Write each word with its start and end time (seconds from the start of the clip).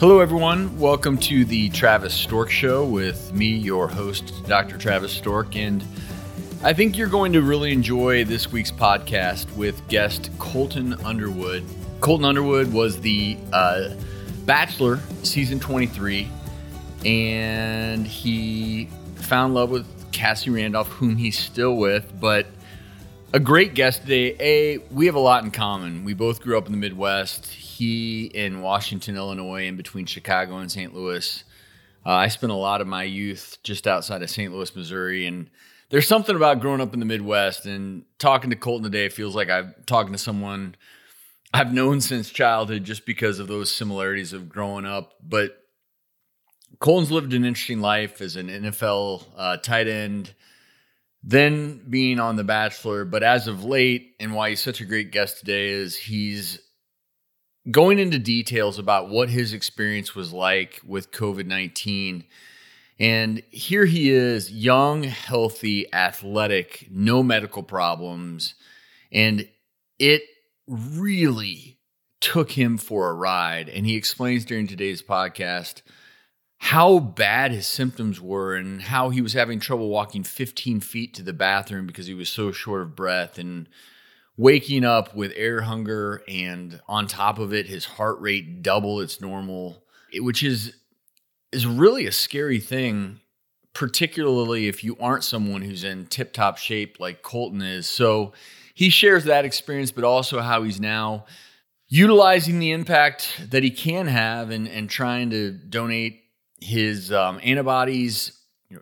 Hello, 0.00 0.18
everyone. 0.18 0.76
Welcome 0.76 1.16
to 1.18 1.44
the 1.44 1.68
Travis 1.68 2.12
Stork 2.12 2.50
Show 2.50 2.84
with 2.84 3.32
me, 3.32 3.46
your 3.46 3.86
host, 3.86 4.32
Dr. 4.48 4.76
Travis 4.76 5.12
Stork. 5.12 5.54
And 5.54 5.84
I 6.64 6.72
think 6.72 6.98
you're 6.98 7.08
going 7.08 7.32
to 7.32 7.42
really 7.42 7.72
enjoy 7.72 8.24
this 8.24 8.50
week's 8.50 8.72
podcast 8.72 9.48
with 9.56 9.86
guest 9.86 10.32
Colton 10.40 10.94
Underwood. 11.04 11.64
Colton 12.00 12.24
Underwood 12.24 12.72
was 12.72 13.00
the 13.02 13.38
uh, 13.52 13.94
Bachelor 14.44 14.98
season 15.22 15.60
23, 15.60 16.28
and 17.06 18.04
he 18.04 18.86
found 19.14 19.54
love 19.54 19.70
with 19.70 19.86
Cassie 20.10 20.50
Randolph, 20.50 20.88
whom 20.88 21.14
he's 21.14 21.38
still 21.38 21.76
with. 21.76 22.12
But 22.18 22.48
a 23.32 23.38
great 23.38 23.74
guest 23.74 24.02
today. 24.02 24.36
A, 24.40 24.78
we 24.92 25.06
have 25.06 25.14
a 25.14 25.20
lot 25.20 25.44
in 25.44 25.52
common. 25.52 26.04
We 26.04 26.14
both 26.14 26.40
grew 26.40 26.58
up 26.58 26.66
in 26.66 26.72
the 26.72 26.78
Midwest 26.78 27.46
he 27.74 28.26
in 28.26 28.60
Washington, 28.60 29.16
Illinois, 29.16 29.66
in 29.66 29.76
between 29.76 30.06
Chicago 30.06 30.58
and 30.58 30.70
St. 30.70 30.94
Louis. 30.94 31.44
Uh, 32.06 32.10
I 32.10 32.28
spent 32.28 32.52
a 32.52 32.56
lot 32.56 32.80
of 32.80 32.86
my 32.86 33.02
youth 33.02 33.58
just 33.62 33.86
outside 33.86 34.22
of 34.22 34.30
St. 34.30 34.52
Louis, 34.52 34.74
Missouri, 34.76 35.26
and 35.26 35.50
there's 35.90 36.08
something 36.08 36.36
about 36.36 36.60
growing 36.60 36.80
up 36.80 36.92
in 36.92 37.00
the 37.00 37.06
Midwest 37.06 37.66
and 37.66 38.04
talking 38.18 38.50
to 38.50 38.56
Colton 38.56 38.84
today. 38.84 39.06
It 39.06 39.12
feels 39.12 39.34
like 39.34 39.48
I'm 39.48 39.74
talking 39.86 40.12
to 40.12 40.18
someone 40.18 40.76
I've 41.52 41.72
known 41.72 42.00
since 42.00 42.30
childhood, 42.30 42.84
just 42.84 43.06
because 43.06 43.38
of 43.38 43.46
those 43.46 43.70
similarities 43.70 44.32
of 44.32 44.48
growing 44.48 44.86
up. 44.86 45.12
But 45.22 45.56
Colton's 46.80 47.12
lived 47.12 47.32
an 47.32 47.44
interesting 47.44 47.80
life 47.80 48.20
as 48.20 48.36
an 48.36 48.48
NFL 48.48 49.24
uh, 49.36 49.56
tight 49.58 49.86
end, 49.86 50.34
then 51.22 51.86
being 51.88 52.18
on 52.18 52.36
The 52.36 52.44
Bachelor. 52.44 53.04
But 53.04 53.22
as 53.22 53.46
of 53.46 53.64
late, 53.64 54.16
and 54.18 54.34
why 54.34 54.50
he's 54.50 54.62
such 54.62 54.80
a 54.80 54.84
great 54.84 55.12
guest 55.12 55.38
today, 55.38 55.68
is 55.68 55.96
he's 55.96 56.58
going 57.70 57.98
into 57.98 58.18
details 58.18 58.78
about 58.78 59.08
what 59.08 59.30
his 59.30 59.52
experience 59.52 60.14
was 60.14 60.32
like 60.32 60.80
with 60.86 61.10
COVID 61.10 61.46
19. 61.46 62.24
And 63.00 63.42
here 63.50 63.86
he 63.86 64.10
is, 64.10 64.52
young, 64.52 65.02
healthy, 65.02 65.92
athletic, 65.92 66.86
no 66.90 67.22
medical 67.24 67.64
problems. 67.64 68.54
And 69.10 69.48
it 69.98 70.22
really 70.68 71.78
took 72.20 72.52
him 72.52 72.78
for 72.78 73.10
a 73.10 73.14
ride. 73.14 73.68
And 73.68 73.84
he 73.84 73.96
explains 73.96 74.44
during 74.44 74.66
today's 74.66 75.02
podcast 75.02 75.82
how 76.58 76.98
bad 76.98 77.50
his 77.50 77.66
symptoms 77.66 78.20
were 78.20 78.54
and 78.54 78.80
how 78.80 79.10
he 79.10 79.20
was 79.20 79.34
having 79.34 79.60
trouble 79.60 79.88
walking 79.88 80.22
15 80.22 80.80
feet 80.80 81.12
to 81.14 81.22
the 81.22 81.32
bathroom 81.32 81.86
because 81.86 82.06
he 82.06 82.14
was 82.14 82.28
so 82.28 82.52
short 82.52 82.80
of 82.80 82.96
breath 82.96 83.38
and 83.38 83.68
waking 84.36 84.84
up 84.84 85.14
with 85.14 85.32
air 85.36 85.62
hunger 85.62 86.22
and 86.26 86.80
on 86.88 87.06
top 87.06 87.38
of 87.38 87.52
it 87.52 87.66
his 87.66 87.84
heart 87.84 88.20
rate 88.20 88.62
double 88.62 89.00
its 89.00 89.20
normal 89.20 89.84
which 90.16 90.42
is 90.42 90.74
is 91.52 91.66
really 91.66 92.06
a 92.06 92.12
scary 92.12 92.58
thing 92.58 93.20
particularly 93.74 94.68
if 94.68 94.84
you 94.84 94.96
aren't 95.00 95.24
someone 95.24 95.60
who's 95.60 95.84
in 95.84 96.06
tip 96.06 96.32
top 96.32 96.56
shape 96.56 96.98
like 97.00 97.22
Colton 97.22 97.60
is. 97.60 97.88
So 97.88 98.32
he 98.72 98.88
shares 98.88 99.24
that 99.24 99.44
experience 99.44 99.90
but 99.90 100.04
also 100.04 100.40
how 100.40 100.62
he's 100.62 100.80
now 100.80 101.26
utilizing 101.88 102.60
the 102.60 102.70
impact 102.70 103.50
that 103.50 103.62
he 103.62 103.70
can 103.70 104.06
have 104.06 104.50
and 104.50 104.66
and 104.68 104.88
trying 104.88 105.30
to 105.30 105.50
donate 105.50 106.22
his 106.60 107.12
um, 107.12 107.38
antibodies 107.42 108.40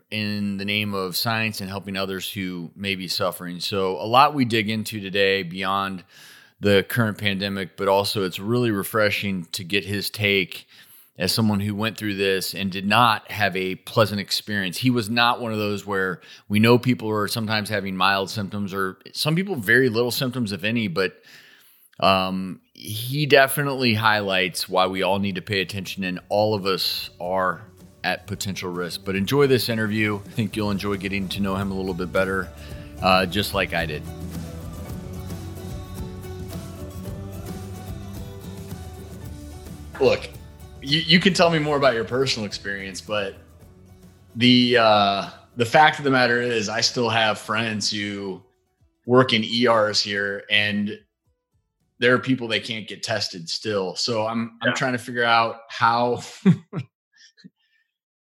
in 0.09 0.57
the 0.57 0.65
name 0.65 0.93
of 0.93 1.15
science 1.15 1.61
and 1.61 1.69
helping 1.69 1.97
others 1.97 2.31
who 2.31 2.71
may 2.75 2.95
be 2.95 3.07
suffering. 3.07 3.59
So, 3.59 3.97
a 3.97 4.07
lot 4.07 4.33
we 4.33 4.45
dig 4.45 4.69
into 4.69 4.99
today 4.99 5.43
beyond 5.43 6.03
the 6.59 6.85
current 6.87 7.17
pandemic, 7.17 7.75
but 7.75 7.87
also 7.87 8.23
it's 8.23 8.39
really 8.39 8.71
refreshing 8.71 9.45
to 9.51 9.63
get 9.63 9.83
his 9.85 10.09
take 10.09 10.65
as 11.17 11.31
someone 11.31 11.59
who 11.59 11.75
went 11.75 11.97
through 11.97 12.15
this 12.15 12.55
and 12.55 12.71
did 12.71 12.87
not 12.87 13.29
have 13.29 13.55
a 13.55 13.75
pleasant 13.75 14.19
experience. 14.19 14.77
He 14.77 14.89
was 14.89 15.09
not 15.09 15.39
one 15.39 15.51
of 15.51 15.59
those 15.59 15.85
where 15.85 16.21
we 16.47 16.59
know 16.59 16.79
people 16.79 17.09
are 17.09 17.27
sometimes 17.27 17.69
having 17.69 17.95
mild 17.95 18.29
symptoms 18.29 18.73
or 18.73 18.97
some 19.11 19.35
people 19.35 19.55
very 19.55 19.89
little 19.89 20.09
symptoms, 20.09 20.51
if 20.51 20.63
any, 20.63 20.87
but 20.87 21.21
um, 21.99 22.61
he 22.73 23.25
definitely 23.27 23.93
highlights 23.93 24.67
why 24.67 24.87
we 24.87 25.03
all 25.03 25.19
need 25.19 25.35
to 25.35 25.41
pay 25.41 25.61
attention 25.61 26.03
and 26.03 26.19
all 26.29 26.55
of 26.55 26.65
us 26.65 27.11
are 27.19 27.67
at 28.03 28.27
potential 28.27 28.71
risk. 28.71 29.01
But 29.05 29.15
enjoy 29.15 29.47
this 29.47 29.69
interview. 29.69 30.19
I 30.25 30.29
think 30.29 30.55
you'll 30.55 30.71
enjoy 30.71 30.97
getting 30.97 31.27
to 31.29 31.41
know 31.41 31.55
him 31.55 31.71
a 31.71 31.73
little 31.73 31.93
bit 31.93 32.11
better, 32.11 32.49
uh, 33.01 33.25
just 33.25 33.53
like 33.53 33.73
I 33.73 33.85
did. 33.85 34.03
Look, 40.01 40.29
you, 40.81 40.99
you 40.99 41.19
can 41.19 41.33
tell 41.33 41.49
me 41.49 41.59
more 41.59 41.77
about 41.77 41.93
your 41.93 42.03
personal 42.03 42.45
experience, 42.45 42.99
but 42.99 43.35
the 44.35 44.77
uh, 44.77 45.29
the 45.55 45.65
fact 45.65 45.99
of 45.99 46.03
the 46.03 46.11
matter 46.11 46.41
is, 46.41 46.67
I 46.67 46.81
still 46.81 47.09
have 47.09 47.37
friends 47.37 47.91
who 47.91 48.41
work 49.05 49.33
in 49.33 49.43
ERs 49.43 50.01
here, 50.01 50.43
and 50.49 50.99
there 51.99 52.13
are 52.13 52.19
people 52.19 52.47
they 52.47 52.59
can't 52.59 52.87
get 52.87 53.03
tested 53.03 53.47
still. 53.49 53.95
So 53.95 54.25
I'm 54.25 54.57
I'm 54.61 54.73
trying 54.73 54.93
to 54.93 54.97
figure 54.97 55.23
out 55.23 55.61
how 55.69 56.21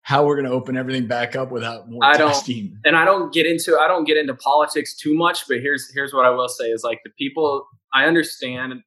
how 0.02 0.26
we're 0.26 0.34
going 0.34 0.46
to 0.46 0.52
open 0.52 0.76
everything 0.76 1.06
back 1.06 1.36
up 1.36 1.50
without 1.50 1.88
more 1.88 2.04
I. 2.04 2.16
Don't, 2.16 2.84
and 2.84 2.96
I 2.96 3.04
don't 3.04 3.32
get 3.32 3.46
into 3.46 3.78
I 3.78 3.86
don't 3.86 4.04
get 4.04 4.16
into 4.16 4.34
politics 4.34 4.94
too 4.96 5.14
much, 5.14 5.46
but 5.48 5.60
here's 5.60 5.90
here's 5.94 6.12
what 6.12 6.24
I 6.24 6.30
will 6.30 6.48
say 6.48 6.66
is 6.66 6.82
like 6.82 7.00
the 7.04 7.10
people 7.18 7.66
I 7.94 8.06
understand 8.06 8.82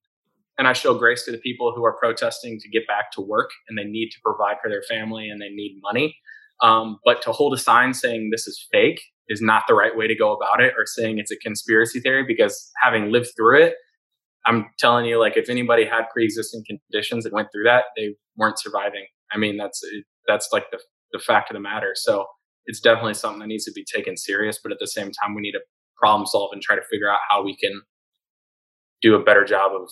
and 0.57 0.67
I 0.67 0.73
show 0.73 0.93
grace 0.93 1.23
to 1.25 1.31
the 1.31 1.37
people 1.37 1.73
who 1.75 1.83
are 1.83 1.93
protesting 1.93 2.59
to 2.59 2.69
get 2.69 2.87
back 2.87 3.11
to 3.13 3.21
work 3.21 3.49
and 3.67 3.77
they 3.77 3.83
need 3.83 4.09
to 4.11 4.17
provide 4.23 4.57
for 4.61 4.69
their 4.69 4.83
family 4.83 5.29
and 5.29 5.41
they 5.41 5.49
need 5.49 5.79
money. 5.81 6.17
Um, 6.61 6.99
but 7.03 7.21
to 7.23 7.31
hold 7.31 7.53
a 7.53 7.57
sign 7.57 7.93
saying 7.93 8.29
this 8.31 8.47
is 8.47 8.65
fake 8.71 9.01
is 9.27 9.41
not 9.41 9.63
the 9.67 9.73
right 9.73 9.95
way 9.95 10.07
to 10.07 10.15
go 10.15 10.33
about 10.33 10.61
it 10.61 10.73
or 10.77 10.85
saying 10.85 11.17
it's 11.17 11.31
a 11.31 11.37
conspiracy 11.37 11.99
theory 11.99 12.23
because 12.25 12.71
having 12.81 13.11
lived 13.11 13.29
through 13.35 13.63
it, 13.63 13.75
I'm 14.45 14.67
telling 14.77 15.05
you, 15.05 15.19
like 15.19 15.35
if 15.35 15.49
anybody 15.49 15.85
had 15.85 16.03
pre-existing 16.13 16.63
conditions 16.65 17.25
and 17.25 17.33
went 17.33 17.49
through 17.51 17.63
that, 17.63 17.85
they 17.97 18.15
weren't 18.37 18.59
surviving. 18.59 19.05
I 19.33 19.37
mean, 19.37 19.57
that's 19.57 19.83
that's 20.27 20.49
like 20.53 20.69
the 20.71 20.79
the 21.11 21.19
fact 21.19 21.49
of 21.51 21.55
the 21.55 21.61
matter. 21.61 21.93
So 21.95 22.25
it's 22.66 22.79
definitely 22.79 23.13
something 23.13 23.39
that 23.39 23.47
needs 23.47 23.66
to 23.66 23.71
be 23.71 23.85
taken 23.85 24.17
serious. 24.17 24.59
But 24.61 24.71
at 24.71 24.79
the 24.79 24.88
same 24.88 25.11
time, 25.11 25.35
we 25.35 25.41
need 25.41 25.53
to 25.53 25.61
problem 25.97 26.25
solve 26.25 26.51
and 26.53 26.61
try 26.61 26.75
to 26.75 26.81
figure 26.89 27.09
out 27.09 27.19
how 27.29 27.43
we 27.43 27.55
can 27.55 27.81
do 29.01 29.15
a 29.15 29.23
better 29.23 29.45
job 29.45 29.71
of 29.73 29.89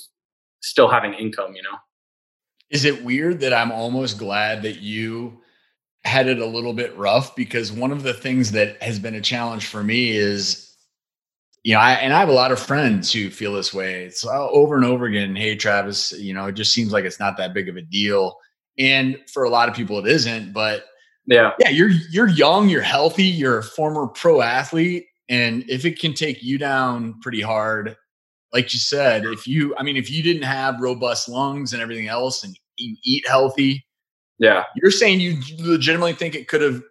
still 0.62 0.90
having 0.90 1.14
income, 1.14 1.54
you 1.56 1.62
know? 1.64 1.78
Is 2.70 2.86
it 2.86 3.04
weird 3.04 3.42
that 3.42 3.54
I'm 3.54 3.72
almost 3.72 4.18
glad 4.18 4.64
that 4.64 4.80
you 4.80 5.40
had 6.04 6.28
it 6.28 6.40
a 6.40 6.46
little 6.46 6.74
bit 6.74 6.98
rough? 6.98 7.36
Because 7.36 7.72
one 7.72 7.92
of 7.92 8.04
the 8.04 8.14
things 8.14 8.52
that 8.54 8.82
has 8.82 8.98
been 8.98 9.16
a 9.16 9.22
challenge 9.22 9.68
for 9.68 9.84
me 9.84 10.12
is, 10.12 10.76
you 11.64 11.76
know, 11.76 11.80
I, 11.80 11.94
and 11.94 12.14
I 12.14 12.20
have 12.20 12.30
a 12.30 12.34
lot 12.34 12.52
of 12.52 12.60
friends 12.60 13.14
who 13.14 13.30
feel 13.30 13.54
this 13.54 13.74
way. 13.74 14.06
It's 14.06 14.26
uh, 14.26 14.50
over 14.50 14.76
and 14.76 14.86
over 14.86 15.06
again. 15.06 15.36
Hey, 15.36 15.56
Travis, 15.56 16.12
you 16.14 16.34
know, 16.34 16.48
it 16.48 16.54
just 16.54 16.74
seems 16.74 16.92
like 16.92 17.06
it's 17.06 17.20
not 17.20 17.38
that 17.38 17.54
big 17.54 17.70
of 17.70 17.78
a 17.78 17.82
deal. 17.82 18.38
And 18.80 19.18
for 19.32 19.44
a 19.44 19.50
lot 19.50 19.70
of 19.70 19.76
people, 19.76 20.00
it 20.00 20.08
isn't. 20.08 20.52
But 20.52 20.86
yeah. 21.26 21.52
Yeah, 21.60 21.70
you're 21.70 21.90
you're 22.12 22.30
young, 22.30 22.70
you're 22.70 22.82
healthy, 22.82 23.26
you're 23.26 23.60
a 23.60 23.64
former 23.64 24.08
pro 24.08 24.42
athlete 24.42 25.06
and 25.30 25.64
if 25.70 25.86
it 25.86 26.00
can 26.00 26.14
take 26.14 26.44
you 26.44 26.58
down 26.58 27.20
pretty 27.22 27.42
hard, 27.42 27.96
like 28.52 28.74
you 28.74 28.80
said, 28.80 29.26
if 29.26 29.48
you 29.48 29.76
I 29.78 29.84
mean 29.84 29.98
if 29.98 30.12
you 30.12 30.22
didn't 30.22 30.44
have 30.44 30.80
robust 30.80 31.30
lungs 31.30 31.74
and 31.74 31.82
everything 31.82 32.08
else 32.08 32.44
and 32.44 32.56
you 32.78 32.96
eat 33.04 33.28
healthy, 33.28 33.86
yeah. 34.40 34.64
You're 34.76 34.92
saying 34.92 35.20
you 35.20 35.40
legitimately 35.60 36.14
think 36.14 36.36
it 36.36 36.48
could 36.48 36.62
have 36.62 36.82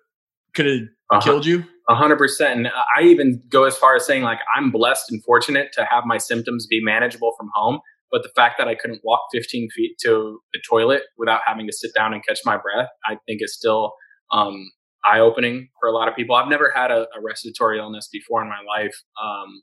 could 0.55 0.67
have 0.67 0.81
uh-huh. 1.11 1.21
killed 1.21 1.47
you? 1.47 1.65
A 1.89 1.95
hundred 1.95 2.17
percent. 2.17 2.59
And 2.59 2.69
I 2.97 3.03
even 3.03 3.43
go 3.49 3.65
as 3.65 3.77
far 3.77 3.95
as 3.95 4.07
saying 4.07 4.23
like 4.23 4.39
I'm 4.57 4.71
blessed 4.71 5.11
and 5.11 5.23
fortunate 5.25 5.71
to 5.75 5.87
have 5.91 6.05
my 6.07 6.19
symptoms 6.19 6.67
be 6.67 6.81
manageable 6.83 7.33
from 7.37 7.51
home. 7.55 7.81
But 8.11 8.23
the 8.23 8.31
fact 8.37 8.57
that 8.59 8.69
I 8.69 8.75
couldn't 8.75 9.01
walk 9.05 9.21
15 9.33 9.71
feet 9.71 9.97
to 10.03 10.39
the 10.53 10.61
toilet 10.69 11.03
without 11.17 11.41
having 11.47 11.67
to 11.67 11.73
sit 11.73 11.93
down 11.97 12.13
and 12.13 12.23
catch 12.27 12.41
my 12.45 12.59
breath, 12.59 12.91
I 13.07 13.17
think 13.27 13.41
is 13.41 13.55
still 13.55 13.93
um, 14.33 14.71
eye 15.05 15.21
opening 15.21 15.69
for 15.81 15.89
a 15.89 15.93
lot 15.93 16.09
of 16.09 16.17
people. 16.17 16.35
I've 16.35 16.49
never 16.49 16.73
had 16.75 16.91
a, 16.91 17.07
a 17.17 17.21
respiratory 17.23 17.79
illness 17.79 18.09
before 18.13 18.43
in 18.43 18.49
my 18.49 18.61
life. 18.67 18.95
Um, 19.23 19.63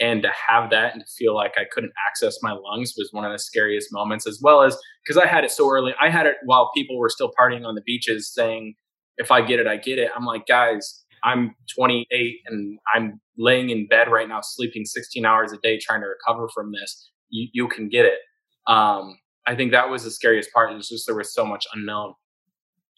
and 0.00 0.22
to 0.22 0.30
have 0.48 0.70
that 0.70 0.94
and 0.94 1.02
to 1.02 1.06
feel 1.16 1.34
like 1.34 1.52
I 1.56 1.64
couldn't 1.70 1.92
access 2.08 2.36
my 2.42 2.52
lungs 2.52 2.94
was 2.96 3.10
one 3.12 3.24
of 3.24 3.32
the 3.32 3.38
scariest 3.38 3.92
moments, 3.92 4.26
as 4.26 4.40
well 4.42 4.62
as 4.62 4.76
because 5.04 5.16
I 5.16 5.26
had 5.26 5.44
it 5.44 5.50
so 5.50 5.70
early. 5.70 5.94
I 6.00 6.10
had 6.10 6.26
it 6.26 6.36
while 6.44 6.70
people 6.74 6.98
were 6.98 7.08
still 7.08 7.30
partying 7.38 7.64
on 7.64 7.74
the 7.74 7.82
beaches 7.82 8.32
saying, 8.32 8.74
if 9.18 9.30
I 9.30 9.42
get 9.42 9.60
it, 9.60 9.66
I 9.66 9.76
get 9.76 9.98
it. 9.98 10.10
I'm 10.16 10.24
like, 10.24 10.46
guys, 10.46 11.04
I'm 11.22 11.54
28 11.76 12.40
and 12.46 12.78
I'm 12.94 13.20
laying 13.38 13.70
in 13.70 13.86
bed 13.86 14.10
right 14.10 14.28
now, 14.28 14.40
sleeping 14.42 14.84
16 14.84 15.24
hours 15.24 15.52
a 15.52 15.58
day, 15.58 15.78
trying 15.78 16.00
to 16.00 16.08
recover 16.08 16.48
from 16.52 16.72
this. 16.72 17.10
You, 17.28 17.48
you 17.52 17.68
can 17.68 17.88
get 17.88 18.04
it. 18.04 18.18
Um, 18.66 19.18
I 19.46 19.54
think 19.54 19.72
that 19.72 19.90
was 19.90 20.04
the 20.04 20.10
scariest 20.10 20.52
part. 20.52 20.72
It 20.72 20.76
was 20.76 20.88
just 20.88 21.06
there 21.06 21.16
was 21.16 21.32
so 21.34 21.44
much 21.44 21.66
unknown. 21.74 22.14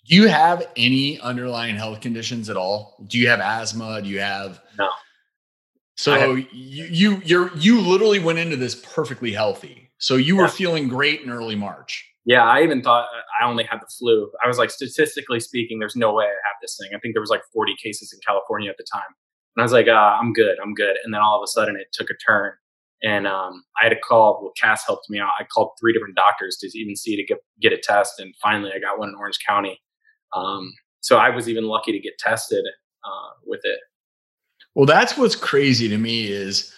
Do 0.06 0.14
you 0.14 0.28
have 0.28 0.66
any 0.76 1.18
underlying 1.20 1.76
health 1.76 2.00
conditions 2.00 2.50
at 2.50 2.56
all? 2.56 3.02
Do 3.06 3.18
you 3.18 3.28
have 3.28 3.40
asthma? 3.40 4.02
Do 4.02 4.08
you 4.08 4.20
have 4.20 4.60
no? 4.78 4.90
So 5.96 6.18
have, 6.18 6.38
you 6.52 6.84
you 6.84 7.22
you're 7.24 7.56
you 7.56 7.80
literally 7.80 8.18
went 8.18 8.38
into 8.38 8.56
this 8.56 8.74
perfectly 8.74 9.32
healthy. 9.32 9.90
So 9.98 10.16
you 10.16 10.36
yeah. 10.36 10.42
were 10.42 10.48
feeling 10.48 10.88
great 10.88 11.22
in 11.22 11.30
early 11.30 11.54
March. 11.54 12.06
Yeah, 12.26 12.42
I 12.42 12.62
even 12.62 12.82
thought 12.82 13.04
uh, 13.04 13.44
I 13.44 13.48
only 13.48 13.64
had 13.64 13.80
the 13.80 13.86
flu. 13.98 14.30
I 14.42 14.48
was 14.48 14.58
like, 14.58 14.70
statistically 14.70 15.40
speaking, 15.40 15.78
there's 15.78 15.96
no 15.96 16.12
way 16.12 16.24
I 16.24 16.28
have 16.28 16.56
this 16.62 16.78
thing. 16.80 16.90
I 16.94 16.98
think 16.98 17.14
there 17.14 17.20
was 17.20 17.30
like 17.30 17.42
40 17.52 17.74
cases 17.82 18.12
in 18.12 18.20
California 18.26 18.70
at 18.70 18.76
the 18.78 18.86
time, 18.90 19.02
and 19.56 19.62
I 19.62 19.62
was 19.62 19.72
like, 19.72 19.88
uh, 19.88 19.92
I'm 19.92 20.32
good, 20.32 20.56
I'm 20.62 20.74
good. 20.74 20.96
And 21.04 21.12
then 21.12 21.20
all 21.20 21.38
of 21.38 21.44
a 21.44 21.48
sudden, 21.48 21.76
it 21.76 21.88
took 21.92 22.08
a 22.10 22.14
turn, 22.26 22.52
and 23.02 23.26
um, 23.26 23.64
I 23.80 23.84
had 23.84 23.90
to 23.90 24.00
call. 24.00 24.40
Well, 24.42 24.52
Cass 24.60 24.84
helped 24.86 25.08
me 25.10 25.18
out. 25.18 25.30
I 25.38 25.44
called 25.44 25.70
three 25.80 25.92
different 25.92 26.16
doctors 26.16 26.56
to 26.58 26.78
even 26.78 26.96
see 26.96 27.16
to 27.16 27.24
get 27.24 27.38
get 27.60 27.72
a 27.72 27.78
test, 27.78 28.18
and 28.18 28.34
finally, 28.42 28.72
I 28.74 28.80
got 28.80 28.98
one 28.98 29.10
in 29.10 29.14
Orange 29.14 29.38
County. 29.46 29.80
Um, 30.34 30.72
so 31.00 31.16
I 31.16 31.31
was 31.31 31.48
even 31.48 31.64
lucky 31.64 31.92
to 31.92 32.00
get 32.00 32.19
tested 32.19 32.64
uh, 33.04 33.31
with 33.46 33.60
it. 33.64 33.78
Well, 34.75 34.86
that's 34.86 35.16
what's 35.16 35.36
crazy 35.36 35.88
to 35.88 35.98
me 35.98 36.26
is 36.26 36.72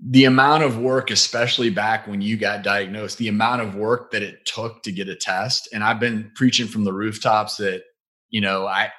the 0.00 0.24
amount 0.24 0.64
of 0.64 0.78
work, 0.78 1.10
especially 1.10 1.70
back 1.70 2.06
when 2.06 2.20
you 2.20 2.36
got 2.36 2.62
diagnosed, 2.62 3.18
the 3.18 3.28
amount 3.28 3.62
of 3.62 3.74
work 3.74 4.10
that 4.10 4.22
it 4.22 4.44
took 4.44 4.82
to 4.82 4.92
get 4.92 5.08
a 5.08 5.16
test. 5.16 5.68
And 5.72 5.82
I've 5.82 6.00
been 6.00 6.30
preaching 6.34 6.66
from 6.66 6.84
the 6.84 6.92
rooftops 6.92 7.56
that, 7.56 7.82
you 8.30 8.40
know, 8.40 8.66
I, 8.66 8.90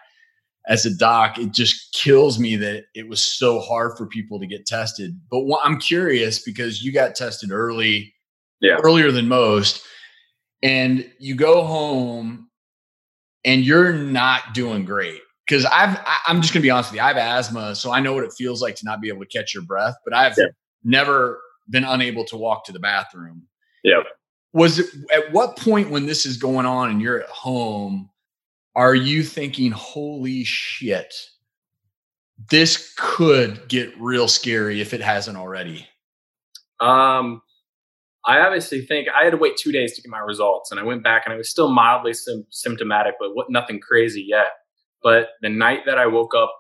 as 0.67 0.85
a 0.85 0.95
doc, 0.95 1.37
it 1.37 1.51
just 1.51 1.93
kills 1.93 2.39
me 2.39 2.55
that 2.55 2.85
it 2.95 3.07
was 3.07 3.21
so 3.21 3.59
hard 3.59 3.97
for 3.97 4.07
people 4.07 4.39
to 4.39 4.47
get 4.47 4.65
tested. 4.65 5.11
But 5.29 5.45
I'm 5.63 5.79
curious 5.79 6.39
because 6.39 6.83
you 6.83 6.91
got 6.91 7.15
tested 7.15 7.51
early, 7.51 8.13
yeah. 8.61 8.77
earlier 8.83 9.11
than 9.11 9.27
most, 9.27 9.83
and 10.63 11.09
you 11.19 11.35
go 11.35 11.63
home 11.63 12.44
and 13.45 13.63
you're 13.63 13.93
not 13.93 14.53
doing 14.53 14.83
great 14.83 15.21
because 15.47 15.65
I've 15.65 15.97
I'm 16.27 16.41
just 16.41 16.53
gonna 16.53 16.63
be 16.63 16.71
honest 16.71 16.91
with 16.91 16.97
you. 16.97 17.03
I 17.03 17.09
have 17.09 17.17
asthma, 17.17 17.75
so 17.75 17.91
I 17.91 17.99
know 17.99 18.13
what 18.13 18.23
it 18.23 18.33
feels 18.33 18.61
like 18.61 18.75
to 18.75 18.85
not 18.85 18.99
be 18.99 19.07
able 19.07 19.21
to 19.21 19.27
catch 19.27 19.53
your 19.53 19.63
breath. 19.63 19.95
But 20.03 20.13
I've 20.13 20.37
yeah. 20.37 20.45
never 20.83 21.39
been 21.69 21.83
unable 21.83 22.25
to 22.25 22.37
walk 22.37 22.65
to 22.65 22.71
the 22.71 22.79
bathroom. 22.79 23.43
Yeah. 23.83 24.01
Was 24.53 24.79
it 24.79 24.87
at 25.13 25.31
what 25.31 25.57
point 25.57 25.91
when 25.91 26.05
this 26.05 26.25
is 26.25 26.37
going 26.37 26.65
on 26.65 26.89
and 26.89 27.01
you're 27.01 27.21
at 27.21 27.29
home, 27.29 28.09
are 28.75 28.95
you 28.95 29.23
thinking, 29.23 29.71
holy 29.71 30.43
shit, 30.43 31.13
this 32.49 32.93
could 32.97 33.67
get 33.67 33.93
real 33.99 34.27
scary 34.27 34.81
if 34.81 34.93
it 34.93 35.01
hasn't 35.01 35.37
already? 35.37 35.87
Um 36.79 37.41
I 38.25 38.39
obviously 38.39 38.81
think 38.81 39.07
I 39.07 39.23
had 39.23 39.31
to 39.31 39.37
wait 39.37 39.55
two 39.55 39.71
days 39.71 39.93
to 39.95 40.01
get 40.01 40.09
my 40.09 40.19
results, 40.19 40.71
and 40.71 40.79
I 40.79 40.83
went 40.83 41.03
back 41.03 41.23
and 41.25 41.33
I 41.33 41.37
was 41.37 41.49
still 41.49 41.71
mildly 41.71 42.13
sim- 42.13 42.47
symptomatic, 42.49 43.15
but 43.19 43.35
what, 43.35 43.47
nothing 43.49 43.79
crazy 43.79 44.25
yet. 44.27 44.47
But 45.03 45.29
the 45.41 45.49
night 45.49 45.81
that 45.85 45.99
I 45.99 46.07
woke 46.07 46.33
up 46.35 46.51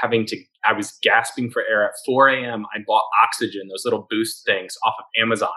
having 0.00 0.24
to, 0.26 0.36
I 0.64 0.72
was 0.72 0.96
gasping 1.02 1.50
for 1.50 1.62
air 1.68 1.84
at 1.84 1.94
4 2.06 2.28
a.m. 2.28 2.64
I 2.74 2.78
bought 2.86 3.02
oxygen, 3.24 3.68
those 3.68 3.84
little 3.84 4.06
boost 4.08 4.46
things 4.46 4.76
off 4.86 4.94
of 4.98 5.04
Amazon, 5.20 5.50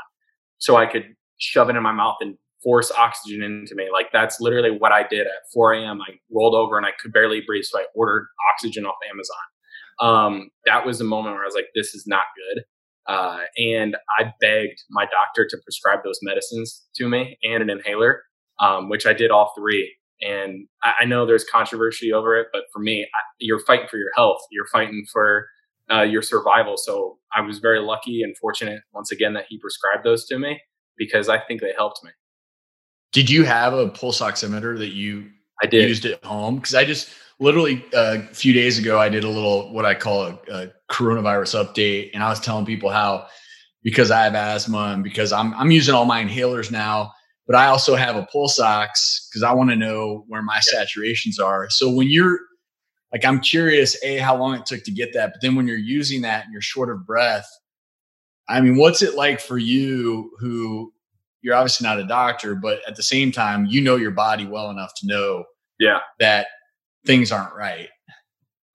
so 0.57 0.75
I 0.75 0.87
could 0.87 1.03
shove 1.37 1.69
it 1.69 1.75
in 1.75 1.83
my 1.83 1.91
mouth 1.91 2.17
and 2.19 2.35
force 2.63 2.91
oxygen 2.97 3.43
into 3.43 3.75
me. 3.75 3.89
Like 3.93 4.07
that's 4.11 4.41
literally 4.41 4.71
what 4.71 4.91
I 4.91 5.07
did 5.07 5.27
at 5.27 5.51
4 5.53 5.73
a.m. 5.73 6.01
I 6.01 6.15
rolled 6.31 6.55
over 6.55 6.77
and 6.77 6.85
I 6.85 6.91
could 6.99 7.13
barely 7.13 7.41
breathe, 7.45 7.65
so 7.65 7.79
I 7.79 7.85
ordered 7.93 8.27
oxygen 8.53 8.87
off 8.87 8.95
Amazon. 9.11 9.37
Um, 9.99 10.49
that 10.65 10.85
was 10.85 10.97
the 10.97 11.03
moment 11.03 11.35
where 11.35 11.43
I 11.43 11.45
was 11.45 11.55
like, 11.55 11.69
"This 11.75 11.93
is 11.93 12.05
not 12.07 12.23
good." 12.35 12.63
Uh, 13.07 13.39
and 13.57 13.95
I 14.19 14.33
begged 14.41 14.83
my 14.89 15.05
doctor 15.05 15.47
to 15.49 15.57
prescribe 15.63 15.99
those 16.03 16.19
medicines 16.21 16.85
to 16.95 17.07
me 17.07 17.37
and 17.43 17.63
an 17.63 17.69
inhaler, 17.69 18.23
um, 18.59 18.89
which 18.89 19.05
I 19.05 19.13
did 19.13 19.31
all 19.31 19.53
three. 19.57 19.95
And 20.21 20.67
I, 20.83 20.93
I, 21.01 21.05
know 21.05 21.25
there's 21.25 21.45
controversy 21.45 22.11
over 22.11 22.35
it, 22.35 22.47
but 22.51 22.63
for 22.73 22.79
me, 22.79 23.03
I, 23.03 23.19
you're 23.39 23.59
fighting 23.59 23.87
for 23.89 23.97
your 23.97 24.11
health. 24.15 24.39
You're 24.51 24.67
fighting 24.67 25.05
for 25.11 25.47
uh, 25.91 26.01
your 26.01 26.21
survival. 26.21 26.75
So 26.75 27.17
I 27.35 27.41
was 27.41 27.59
very 27.59 27.79
lucky 27.79 28.23
and 28.23 28.35
fortunate 28.37 28.81
once 28.93 29.11
again 29.11 29.33
that 29.33 29.45
he 29.47 29.57
prescribed 29.59 30.03
those 30.03 30.25
to 30.25 30.39
me 30.39 30.59
because 30.97 31.29
I 31.29 31.39
think 31.39 31.61
they 31.61 31.73
helped 31.77 32.03
me. 32.03 32.11
Did 33.13 33.29
you 33.29 33.45
have 33.45 33.73
a 33.73 33.87
pulse 33.87 34.19
oximeter 34.19 34.77
that 34.77 34.89
you 34.89 35.29
I 35.61 35.67
did. 35.67 35.87
used 35.87 36.05
at 36.05 36.23
home? 36.25 36.57
Because 36.57 36.75
I 36.75 36.83
just 36.83 37.09
literally 37.39 37.85
uh, 37.93 38.19
a 38.29 38.33
few 38.33 38.53
days 38.53 38.79
ago 38.79 38.99
I 38.99 39.09
did 39.09 39.23
a 39.23 39.29
little 39.29 39.73
what 39.73 39.85
I 39.85 39.93
call 39.93 40.23
a, 40.23 40.39
a 40.51 40.71
coronavirus 40.91 41.65
update, 41.65 42.11
and 42.13 42.23
I 42.23 42.29
was 42.29 42.39
telling 42.39 42.65
people 42.65 42.89
how 42.89 43.27
because 43.83 44.11
I 44.11 44.23
have 44.23 44.35
asthma 44.35 44.93
and 44.93 45.03
because 45.03 45.31
I'm 45.31 45.53
I'm 45.53 45.71
using 45.71 45.95
all 45.95 46.05
my 46.05 46.23
inhalers 46.23 46.71
now 46.71 47.13
but 47.47 47.55
I 47.55 47.67
also 47.67 47.95
have 47.95 48.17
a 48.17 48.25
pulse 48.25 48.59
ox 48.59 49.27
because 49.29 49.41
I 49.41 49.53
want 49.53 49.69
to 49.69 49.75
know 49.75 50.25
where 50.27 50.41
my 50.41 50.59
saturations 50.59 51.41
are. 51.41 51.69
So 51.69 51.89
when 51.89 52.09
you're 52.09 52.39
like, 53.13 53.23
I'm 53.23 53.39
curious, 53.39 53.97
A, 54.03 54.17
how 54.17 54.35
long 54.35 54.55
it 54.55 54.65
took 54.65 54.83
to 54.83 54.91
get 54.91 55.13
that. 55.13 55.31
But 55.31 55.41
then 55.41 55.55
when 55.55 55.65
you're 55.65 55.77
using 55.77 56.21
that 56.23 56.43
and 56.43 56.51
you're 56.51 56.61
short 56.61 56.89
of 56.89 57.07
breath, 57.07 57.47
I 58.49 58.59
mean, 58.59 58.75
what's 58.75 59.01
it 59.01 59.15
like 59.15 59.39
for 59.39 59.57
you 59.57 60.31
who 60.39 60.91
you're 61.41 61.55
obviously 61.55 61.87
not 61.87 61.99
a 61.99 62.05
doctor, 62.05 62.53
but 62.53 62.81
at 62.85 62.97
the 62.97 63.03
same 63.03 63.31
time, 63.31 63.65
you 63.65 63.79
know 63.79 63.95
your 63.95 64.11
body 64.11 64.45
well 64.45 64.69
enough 64.69 64.91
to 64.97 65.07
know 65.07 65.45
yeah. 65.79 65.99
that 66.19 66.47
things 67.07 67.31
aren't 67.31 67.55
right? 67.55 67.89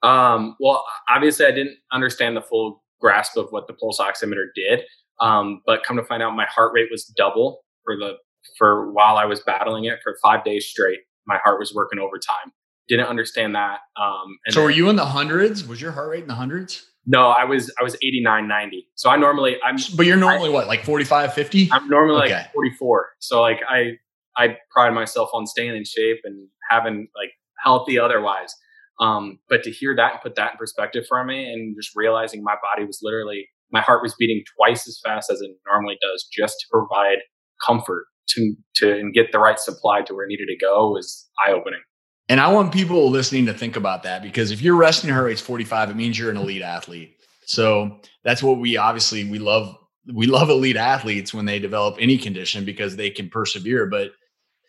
Um, 0.02 0.56
well, 0.58 0.84
obviously, 1.08 1.46
I 1.46 1.52
didn't 1.52 1.76
understand 1.92 2.36
the 2.36 2.42
full 2.42 2.82
grasp 3.00 3.36
of 3.36 3.48
what 3.50 3.66
the 3.66 3.74
pulse 3.74 4.00
oximeter 4.00 4.46
did. 4.54 4.82
Um, 5.20 5.62
but 5.66 5.84
come 5.84 5.96
to 5.96 6.04
find 6.04 6.22
out, 6.22 6.34
my 6.34 6.46
heart 6.46 6.72
rate 6.74 6.88
was 6.90 7.04
double 7.16 7.60
for 7.84 7.96
the 7.96 8.14
for 8.58 8.90
while 8.92 9.16
I 9.16 9.24
was 9.24 9.40
battling 9.40 9.84
it 9.84 10.00
for 10.02 10.16
five 10.22 10.44
days 10.44 10.66
straight. 10.66 10.98
My 11.26 11.38
heart 11.44 11.60
was 11.60 11.72
working 11.72 12.00
overtime. 12.00 12.52
Didn't 12.88 13.06
understand 13.06 13.54
that. 13.54 13.80
Um, 14.00 14.38
so 14.48 14.60
then, 14.60 14.64
were 14.64 14.70
you 14.70 14.88
in 14.88 14.96
the 14.96 15.06
hundreds? 15.06 15.66
Was 15.66 15.80
your 15.80 15.92
heart 15.92 16.10
rate 16.10 16.22
in 16.22 16.28
the 16.28 16.34
hundreds? 16.34 16.84
No, 17.06 17.28
I 17.28 17.44
was 17.44 17.72
I 17.80 17.82
was 17.82 17.94
89, 17.96 18.46
90. 18.46 18.88
So 18.94 19.10
I 19.10 19.16
normally 19.16 19.56
I'm 19.64 19.76
But 19.96 20.06
you're 20.06 20.16
normally 20.16 20.50
I, 20.50 20.52
what, 20.52 20.66
like 20.68 20.84
45, 20.84 21.34
50? 21.34 21.68
I'm 21.72 21.88
normally 21.88 22.24
okay. 22.24 22.34
like 22.34 22.52
44. 22.52 23.08
So 23.18 23.40
like 23.40 23.60
I 23.68 23.92
I 24.36 24.56
pride 24.70 24.90
myself 24.90 25.30
on 25.32 25.46
staying 25.46 25.76
in 25.76 25.84
shape 25.84 26.18
and 26.24 26.48
having 26.70 27.08
like 27.16 27.30
healthy 27.62 27.98
otherwise. 27.98 28.54
Um, 29.00 29.38
but 29.48 29.62
to 29.64 29.70
hear 29.70 29.96
that 29.96 30.12
and 30.12 30.20
put 30.22 30.34
that 30.36 30.52
in 30.52 30.58
perspective 30.58 31.04
for 31.08 31.24
me 31.24 31.50
and 31.50 31.74
just 31.76 31.90
realizing 31.96 32.42
my 32.42 32.56
body 32.62 32.86
was 32.86 33.00
literally 33.02 33.48
my 33.72 33.80
heart 33.80 34.02
was 34.02 34.14
beating 34.18 34.44
twice 34.56 34.86
as 34.86 35.00
fast 35.04 35.30
as 35.30 35.40
it 35.40 35.50
normally 35.66 35.98
does 36.00 36.28
just 36.30 36.56
to 36.60 36.66
provide 36.70 37.18
comfort 37.64 38.04
to 38.28 38.54
to 38.76 38.92
and 38.92 39.14
get 39.14 39.32
the 39.32 39.38
right 39.38 39.58
supply 39.58 40.02
to 40.02 40.14
where 40.14 40.24
it 40.24 40.28
needed 40.28 40.46
to 40.46 40.56
go 40.56 40.90
was 40.90 41.28
eye 41.46 41.52
opening. 41.52 41.80
And 42.28 42.40
I 42.40 42.52
want 42.52 42.72
people 42.72 43.10
listening 43.10 43.46
to 43.46 43.54
think 43.54 43.76
about 43.76 44.04
that 44.04 44.22
because 44.22 44.50
if 44.50 44.62
your 44.62 44.76
resting 44.76 45.10
heart 45.10 45.26
rate's 45.26 45.40
45, 45.40 45.90
it 45.90 45.96
means 45.96 46.18
you're 46.18 46.30
an 46.30 46.36
elite 46.36 46.62
athlete. 46.62 47.16
So 47.46 48.00
that's 48.24 48.42
what 48.42 48.58
we 48.58 48.76
obviously 48.76 49.28
we 49.28 49.38
love 49.38 49.76
we 50.12 50.26
love 50.26 50.50
elite 50.50 50.76
athletes 50.76 51.32
when 51.32 51.44
they 51.44 51.58
develop 51.58 51.96
any 51.98 52.18
condition 52.18 52.64
because 52.64 52.96
they 52.96 53.10
can 53.10 53.28
persevere. 53.28 53.86
But 53.86 54.12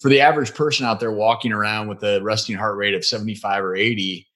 for 0.04 0.10
the 0.10 0.20
average 0.20 0.54
person 0.54 0.86
out 0.86 1.00
there 1.00 1.14
walking 1.14 1.54
around 1.54 1.88
with 1.88 2.04
a 2.04 2.22
resting 2.22 2.58
heart 2.58 2.76
rate 2.76 2.94
of 2.94 3.06
75 3.06 3.64
or 3.64 3.74
80, 3.74 4.28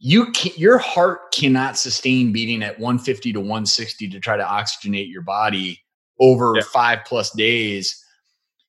you 0.00 0.32
can, 0.32 0.50
your 0.56 0.76
heart 0.76 1.30
cannot 1.30 1.78
sustain 1.78 2.32
beating 2.32 2.64
at 2.64 2.76
150 2.80 3.32
to 3.32 3.38
160 3.38 4.08
to 4.08 4.18
try 4.18 4.36
to 4.36 4.42
oxygenate 4.42 5.08
your 5.08 5.22
body 5.22 5.80
over 6.18 6.54
yeah. 6.56 6.62
five 6.72 6.98
plus 7.06 7.30
days. 7.30 8.04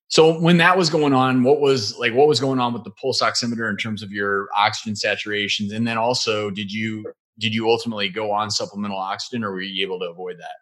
So 0.10 0.40
when 0.40 0.58
that 0.58 0.78
was 0.78 0.92
going 0.92 1.14
on, 1.14 1.42
what 1.42 1.62
was 1.62 1.98
like 1.98 2.14
what 2.14 2.28
was 2.28 2.40
going 2.40 2.60
on 2.60 2.74
with 2.74 2.84
the 2.84 2.92
pulse 2.92 3.24
oximeter 3.24 3.68
in 3.68 3.76
terms 3.76 4.04
of 4.04 4.12
your 4.12 4.50
oxygen 4.56 4.94
saturations? 4.94 5.74
And 5.74 5.88
then 5.88 5.98
also 5.98 6.52
did 6.52 6.72
you 6.72 7.12
did 7.40 7.56
you 7.56 7.68
ultimately 7.68 8.08
go 8.08 8.32
on 8.32 8.52
supplemental 8.52 9.00
oxygen 9.00 9.44
or 9.44 9.52
were 9.52 9.62
you 9.62 9.84
able 9.84 9.98
to 9.98 10.12
avoid 10.12 10.38
that? 10.38 10.58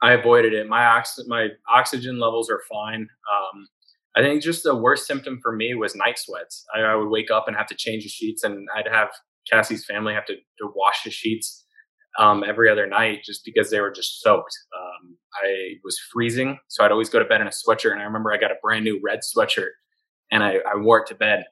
I 0.00 0.14
avoided 0.14 0.54
it. 0.54 0.66
My 0.66 0.86
ox 0.86 1.20
my 1.26 1.48
oxygen 1.70 2.18
levels 2.18 2.48
are 2.48 2.62
fine. 2.70 3.06
Um, 3.30 3.68
I 4.16 4.20
think 4.20 4.42
just 4.42 4.62
the 4.62 4.76
worst 4.76 5.06
symptom 5.06 5.40
for 5.42 5.52
me 5.52 5.74
was 5.74 5.94
night 5.94 6.18
sweats. 6.18 6.64
I, 6.74 6.80
I, 6.80 6.94
would 6.94 7.08
wake 7.08 7.30
up 7.30 7.48
and 7.48 7.56
have 7.56 7.66
to 7.68 7.74
change 7.74 8.02
the 8.02 8.10
sheets, 8.10 8.44
and 8.44 8.68
I'd 8.76 8.88
have 8.88 9.08
Cassie's 9.50 9.84
family 9.84 10.12
have 10.12 10.26
to, 10.26 10.34
to 10.34 10.72
wash 10.74 11.02
the 11.04 11.10
sheets 11.10 11.64
um, 12.18 12.44
every 12.46 12.68
other 12.68 12.86
night 12.86 13.20
just 13.24 13.42
because 13.44 13.70
they 13.70 13.80
were 13.80 13.90
just 13.90 14.20
soaked. 14.20 14.56
Um, 14.76 15.16
I 15.42 15.74
was 15.82 15.98
freezing, 16.12 16.58
so 16.68 16.84
I'd 16.84 16.92
always 16.92 17.08
go 17.08 17.18
to 17.18 17.24
bed 17.24 17.40
in 17.40 17.46
a 17.46 17.50
sweatshirt. 17.50 17.92
And 17.92 18.00
I 18.00 18.04
remember 18.04 18.32
I 18.32 18.36
got 18.36 18.50
a 18.50 18.56
brand 18.62 18.84
new 18.84 19.00
red 19.02 19.20
sweatshirt, 19.20 19.70
and 20.30 20.42
I, 20.42 20.56
I 20.70 20.76
wore 20.76 20.98
it 20.98 21.06
to 21.08 21.14
bed. 21.14 21.44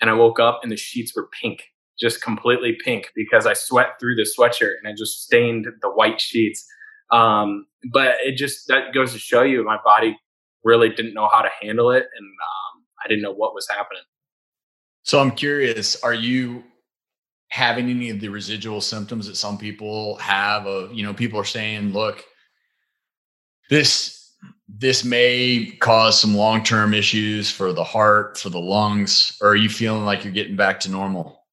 And 0.00 0.10
I 0.10 0.14
woke 0.14 0.40
up 0.40 0.60
and 0.62 0.72
the 0.72 0.76
sheets 0.76 1.14
were 1.14 1.28
pink, 1.40 1.62
just 1.98 2.20
completely 2.20 2.76
pink 2.84 3.12
because 3.14 3.46
I 3.46 3.52
sweat 3.52 4.00
through 4.00 4.16
the 4.16 4.26
sweatshirt 4.36 4.74
and 4.82 4.92
I 4.92 4.96
just 4.96 5.22
stained 5.22 5.66
the 5.80 5.88
white 5.88 6.20
sheets. 6.20 6.66
Um, 7.12 7.66
but 7.92 8.16
it 8.24 8.36
just 8.36 8.66
that 8.66 8.92
goes 8.92 9.12
to 9.12 9.18
show 9.20 9.42
you 9.42 9.64
my 9.64 9.78
body 9.84 10.18
really 10.64 10.88
didn't 10.88 11.14
know 11.14 11.28
how 11.32 11.42
to 11.42 11.50
handle 11.60 11.90
it, 11.90 12.06
and 12.16 12.26
um, 12.26 12.84
I 13.04 13.08
didn't 13.08 13.22
know 13.22 13.32
what 13.32 13.54
was 13.54 13.68
happening. 13.68 14.02
So 15.02 15.20
I'm 15.20 15.32
curious: 15.32 16.02
Are 16.02 16.14
you 16.14 16.64
having 17.52 17.90
any 17.90 18.08
of 18.08 18.18
the 18.18 18.28
residual 18.28 18.80
symptoms 18.80 19.26
that 19.26 19.36
some 19.36 19.58
people 19.58 20.16
have 20.16 20.66
of 20.66 20.90
you 20.90 21.04
know 21.04 21.12
people 21.12 21.38
are 21.38 21.44
saying 21.44 21.92
look 21.92 22.24
this 23.68 24.32
this 24.66 25.04
may 25.04 25.70
cause 25.80 26.18
some 26.18 26.34
long-term 26.34 26.94
issues 26.94 27.50
for 27.50 27.74
the 27.74 27.84
heart 27.84 28.38
for 28.38 28.48
the 28.48 28.58
lungs 28.58 29.36
or 29.42 29.50
are 29.50 29.56
you 29.56 29.68
feeling 29.68 30.02
like 30.06 30.24
you're 30.24 30.32
getting 30.32 30.56
back 30.56 30.80
to 30.80 30.90
normal 30.90 31.44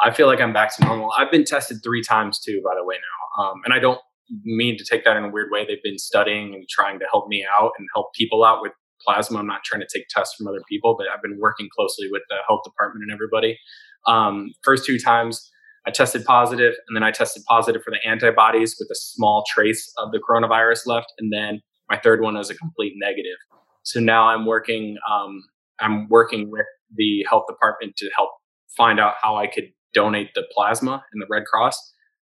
i 0.00 0.10
feel 0.10 0.26
like 0.26 0.40
i'm 0.40 0.52
back 0.52 0.74
to 0.74 0.84
normal 0.84 1.12
i've 1.16 1.30
been 1.30 1.44
tested 1.44 1.78
three 1.84 2.02
times 2.02 2.40
too 2.40 2.60
by 2.64 2.74
the 2.74 2.82
way 2.84 2.96
now 2.96 3.44
um, 3.44 3.60
and 3.64 3.72
i 3.72 3.78
don't 3.78 4.00
mean 4.44 4.76
to 4.78 4.84
take 4.84 5.04
that 5.04 5.16
in 5.16 5.24
a 5.24 5.30
weird 5.30 5.50
way 5.50 5.64
they've 5.64 5.82
been 5.82 5.98
studying 5.98 6.54
and 6.54 6.66
trying 6.68 6.98
to 6.98 7.06
help 7.10 7.28
me 7.28 7.46
out 7.58 7.72
and 7.78 7.86
help 7.94 8.12
people 8.14 8.44
out 8.44 8.62
with 8.62 8.72
plasma. 9.06 9.38
I'm 9.38 9.46
not 9.46 9.64
trying 9.64 9.82
to 9.82 9.88
take 9.92 10.06
tests 10.08 10.34
from 10.36 10.46
other 10.46 10.62
people, 10.68 10.96
but 10.98 11.06
I've 11.14 11.22
been 11.22 11.38
working 11.38 11.68
closely 11.76 12.08
with 12.10 12.22
the 12.28 12.36
health 12.48 12.60
department 12.64 13.04
and 13.04 13.12
everybody. 13.12 13.58
Um, 14.06 14.52
first 14.62 14.86
two 14.86 14.98
times 14.98 15.50
I 15.86 15.90
tested 15.90 16.24
positive, 16.24 16.74
and 16.88 16.96
then 16.96 17.02
I 17.02 17.10
tested 17.10 17.42
positive 17.46 17.82
for 17.82 17.90
the 17.90 18.08
antibodies 18.08 18.76
with 18.78 18.88
a 18.90 18.94
small 18.94 19.44
trace 19.46 19.92
of 19.98 20.12
the 20.12 20.18
coronavirus 20.18 20.86
left, 20.86 21.12
and 21.18 21.32
then 21.32 21.60
my 21.90 21.98
third 21.98 22.22
one 22.22 22.34
was 22.34 22.48
a 22.48 22.54
complete 22.54 22.94
negative. 22.96 23.36
So 23.82 24.00
now 24.00 24.28
I'm 24.28 24.46
working. 24.46 24.96
Um, 25.10 25.42
I'm 25.80 26.08
working 26.08 26.50
with 26.50 26.66
the 26.94 27.26
health 27.28 27.44
department 27.48 27.96
to 27.96 28.10
help 28.16 28.30
find 28.76 28.98
out 28.98 29.14
how 29.22 29.36
I 29.36 29.46
could 29.46 29.64
donate 29.92 30.30
the 30.34 30.44
plasma 30.54 31.04
and 31.12 31.20
the 31.22 31.26
Red 31.28 31.44
Cross 31.44 31.76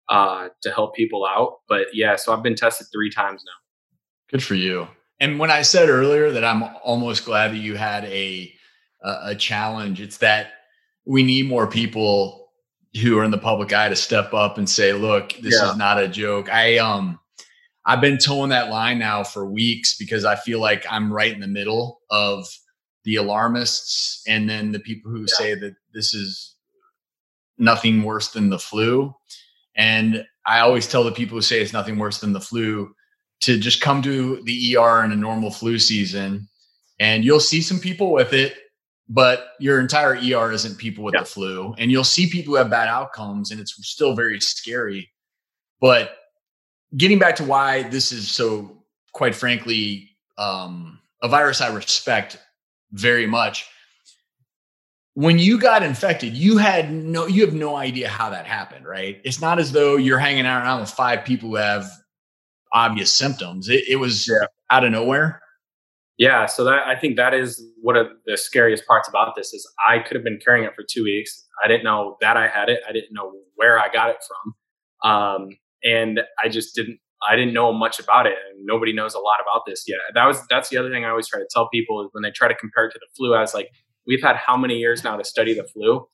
uh, 0.08 0.48
to 0.62 0.70
help 0.70 0.94
people 0.94 1.26
out. 1.26 1.58
But 1.68 1.86
yeah, 1.92 2.16
so 2.16 2.32
I've 2.32 2.42
been 2.42 2.54
tested 2.54 2.86
three 2.92 3.10
times 3.10 3.42
now. 3.44 3.52
Good 4.30 4.42
for 4.42 4.54
you. 4.54 4.88
And 5.20 5.38
when 5.38 5.50
I 5.50 5.62
said 5.62 5.88
earlier 5.88 6.30
that 6.30 6.44
I'm 6.44 6.62
almost 6.82 7.24
glad 7.24 7.52
that 7.52 7.58
you 7.58 7.76
had 7.76 8.04
a 8.04 8.52
a 9.02 9.34
challenge, 9.34 10.00
it's 10.00 10.18
that 10.18 10.52
we 11.06 11.22
need 11.22 11.48
more 11.48 11.66
people 11.68 12.50
who 13.00 13.16
are 13.18 13.24
in 13.24 13.30
the 13.30 13.38
public 13.38 13.72
eye 13.72 13.88
to 13.88 13.96
step 13.96 14.34
up 14.34 14.58
and 14.58 14.68
say, 14.68 14.92
"Look, 14.92 15.34
this 15.40 15.54
yeah. 15.60 15.70
is 15.70 15.76
not 15.76 16.02
a 16.02 16.08
joke." 16.08 16.52
I 16.52 16.78
um 16.78 17.18
I've 17.84 18.00
been 18.00 18.18
toeing 18.18 18.50
that 18.50 18.70
line 18.70 18.98
now 18.98 19.24
for 19.24 19.50
weeks 19.50 19.96
because 19.96 20.24
I 20.24 20.36
feel 20.36 20.60
like 20.60 20.84
I'm 20.90 21.12
right 21.12 21.32
in 21.32 21.40
the 21.40 21.46
middle 21.46 22.00
of 22.10 22.46
the 23.04 23.16
alarmists 23.16 24.22
and 24.28 24.48
then 24.48 24.72
the 24.72 24.80
people 24.80 25.10
who 25.10 25.20
yeah. 25.20 25.26
say 25.28 25.54
that 25.54 25.74
this 25.94 26.12
is 26.12 26.54
nothing 27.56 28.02
worse 28.02 28.28
than 28.28 28.50
the 28.50 28.58
flu. 28.58 29.14
And 29.78 30.26
I 30.44 30.60
always 30.60 30.86
tell 30.86 31.04
the 31.04 31.12
people 31.12 31.38
who 31.38 31.42
say 31.42 31.62
it's 31.62 31.72
nothing 31.72 31.98
worse 31.98 32.18
than 32.18 32.34
the 32.34 32.40
flu 32.40 32.94
to 33.40 33.58
just 33.58 33.80
come 33.80 34.02
to 34.02 34.42
the 34.42 34.76
ER 34.76 35.04
in 35.04 35.12
a 35.12 35.16
normal 35.16 35.50
flu 35.50 35.78
season 35.78 36.48
and 37.00 37.24
you'll 37.24 37.40
see 37.40 37.62
some 37.62 37.78
people 37.78 38.12
with 38.12 38.32
it, 38.32 38.56
but 39.08 39.50
your 39.60 39.80
entire 39.80 40.16
ER 40.16 40.52
isn't 40.52 40.78
people 40.78 41.04
with 41.04 41.14
yeah. 41.14 41.20
the 41.20 41.26
flu. 41.26 41.74
And 41.78 41.90
you'll 41.90 42.04
see 42.04 42.28
people 42.28 42.52
who 42.52 42.56
have 42.56 42.70
bad 42.70 42.88
outcomes 42.88 43.50
and 43.50 43.60
it's 43.60 43.74
still 43.86 44.14
very 44.14 44.40
scary. 44.40 45.10
But 45.80 46.16
getting 46.96 47.18
back 47.18 47.36
to 47.36 47.44
why 47.44 47.84
this 47.84 48.10
is 48.10 48.30
so, 48.30 48.82
quite 49.12 49.34
frankly, 49.34 50.10
um, 50.38 50.98
a 51.22 51.28
virus 51.28 51.60
I 51.60 51.72
respect 51.72 52.38
very 52.92 53.26
much. 53.26 53.66
When 55.18 55.40
you 55.40 55.58
got 55.58 55.82
infected, 55.82 56.34
you 56.34 56.58
had 56.58 56.92
no, 56.92 57.26
you 57.26 57.44
have 57.44 57.52
no 57.52 57.74
idea 57.74 58.08
how 58.08 58.30
that 58.30 58.46
happened, 58.46 58.86
right? 58.86 59.20
It's 59.24 59.40
not 59.40 59.58
as 59.58 59.72
though 59.72 59.96
you're 59.96 60.20
hanging 60.20 60.46
out 60.46 60.62
around 60.62 60.78
with 60.78 60.90
five 60.90 61.24
people 61.24 61.48
who 61.48 61.56
have 61.56 61.90
obvious 62.72 63.12
symptoms. 63.12 63.68
It, 63.68 63.82
it 63.88 63.96
was 63.96 64.28
yeah. 64.28 64.46
out 64.70 64.84
of 64.84 64.92
nowhere. 64.92 65.42
Yeah, 66.18 66.46
so 66.46 66.62
that 66.62 66.86
I 66.86 66.94
think 66.94 67.16
that 67.16 67.34
is 67.34 67.60
one 67.82 67.96
of 67.96 68.06
the 68.26 68.36
scariest 68.36 68.86
parts 68.86 69.08
about 69.08 69.34
this 69.34 69.52
is 69.52 69.68
I 69.88 69.98
could 69.98 70.14
have 70.14 70.22
been 70.22 70.38
carrying 70.38 70.64
it 70.64 70.76
for 70.76 70.84
two 70.88 71.02
weeks. 71.02 71.44
I 71.64 71.66
didn't 71.66 71.82
know 71.82 72.16
that 72.20 72.36
I 72.36 72.46
had 72.46 72.68
it. 72.68 72.78
I 72.88 72.92
didn't 72.92 73.12
know 73.12 73.32
where 73.56 73.76
I 73.76 73.88
got 73.88 74.10
it 74.10 74.18
from, 75.02 75.10
um, 75.10 75.48
and 75.82 76.20
I 76.40 76.48
just 76.48 76.76
didn't. 76.76 77.00
I 77.28 77.34
didn't 77.34 77.54
know 77.54 77.72
much 77.72 77.98
about 77.98 78.28
it, 78.28 78.34
and 78.52 78.64
nobody 78.64 78.92
knows 78.92 79.14
a 79.14 79.18
lot 79.18 79.38
about 79.42 79.62
this 79.66 79.82
yet. 79.88 79.98
That 80.14 80.26
was 80.26 80.46
that's 80.48 80.68
the 80.68 80.76
other 80.76 80.90
thing 80.90 81.04
I 81.04 81.08
always 81.08 81.26
try 81.26 81.40
to 81.40 81.48
tell 81.52 81.68
people 81.70 82.02
is 82.02 82.08
when 82.12 82.22
they 82.22 82.30
try 82.30 82.46
to 82.46 82.54
compare 82.54 82.86
it 82.86 82.92
to 82.92 83.00
the 83.00 83.08
flu. 83.16 83.34
I 83.34 83.40
was 83.40 83.52
like, 83.52 83.70
we've 84.08 84.22
had 84.22 84.36
how 84.36 84.56
many 84.56 84.78
years 84.78 85.04
now 85.04 85.16
to 85.16 85.24
study 85.24 85.54
the 85.54 85.64
flu, 85.64 86.08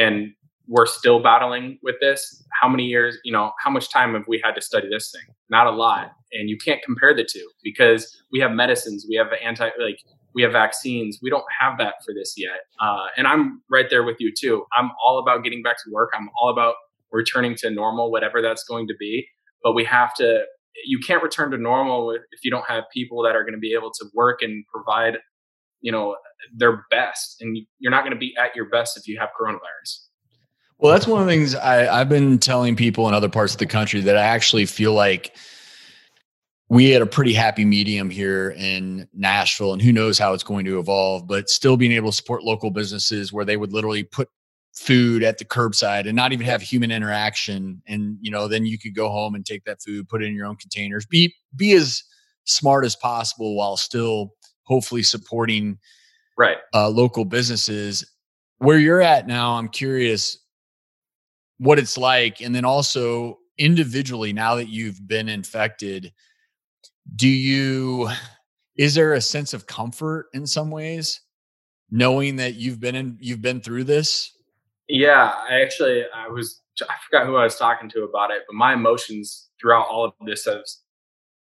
and 0.00 0.28
we're 0.68 0.86
still 0.86 1.20
battling 1.22 1.78
with 1.82 1.96
this. 2.00 2.44
How 2.62 2.68
many 2.68 2.84
years, 2.84 3.18
you 3.24 3.32
know, 3.32 3.52
how 3.62 3.70
much 3.70 3.90
time 3.90 4.14
have 4.14 4.24
we 4.28 4.40
had 4.42 4.54
to 4.54 4.62
study 4.62 4.88
this 4.88 5.10
thing? 5.10 5.34
Not 5.50 5.66
a 5.66 5.70
lot. 5.70 6.12
And 6.32 6.48
you 6.48 6.58
can't 6.62 6.80
compare 6.82 7.14
the 7.14 7.24
two 7.30 7.48
because 7.64 8.22
we 8.30 8.38
have 8.40 8.52
medicines, 8.52 9.06
we 9.08 9.16
have 9.16 9.28
anti, 9.42 9.70
like, 9.80 9.98
we 10.34 10.42
have 10.42 10.52
vaccines. 10.52 11.18
We 11.22 11.30
don't 11.30 11.44
have 11.58 11.78
that 11.78 11.94
for 12.04 12.14
this 12.14 12.34
yet. 12.36 12.60
Uh, 12.80 13.06
and 13.16 13.26
I'm 13.26 13.62
right 13.70 13.86
there 13.90 14.04
with 14.04 14.16
you 14.20 14.32
too. 14.38 14.66
I'm 14.76 14.90
all 15.02 15.18
about 15.18 15.42
getting 15.42 15.62
back 15.62 15.78
to 15.78 15.90
work. 15.90 16.10
I'm 16.14 16.28
all 16.40 16.50
about 16.50 16.74
returning 17.10 17.56
to 17.56 17.70
normal, 17.70 18.12
whatever 18.12 18.42
that's 18.42 18.62
going 18.64 18.86
to 18.88 18.94
be. 19.00 19.26
But 19.62 19.72
we 19.72 19.84
have 19.84 20.14
to, 20.16 20.44
you 20.84 21.00
can't 21.00 21.22
return 21.22 21.50
to 21.50 21.58
normal 21.58 22.10
if 22.10 22.44
you 22.44 22.50
don't 22.50 22.68
have 22.68 22.84
people 22.92 23.22
that 23.24 23.34
are 23.34 23.42
going 23.42 23.54
to 23.54 23.58
be 23.58 23.72
able 23.72 23.90
to 23.90 24.06
work 24.14 24.42
and 24.42 24.64
provide, 24.72 25.18
you 25.80 25.92
know, 25.92 26.16
their 26.54 26.84
best. 26.90 27.40
And 27.40 27.58
you're 27.78 27.90
not 27.90 28.02
going 28.02 28.12
to 28.12 28.18
be 28.18 28.34
at 28.38 28.54
your 28.56 28.66
best 28.66 28.96
if 28.96 29.06
you 29.06 29.18
have 29.18 29.30
coronavirus. 29.38 30.06
Well, 30.78 30.92
that's 30.92 31.06
one 31.06 31.20
of 31.20 31.26
the 31.26 31.32
things 31.32 31.54
I, 31.54 32.00
I've 32.00 32.08
been 32.08 32.38
telling 32.38 32.76
people 32.76 33.08
in 33.08 33.14
other 33.14 33.28
parts 33.28 33.52
of 33.52 33.58
the 33.58 33.66
country 33.66 34.00
that 34.00 34.16
I 34.16 34.22
actually 34.22 34.66
feel 34.66 34.92
like 34.92 35.36
we 36.68 36.90
had 36.90 37.02
a 37.02 37.06
pretty 37.06 37.32
happy 37.32 37.64
medium 37.64 38.10
here 38.10 38.50
in 38.50 39.08
Nashville, 39.14 39.72
and 39.72 39.80
who 39.82 39.92
knows 39.92 40.18
how 40.18 40.34
it's 40.34 40.44
going 40.44 40.66
to 40.66 40.78
evolve, 40.78 41.26
but 41.26 41.48
still 41.48 41.76
being 41.76 41.92
able 41.92 42.10
to 42.10 42.16
support 42.16 42.44
local 42.44 42.70
businesses 42.70 43.32
where 43.32 43.44
they 43.44 43.56
would 43.56 43.72
literally 43.72 44.04
put 44.04 44.28
food 44.74 45.24
at 45.24 45.38
the 45.38 45.44
curbside 45.44 46.06
and 46.06 46.14
not 46.14 46.32
even 46.32 46.46
have 46.46 46.62
human 46.62 46.90
interaction. 46.92 47.82
And, 47.86 48.16
you 48.20 48.30
know, 48.30 48.46
then 48.46 48.66
you 48.66 48.78
could 48.78 48.94
go 48.94 49.08
home 49.08 49.34
and 49.34 49.44
take 49.44 49.64
that 49.64 49.82
food, 49.82 50.08
put 50.08 50.22
it 50.22 50.26
in 50.26 50.34
your 50.34 50.46
own 50.46 50.56
containers, 50.56 51.06
be, 51.06 51.34
be 51.56 51.72
as 51.72 52.04
smart 52.44 52.84
as 52.84 52.94
possible 52.94 53.56
while 53.56 53.76
still 53.76 54.34
hopefully 54.68 55.02
supporting 55.02 55.78
right 56.36 56.58
uh, 56.74 56.88
local 56.88 57.24
businesses. 57.24 58.04
Where 58.58 58.78
you're 58.78 59.02
at 59.02 59.26
now, 59.26 59.54
I'm 59.54 59.68
curious 59.68 60.38
what 61.58 61.78
it's 61.78 61.98
like 61.98 62.40
and 62.40 62.54
then 62.54 62.64
also 62.64 63.38
individually 63.58 64.32
now 64.32 64.54
that 64.54 64.68
you've 64.68 65.06
been 65.06 65.28
infected 65.28 66.12
do 67.16 67.28
you 67.28 68.08
is 68.76 68.94
there 68.94 69.14
a 69.14 69.20
sense 69.20 69.52
of 69.52 69.66
comfort 69.66 70.26
in 70.32 70.46
some 70.46 70.70
ways 70.70 71.20
knowing 71.90 72.36
that 72.36 72.54
you've 72.54 72.80
been 72.80 72.94
in 72.94 73.18
you've 73.20 73.42
been 73.42 73.60
through 73.60 73.82
this 73.82 74.32
yeah 74.88 75.34
i 75.48 75.60
actually 75.60 76.04
i 76.14 76.28
was 76.28 76.62
i 76.82 76.94
forgot 77.08 77.26
who 77.26 77.36
i 77.36 77.42
was 77.42 77.56
talking 77.56 77.88
to 77.88 78.04
about 78.04 78.30
it 78.30 78.42
but 78.46 78.54
my 78.54 78.72
emotions 78.72 79.48
throughout 79.60 79.86
all 79.88 80.04
of 80.04 80.12
this 80.24 80.44
have 80.44 80.62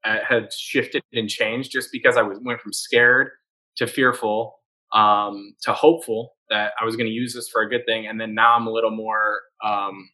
had 0.03 0.51
shifted 0.53 1.03
and 1.13 1.29
changed 1.29 1.71
just 1.71 1.89
because 1.91 2.15
i 2.15 2.21
was 2.21 2.39
went 2.41 2.61
from 2.61 2.71
scared 2.71 3.29
to 3.75 3.87
fearful 3.87 4.59
um, 4.93 5.55
to 5.61 5.73
hopeful 5.73 6.35
that 6.49 6.73
I 6.79 6.85
was 6.85 6.95
going 6.95 7.07
to 7.07 7.13
use 7.13 7.33
this 7.33 7.49
for 7.49 7.61
a 7.61 7.69
good 7.69 7.85
thing. 7.85 8.07
And 8.07 8.19
then 8.19 8.33
now 8.33 8.55
I'm 8.55 8.67
a 8.67 8.71
little 8.71 8.91
more 8.91 9.41
um, 9.63 10.09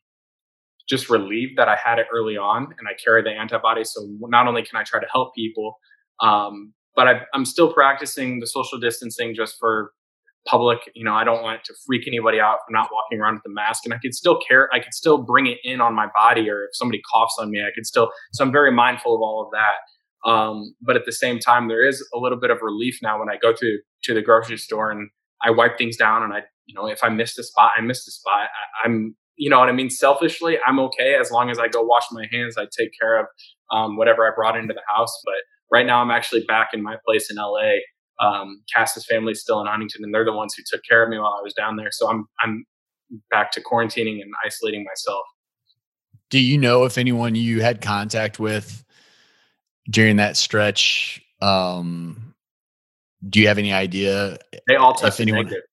just 0.88 1.10
relieved 1.10 1.58
that 1.58 1.70
I 1.70 1.76
had 1.76 2.00
it 2.00 2.08
early 2.14 2.38
on 2.38 2.64
and 2.78 2.88
I 2.88 2.94
carry 3.04 3.22
the 3.24 3.30
antibodies. 3.30 3.92
So 3.94 4.08
not 4.22 4.48
only 4.48 4.64
can 4.64 4.78
I 4.78 4.84
try 4.84 5.00
to 5.00 5.08
help 5.12 5.34
people, 5.34 5.78
um, 6.22 6.74
but 6.96 7.08
I, 7.08 7.22
I'm 7.34 7.46
still 7.46 7.74
practicing 7.74 8.40
the 8.40 8.48
social 8.48 8.80
distancing 8.80 9.34
just 9.34 9.58
for 9.60 9.92
public. 10.46 10.80
You 10.94 11.04
know, 11.04 11.14
I 11.14 11.24
don't 11.24 11.44
want 11.44 11.64
to 11.66 11.74
freak 11.86 12.08
anybody 12.08 12.40
out 12.40 12.58
for 12.66 12.72
not 12.72 12.90
walking 12.92 13.20
around 13.20 13.36
with 13.36 13.44
a 13.46 13.54
mask. 13.54 13.86
And 13.86 13.94
I 13.94 13.98
could 13.98 14.14
still 14.14 14.40
care, 14.48 14.70
I 14.74 14.80
could 14.80 14.94
still 14.94 15.18
bring 15.18 15.48
it 15.48 15.58
in 15.64 15.82
on 15.82 15.94
my 15.94 16.08
body, 16.16 16.50
or 16.50 16.64
if 16.64 16.70
somebody 16.74 17.02
coughs 17.14 17.36
on 17.40 17.52
me, 17.52 17.62
I 17.62 17.70
could 17.74 17.86
still. 17.86 18.12
So 18.34 18.44
I'm 18.44 18.52
very 18.52 18.72
mindful 18.72 19.16
of 19.16 19.22
all 19.22 19.44
of 19.46 19.52
that. 19.52 20.30
Um, 20.30 20.74
but 20.82 20.96
at 20.96 21.06
the 21.06 21.12
same 21.12 21.40
time, 21.40 21.68
there 21.68 21.86
is 21.86 22.06
a 22.14 22.18
little 22.18 22.40
bit 22.40 22.50
of 22.50 22.60
relief 22.62 23.00
now 23.02 23.20
when 23.20 23.30
I 23.30 23.38
go 23.38 23.54
to 23.54 23.80
to 24.04 24.14
the 24.14 24.22
grocery 24.22 24.58
store 24.58 24.92
and 24.92 25.10
I 25.44 25.52
wipe 25.52 25.78
things 25.78 25.98
down 25.98 26.24
and 26.24 26.34
I, 26.34 26.44
you 26.66 26.74
know, 26.74 26.88
if 26.88 27.04
I 27.04 27.10
missed 27.10 27.38
a 27.38 27.44
spot, 27.44 27.72
I 27.78 27.82
missed 27.82 28.08
a 28.08 28.12
spot. 28.12 28.48
I, 28.84 28.88
am 28.88 29.16
you 29.38 29.50
know 29.50 29.60
what 29.60 29.70
I 29.70 29.74
mean? 29.74 29.90
Selfishly, 29.90 30.58
I'm 30.66 30.80
okay 30.80 31.16
as 31.16 31.30
long 31.32 31.50
as 31.50 31.60
I 31.60 31.68
go 31.68 31.82
wash 31.84 32.06
my 32.12 32.26
hands. 32.32 32.58
I 32.58 32.66
take 32.78 32.92
care 33.00 33.20
of 33.20 33.26
um, 33.72 33.98
whatever 33.98 34.26
I 34.26 34.34
brought 34.34 34.58
into 34.58 34.74
the 34.74 34.82
house. 34.88 35.12
But 35.26 35.36
right 35.72 35.86
now, 35.86 36.02
I'm 36.02 36.12
actually 36.12 36.44
back 36.46 36.70
in 36.74 36.82
my 36.82 36.96
place 37.06 37.30
in 37.30 37.38
LA. 37.38 37.80
Um, 38.20 38.62
Cass's 38.74 39.06
family's 39.06 39.42
still 39.42 39.60
in 39.62 39.68
Huntington, 39.68 40.04
and 40.04 40.14
they're 40.14 40.26
the 40.26 40.34
ones 40.34 40.54
who 40.56 40.64
took 40.66 40.84
care 40.84 41.04
of 41.04 41.10
me 41.10 41.18
while 41.18 41.36
I 41.38 41.42
was 41.42 41.54
down 41.54 41.76
there. 41.76 41.92
So 41.92 42.10
I'm 42.10 42.26
I'm 42.42 42.66
back 43.30 43.52
to 43.52 43.62
quarantining 43.62 44.22
and 44.22 44.32
isolating 44.46 44.84
myself. 44.84 45.26
Do 46.30 46.40
you 46.40 46.58
know 46.58 46.86
if 46.86 46.98
anyone 46.98 47.36
you 47.36 47.62
had 47.62 47.82
contact 47.82 48.40
with 48.40 48.84
during 49.90 50.16
that 50.16 50.38
stretch 50.38 51.22
um, 51.42 52.34
do 53.28 53.40
you 53.40 53.48
have 53.48 53.58
any 53.58 53.74
idea? 53.74 54.38
They 54.68 54.76
all 54.76 54.94
tested 54.94 55.28
anyone... 55.28 55.46
negative. 55.46 55.64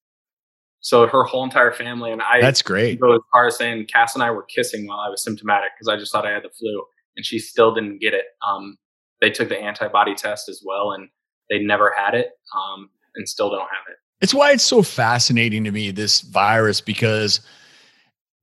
So 0.80 1.06
her 1.06 1.22
whole 1.22 1.44
entire 1.44 1.72
family 1.72 2.10
and 2.10 2.20
I. 2.20 2.40
That's 2.40 2.60
great. 2.60 3.00
Go 3.00 3.14
as 3.14 3.20
far 3.32 3.46
as 3.46 3.56
saying 3.56 3.86
Cass 3.86 4.14
and 4.14 4.22
I 4.22 4.30
were 4.32 4.42
kissing 4.42 4.86
while 4.86 4.98
I 4.98 5.08
was 5.08 5.22
symptomatic 5.22 5.70
because 5.76 5.88
I 5.88 5.96
just 5.96 6.10
thought 6.10 6.26
I 6.26 6.32
had 6.32 6.42
the 6.42 6.50
flu, 6.50 6.82
and 7.16 7.24
she 7.24 7.38
still 7.38 7.72
didn't 7.72 8.00
get 8.00 8.14
it. 8.14 8.24
Um, 8.46 8.76
they 9.20 9.30
took 9.30 9.48
the 9.48 9.58
antibody 9.58 10.14
test 10.14 10.48
as 10.48 10.62
well, 10.64 10.92
and 10.92 11.08
they 11.52 11.58
never 11.58 11.92
had 11.94 12.14
it, 12.14 12.30
um, 12.56 12.88
and 13.14 13.28
still 13.28 13.50
don't 13.50 13.60
have 13.60 13.84
it. 13.90 13.96
It's 14.22 14.32
why 14.32 14.52
it's 14.52 14.64
so 14.64 14.82
fascinating 14.82 15.64
to 15.64 15.70
me 15.70 15.90
this 15.90 16.22
virus 16.22 16.80
because 16.80 17.40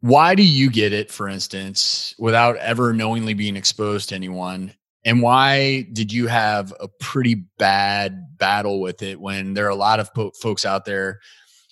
why 0.02 0.36
do 0.36 0.44
you 0.44 0.70
get 0.70 0.94
it, 0.94 1.12
for 1.12 1.28
instance, 1.28 2.14
without 2.20 2.56
ever 2.58 2.94
knowingly 2.94 3.34
being 3.34 3.56
exposed 3.56 4.10
to 4.10 4.16
anyone? 4.16 4.74
And 5.06 5.22
why 5.22 5.88
did 5.94 6.14
you 6.14 6.28
have 6.28 6.74
a 6.80 6.88
pretty 7.00 7.46
bad 7.58 8.38
battle 8.38 8.80
with 8.80 9.02
it 9.02 9.20
when 9.20 9.54
there 9.54 9.66
are 9.66 9.70
a 9.70 9.76
lot 9.76 10.00
of 10.00 10.14
po- 10.14 10.32
folks 10.40 10.66
out 10.66 10.86
there? 10.86 11.20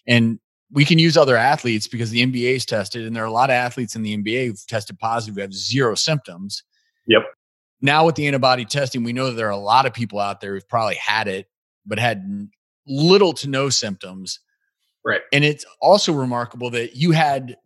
And 0.08 0.40
we 0.72 0.86
can 0.86 0.98
use 0.98 1.18
other 1.18 1.38
athletes 1.38 1.88
because 1.88 2.10
the 2.10 2.26
NBA 2.26 2.56
is 2.56 2.66
tested, 2.66 3.06
and 3.06 3.16
there 3.16 3.24
are 3.24 3.28
a 3.28 3.32
lot 3.32 3.50
of 3.50 3.54
athletes 3.54 3.96
in 3.96 4.02
the 4.02 4.18
NBA 4.18 4.48
who've 4.48 4.68
tested 4.68 4.98
positive 4.98 5.36
who 5.36 5.42
have 5.42 5.54
zero 5.54 5.94
symptoms. 5.94 6.64
Yep. 7.06 7.24
Now 7.82 8.06
with 8.06 8.16
the 8.16 8.28
antibody 8.28 8.66
testing, 8.66 9.04
we 9.04 9.14
know 9.14 9.28
that 9.28 9.34
there 9.34 9.48
are 9.48 9.52
a 9.52 9.58
lot 9.58 9.86
of 9.86 9.94
people 9.94 10.20
out 10.20 10.42
there 10.42 10.54
who've 10.54 10.68
probably 10.68 10.96
had 10.96 11.28
it 11.28 11.48
but 11.86 12.00
had 12.00 12.50
little 12.88 13.34
to 13.34 13.50
no 13.50 13.70
symptoms. 13.70 14.40
Right. 15.06 15.22
And 15.32 15.46
it's 15.46 15.66
also 15.82 16.12
remarkable 16.12 16.70
that 16.72 16.96
you 16.96 17.12
had 17.12 17.58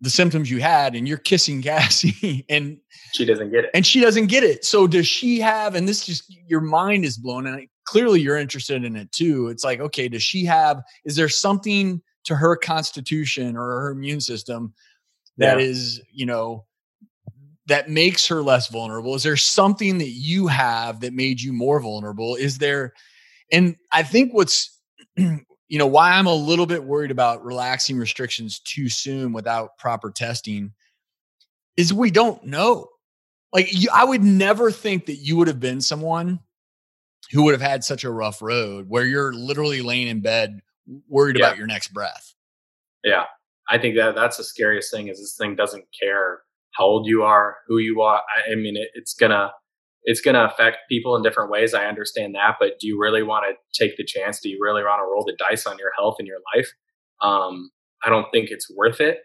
the 0.00 0.10
symptoms 0.10 0.50
you 0.50 0.60
had 0.60 0.94
and 0.94 1.06
you're 1.06 1.16
kissing 1.16 1.62
Cassie 1.62 2.44
and 2.50 2.78
she 3.12 3.24
doesn't 3.24 3.50
get 3.50 3.64
it. 3.64 3.70
And 3.72 3.86
she 3.86 4.00
doesn't 4.00 4.26
get 4.26 4.42
it. 4.42 4.64
So 4.64 4.86
does 4.86 5.06
she 5.06 5.38
have 5.40 5.74
and 5.74 5.88
this 5.88 6.04
just 6.04 6.24
your 6.46 6.60
mind 6.60 7.04
is 7.04 7.16
blown 7.16 7.46
and 7.46 7.68
clearly 7.84 8.20
you're 8.20 8.36
interested 8.36 8.84
in 8.84 8.96
it 8.96 9.12
too. 9.12 9.48
It's 9.48 9.64
like, 9.64 9.80
okay, 9.80 10.08
does 10.08 10.22
she 10.22 10.44
have 10.44 10.82
is 11.04 11.16
there 11.16 11.28
something 11.28 12.02
to 12.24 12.34
her 12.34 12.56
constitution 12.56 13.56
or 13.56 13.80
her 13.80 13.90
immune 13.90 14.20
system 14.20 14.74
that 15.38 15.58
yeah. 15.58 15.64
is, 15.64 16.00
you 16.12 16.26
know, 16.26 16.64
that 17.72 17.88
makes 17.88 18.26
her 18.26 18.42
less 18.42 18.68
vulnerable? 18.68 19.14
Is 19.14 19.22
there 19.22 19.34
something 19.34 19.96
that 19.96 20.10
you 20.10 20.46
have 20.46 21.00
that 21.00 21.14
made 21.14 21.40
you 21.40 21.54
more 21.54 21.80
vulnerable? 21.80 22.34
Is 22.34 22.58
there 22.58 22.92
and 23.50 23.76
I 23.90 24.02
think 24.02 24.34
what's 24.34 24.78
you 25.16 25.38
know 25.70 25.86
why 25.86 26.12
I'm 26.12 26.26
a 26.26 26.34
little 26.34 26.66
bit 26.66 26.84
worried 26.84 27.10
about 27.10 27.42
relaxing 27.42 27.96
restrictions 27.96 28.58
too 28.58 28.90
soon 28.90 29.32
without 29.32 29.78
proper 29.78 30.10
testing 30.10 30.74
is 31.78 31.94
we 31.94 32.10
don't 32.10 32.44
know. 32.44 32.88
Like 33.54 33.72
you, 33.72 33.88
I 33.90 34.04
would 34.04 34.22
never 34.22 34.70
think 34.70 35.06
that 35.06 35.16
you 35.16 35.38
would 35.38 35.48
have 35.48 35.60
been 35.60 35.80
someone 35.80 36.40
who 37.30 37.42
would 37.44 37.52
have 37.52 37.62
had 37.62 37.84
such 37.84 38.04
a 38.04 38.10
rough 38.10 38.42
road 38.42 38.86
where 38.86 39.06
you're 39.06 39.32
literally 39.32 39.80
laying 39.80 40.08
in 40.08 40.20
bed 40.20 40.60
worried 41.08 41.38
yeah. 41.38 41.46
about 41.46 41.56
your 41.56 41.66
next 41.66 41.88
breath. 41.88 42.34
Yeah. 43.02 43.24
I 43.70 43.78
think 43.78 43.96
that 43.96 44.14
that's 44.14 44.36
the 44.36 44.44
scariest 44.44 44.92
thing 44.92 45.08
is 45.08 45.18
this 45.18 45.36
thing 45.38 45.56
doesn't 45.56 45.86
care 45.98 46.42
how 46.72 46.84
old 46.84 47.06
you 47.06 47.22
are, 47.22 47.56
who 47.66 47.78
you 47.78 48.00
are. 48.00 48.22
I, 48.36 48.52
I 48.52 48.54
mean, 48.54 48.76
it, 48.76 48.88
it's 48.94 49.14
gonna 49.14 49.52
it's 50.04 50.20
to 50.20 50.44
affect 50.44 50.78
people 50.88 51.16
in 51.16 51.22
different 51.22 51.50
ways. 51.50 51.74
I 51.74 51.86
understand 51.86 52.34
that, 52.34 52.56
but 52.58 52.80
do 52.80 52.88
you 52.88 53.00
really 53.00 53.22
want 53.22 53.44
to 53.48 53.54
take 53.78 53.96
the 53.96 54.04
chance? 54.04 54.40
Do 54.40 54.48
you 54.48 54.58
really 54.60 54.82
want 54.82 54.98
to 55.00 55.04
roll 55.04 55.24
the 55.24 55.36
dice 55.38 55.64
on 55.64 55.78
your 55.78 55.92
health 55.96 56.16
and 56.18 56.26
your 56.26 56.40
life? 56.56 56.68
Um, 57.20 57.70
I 58.04 58.10
don't 58.10 58.26
think 58.32 58.50
it's 58.50 58.68
worth 58.74 59.00
it. 59.00 59.18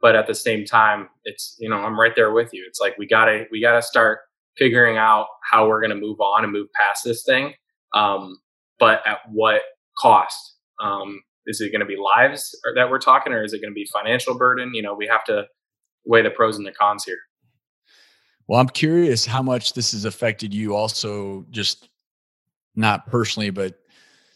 But 0.00 0.16
at 0.16 0.26
the 0.26 0.34
same 0.34 0.64
time, 0.64 1.08
it's 1.24 1.56
you 1.58 1.68
know 1.68 1.76
I'm 1.76 1.98
right 1.98 2.14
there 2.14 2.32
with 2.32 2.50
you. 2.52 2.64
It's 2.66 2.80
like 2.80 2.98
we 2.98 3.06
gotta 3.06 3.44
we 3.50 3.60
gotta 3.60 3.82
start 3.82 4.20
figuring 4.56 4.96
out 4.96 5.26
how 5.50 5.66
we're 5.66 5.80
to 5.90 5.96
move 5.96 6.20
on 6.20 6.44
and 6.44 6.52
move 6.52 6.68
past 6.78 7.04
this 7.04 7.24
thing. 7.24 7.54
Um, 7.94 8.38
but 8.78 9.06
at 9.06 9.18
what 9.30 9.62
cost? 9.98 10.56
Um, 10.82 11.20
is 11.46 11.60
it 11.60 11.70
going 11.70 11.80
to 11.80 11.86
be 11.86 11.96
lives 11.96 12.58
that 12.74 12.90
we're 12.90 12.98
talking, 12.98 13.32
or 13.32 13.44
is 13.44 13.52
it 13.52 13.60
going 13.60 13.70
to 13.70 13.74
be 13.74 13.86
financial 13.92 14.36
burden? 14.36 14.74
You 14.74 14.82
know, 14.82 14.94
we 14.94 15.06
have 15.06 15.24
to 15.24 15.44
weigh 16.04 16.22
the 16.22 16.30
pros 16.30 16.56
and 16.56 16.66
the 16.66 16.72
cons 16.72 17.04
here. 17.04 17.18
Well, 18.46 18.60
I'm 18.60 18.68
curious 18.68 19.24
how 19.24 19.42
much 19.42 19.72
this 19.72 19.92
has 19.92 20.04
affected 20.04 20.52
you 20.52 20.74
also 20.74 21.46
just 21.50 21.88
not 22.76 23.06
personally, 23.06 23.50
but 23.50 23.78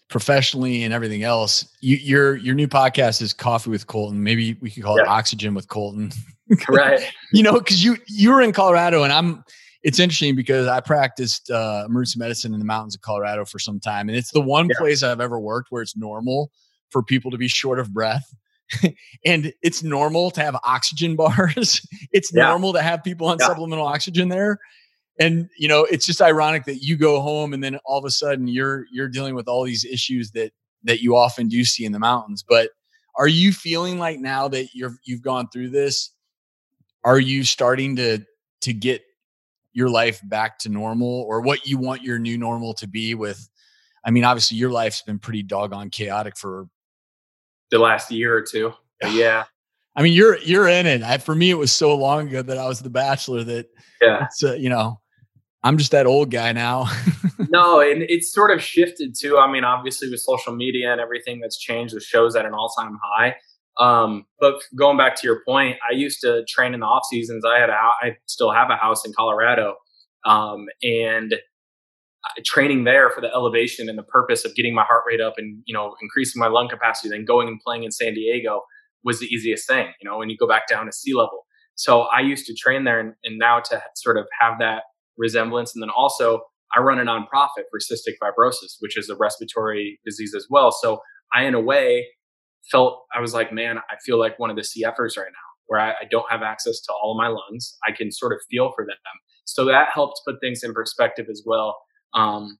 professionally 0.08 0.84
and 0.84 0.94
everything 0.94 1.22
else. 1.22 1.68
You, 1.80 1.96
your 1.96 2.36
your 2.36 2.54
new 2.54 2.68
podcast 2.68 3.20
is 3.22 3.32
Coffee 3.32 3.70
with 3.70 3.86
Colton. 3.86 4.22
Maybe 4.22 4.56
we 4.60 4.70
could 4.70 4.82
call 4.82 4.96
yeah. 4.96 5.04
it 5.04 5.08
Oxygen 5.08 5.54
with 5.54 5.68
Colton. 5.68 6.12
right. 6.68 7.00
you 7.32 7.42
know, 7.42 7.58
because 7.58 7.84
you 7.84 7.96
you 8.06 8.32
were 8.32 8.40
in 8.40 8.52
Colorado, 8.52 9.02
and 9.02 9.12
I'm. 9.12 9.44
It's 9.84 10.00
interesting 10.00 10.34
because 10.34 10.66
I 10.66 10.80
practiced 10.80 11.52
uh, 11.52 11.84
emergency 11.86 12.18
medicine 12.18 12.52
in 12.52 12.58
the 12.58 12.64
mountains 12.64 12.96
of 12.96 13.00
Colorado 13.00 13.44
for 13.44 13.60
some 13.60 13.78
time, 13.78 14.08
and 14.08 14.18
it's 14.18 14.32
the 14.32 14.40
one 14.40 14.66
yeah. 14.68 14.74
place 14.76 15.04
I've 15.04 15.20
ever 15.20 15.38
worked 15.38 15.70
where 15.70 15.82
it's 15.82 15.96
normal 15.96 16.50
for 16.90 17.00
people 17.00 17.30
to 17.30 17.38
be 17.38 17.46
short 17.46 17.78
of 17.78 17.94
breath. 17.94 18.34
and 19.24 19.52
it's 19.62 19.82
normal 19.82 20.30
to 20.32 20.40
have 20.40 20.56
oxygen 20.64 21.16
bars. 21.16 21.86
it's 22.12 22.32
yeah. 22.32 22.48
normal 22.48 22.72
to 22.72 22.82
have 22.82 23.02
people 23.02 23.26
on 23.26 23.38
yeah. 23.40 23.46
supplemental 23.46 23.86
oxygen 23.86 24.28
there. 24.28 24.58
And 25.20 25.48
you 25.58 25.66
know, 25.66 25.84
it's 25.84 26.06
just 26.06 26.22
ironic 26.22 26.64
that 26.66 26.82
you 26.82 26.96
go 26.96 27.20
home 27.20 27.52
and 27.52 27.62
then 27.62 27.78
all 27.84 27.98
of 27.98 28.04
a 28.04 28.10
sudden 28.10 28.46
you're 28.46 28.86
you're 28.92 29.08
dealing 29.08 29.34
with 29.34 29.48
all 29.48 29.64
these 29.64 29.84
issues 29.84 30.30
that 30.32 30.52
that 30.84 31.00
you 31.00 31.16
often 31.16 31.48
do 31.48 31.64
see 31.64 31.84
in 31.84 31.92
the 31.92 31.98
mountains. 31.98 32.44
But 32.48 32.70
are 33.16 33.26
you 33.26 33.52
feeling 33.52 33.98
like 33.98 34.20
now 34.20 34.46
that 34.48 34.68
you're 34.74 34.96
you've 35.04 35.22
gone 35.22 35.48
through 35.48 35.70
this, 35.70 36.10
are 37.04 37.18
you 37.18 37.42
starting 37.42 37.96
to 37.96 38.20
to 38.60 38.72
get 38.72 39.02
your 39.72 39.88
life 39.88 40.20
back 40.24 40.58
to 40.60 40.68
normal 40.68 41.22
or 41.22 41.40
what 41.40 41.66
you 41.66 41.78
want 41.78 42.02
your 42.02 42.18
new 42.18 42.38
normal 42.38 42.74
to 42.74 42.86
be 42.86 43.14
with 43.14 43.48
I 44.04 44.10
mean, 44.10 44.24
obviously 44.24 44.56
your 44.56 44.70
life's 44.70 45.02
been 45.02 45.18
pretty 45.18 45.42
doggone 45.42 45.90
chaotic 45.90 46.36
for 46.36 46.66
the 47.70 47.78
last 47.78 48.10
year 48.10 48.36
or 48.36 48.42
two. 48.42 48.72
But 49.00 49.12
yeah. 49.12 49.44
I 49.94 50.02
mean, 50.02 50.12
you're 50.12 50.38
you're 50.38 50.66
in 50.66 50.86
it. 50.86 51.02
I, 51.04 51.18
for 51.18 51.36
me, 51.36 51.50
it 51.50 51.54
was 51.54 51.70
so 51.70 51.94
long 51.94 52.26
ago 52.26 52.42
that 52.42 52.58
I 52.58 52.66
was 52.66 52.80
the 52.80 52.90
bachelor 52.90 53.44
that 53.44 53.66
yeah, 54.02 54.26
uh, 54.42 54.54
you 54.54 54.68
know, 54.68 55.00
I'm 55.62 55.78
just 55.78 55.92
that 55.92 56.06
old 56.06 56.32
guy 56.32 56.50
now. 56.50 56.88
no, 57.48 57.80
and 57.80 58.02
it's 58.02 58.32
sort 58.32 58.50
of 58.50 58.60
shifted 58.60 59.14
too. 59.16 59.38
I 59.38 59.50
mean, 59.50 59.62
obviously 59.62 60.10
with 60.10 60.18
social 60.18 60.52
media 60.52 60.90
and 60.90 61.00
everything 61.00 61.38
that's 61.38 61.56
changed, 61.58 61.94
the 61.94 62.00
show's 62.00 62.34
at 62.34 62.44
an 62.44 62.54
all 62.54 62.70
time 62.76 62.98
high. 63.02 63.36
Um, 63.78 64.26
but 64.40 64.60
going 64.76 64.96
back 64.96 65.14
to 65.16 65.26
your 65.26 65.42
point, 65.46 65.76
I 65.88 65.94
used 65.94 66.20
to 66.22 66.44
train 66.48 66.74
in 66.74 66.80
the 66.80 66.86
off 66.86 67.04
seasons. 67.08 67.44
I 67.44 67.60
had 67.60 67.70
a, 67.70 67.74
I 67.74 68.16
still 68.26 68.50
have 68.50 68.70
a 68.70 68.76
house 68.76 69.06
in 69.06 69.12
Colorado, 69.12 69.76
um, 70.24 70.66
and 70.82 71.34
Uh, 72.24 72.42
training 72.44 72.82
there 72.82 73.10
for 73.10 73.20
the 73.20 73.32
elevation 73.32 73.88
and 73.88 73.96
the 73.96 74.02
purpose 74.02 74.44
of 74.44 74.52
getting 74.56 74.74
my 74.74 74.82
heart 74.82 75.04
rate 75.06 75.20
up 75.20 75.34
and 75.36 75.62
you 75.66 75.72
know 75.72 75.94
increasing 76.02 76.40
my 76.40 76.48
lung 76.48 76.68
capacity 76.68 77.08
then 77.08 77.24
going 77.24 77.46
and 77.46 77.60
playing 77.64 77.84
in 77.84 77.92
san 77.92 78.12
diego 78.12 78.60
was 79.04 79.20
the 79.20 79.26
easiest 79.26 79.68
thing 79.68 79.86
you 80.00 80.10
know 80.10 80.18
when 80.18 80.28
you 80.28 80.36
go 80.36 80.48
back 80.48 80.66
down 80.66 80.86
to 80.86 80.92
sea 80.92 81.14
level. 81.14 81.46
So 81.76 82.02
i 82.02 82.18
used 82.18 82.44
to 82.46 82.54
train 82.54 82.82
there 82.82 82.98
and, 82.98 83.14
and 83.22 83.38
now 83.38 83.60
to 83.60 83.80
sort 83.94 84.16
of 84.16 84.26
have 84.40 84.58
that 84.58 84.82
resemblance. 85.16 85.76
And 85.76 85.82
then 85.82 85.90
also 85.90 86.40
i 86.76 86.80
run 86.80 86.98
a 86.98 87.04
nonprofit 87.04 87.66
for 87.70 87.78
cystic 87.78 88.14
fibrosis 88.20 88.78
which 88.80 88.98
is 88.98 89.08
a 89.08 89.14
respiratory 89.14 90.00
disease 90.04 90.34
as 90.34 90.48
well. 90.50 90.72
So 90.72 91.00
i 91.32 91.44
in 91.44 91.54
a 91.54 91.60
way 91.60 92.04
felt 92.68 93.04
i 93.14 93.20
was 93.20 93.32
like 93.32 93.52
man 93.52 93.78
i 93.78 93.94
feel 94.04 94.18
like 94.18 94.40
one 94.40 94.50
of 94.50 94.56
the 94.56 94.62
cfers 94.62 95.16
right 95.16 95.30
now 95.30 95.48
where 95.68 95.78
I, 95.80 95.90
I 95.90 96.04
don't 96.10 96.28
have 96.30 96.42
access 96.42 96.80
to 96.80 96.92
all 96.92 97.12
of 97.12 97.18
my 97.18 97.28
lungs. 97.28 97.76
I 97.86 97.92
can 97.92 98.10
sort 98.10 98.32
of 98.32 98.38
feel 98.50 98.72
for 98.74 98.86
them. 98.86 98.96
So 99.44 99.66
that 99.66 99.90
helped 99.92 100.22
put 100.26 100.36
things 100.40 100.62
in 100.64 100.72
perspective 100.72 101.26
as 101.30 101.42
well 101.46 101.76
um, 102.14 102.58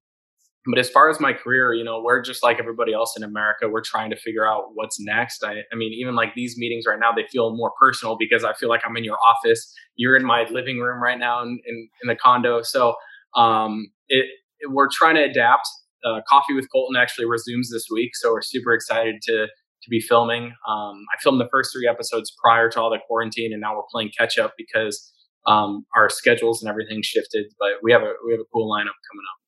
but 0.66 0.78
as 0.78 0.90
far 0.90 1.08
as 1.08 1.18
my 1.18 1.32
career, 1.32 1.72
you 1.72 1.82
know, 1.82 2.02
we're 2.02 2.20
just 2.20 2.42
like 2.42 2.58
everybody 2.58 2.92
else 2.92 3.16
in 3.16 3.22
America. 3.22 3.68
We're 3.68 3.82
trying 3.82 4.10
to 4.10 4.16
figure 4.16 4.46
out 4.46 4.64
what's 4.74 5.00
next. 5.00 5.42
I, 5.42 5.62
I 5.72 5.76
mean, 5.76 5.92
even 5.94 6.14
like 6.14 6.34
these 6.34 6.58
meetings 6.58 6.84
right 6.86 6.98
now, 6.98 7.10
they 7.12 7.26
feel 7.30 7.56
more 7.56 7.72
personal 7.80 8.16
because 8.18 8.44
I 8.44 8.52
feel 8.52 8.68
like 8.68 8.82
I'm 8.84 8.96
in 8.96 9.04
your 9.04 9.16
office. 9.24 9.72
You're 9.96 10.16
in 10.16 10.24
my 10.24 10.46
living 10.50 10.78
room 10.78 11.02
right 11.02 11.18
now 11.18 11.42
in, 11.42 11.58
in, 11.66 11.88
in 12.02 12.08
the 12.08 12.16
condo. 12.16 12.62
So 12.62 12.96
um, 13.34 13.90
it, 14.08 14.26
it, 14.60 14.70
we're 14.70 14.88
trying 14.92 15.14
to 15.14 15.22
adapt. 15.22 15.66
Uh, 16.04 16.20
Coffee 16.28 16.54
with 16.54 16.70
Colton 16.70 17.00
actually 17.00 17.24
resumes 17.24 17.70
this 17.72 17.86
week, 17.90 18.10
so 18.14 18.32
we're 18.32 18.42
super 18.42 18.72
excited 18.72 19.16
to 19.22 19.46
to 19.82 19.90
be 19.90 20.00
filming. 20.00 20.52
Um, 20.68 21.04
I 21.14 21.20
filmed 21.20 21.40
the 21.40 21.48
first 21.50 21.72
three 21.72 21.88
episodes 21.88 22.32
prior 22.42 22.68
to 22.70 22.80
all 22.80 22.90
the 22.90 22.98
quarantine, 23.06 23.52
and 23.52 23.60
now 23.60 23.76
we're 23.76 23.82
playing 23.90 24.10
catch 24.16 24.38
up 24.38 24.54
because 24.56 25.12
um, 25.48 25.86
our 25.96 26.10
schedules 26.10 26.62
and 26.62 26.68
everything 26.68 27.00
shifted. 27.02 27.46
But 27.58 27.82
we 27.82 27.92
have 27.92 28.02
a 28.02 28.12
we 28.24 28.32
have 28.32 28.40
a 28.40 28.48
cool 28.52 28.70
lineup 28.70 28.98
coming 29.08 29.26
up. 29.32 29.38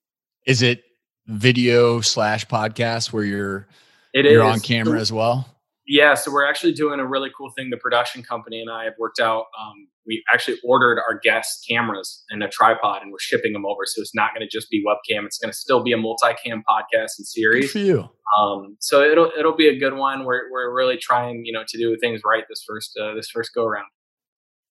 Is 0.47 0.63
it 0.63 0.83
video 1.27 2.01
slash 2.01 2.47
podcast 2.47 3.13
where 3.13 3.25
you're 3.25 3.69
it 4.15 4.25
you're 4.25 4.45
is. 4.45 4.53
on 4.53 4.61
camera 4.61 4.99
as 4.99 5.13
well? 5.13 5.47
Yeah, 5.87 6.15
so 6.15 6.31
we're 6.33 6.47
actually 6.47 6.73
doing 6.73 7.01
a 7.01 7.07
really 7.07 7.31
cool 7.37 7.51
thing. 7.57 7.71
The 7.71 7.77
production 7.77 8.23
company 8.23 8.61
and 8.61 8.71
I 8.71 8.85
have 8.85 8.93
worked 8.97 9.19
out. 9.19 9.47
Um, 9.61 9.89
we 10.07 10.23
actually 10.33 10.59
ordered 10.65 11.01
our 11.01 11.19
guest 11.19 11.65
cameras 11.69 12.23
and 12.31 12.45
a 12.45 12.49
tripod, 12.49 13.03
and 13.03 13.11
we're 13.11 13.19
shipping 13.19 13.53
them 13.53 13.67
over. 13.67 13.83
So 13.87 14.01
it's 14.01 14.15
not 14.15 14.31
going 14.33 14.49
to 14.49 14.49
just 14.49 14.71
be 14.71 14.85
webcam; 14.87 15.25
it's 15.25 15.39
going 15.39 15.51
to 15.51 15.57
still 15.57 15.83
be 15.83 15.93
a 15.93 15.97
multi-cam 15.97 16.63
podcast 16.69 17.19
and 17.19 17.27
series. 17.27 17.65
Good 17.65 17.71
for 17.73 17.79
you. 17.79 18.09
Um, 18.39 18.77
so 18.79 19.03
it'll 19.03 19.33
it'll 19.37 19.57
be 19.57 19.69
a 19.69 19.79
good 19.79 19.95
one. 19.95 20.25
We're 20.25 20.51
we're 20.53 20.73
really 20.73 20.97
trying, 20.97 21.43
you 21.45 21.53
know, 21.53 21.65
to 21.67 21.79
do 21.79 21.97
things 22.01 22.21
right 22.25 22.45
this 22.49 22.63
first 22.69 22.97
uh, 22.97 23.15
this 23.15 23.29
first 23.29 23.53
go 23.53 23.65
around. 23.65 23.87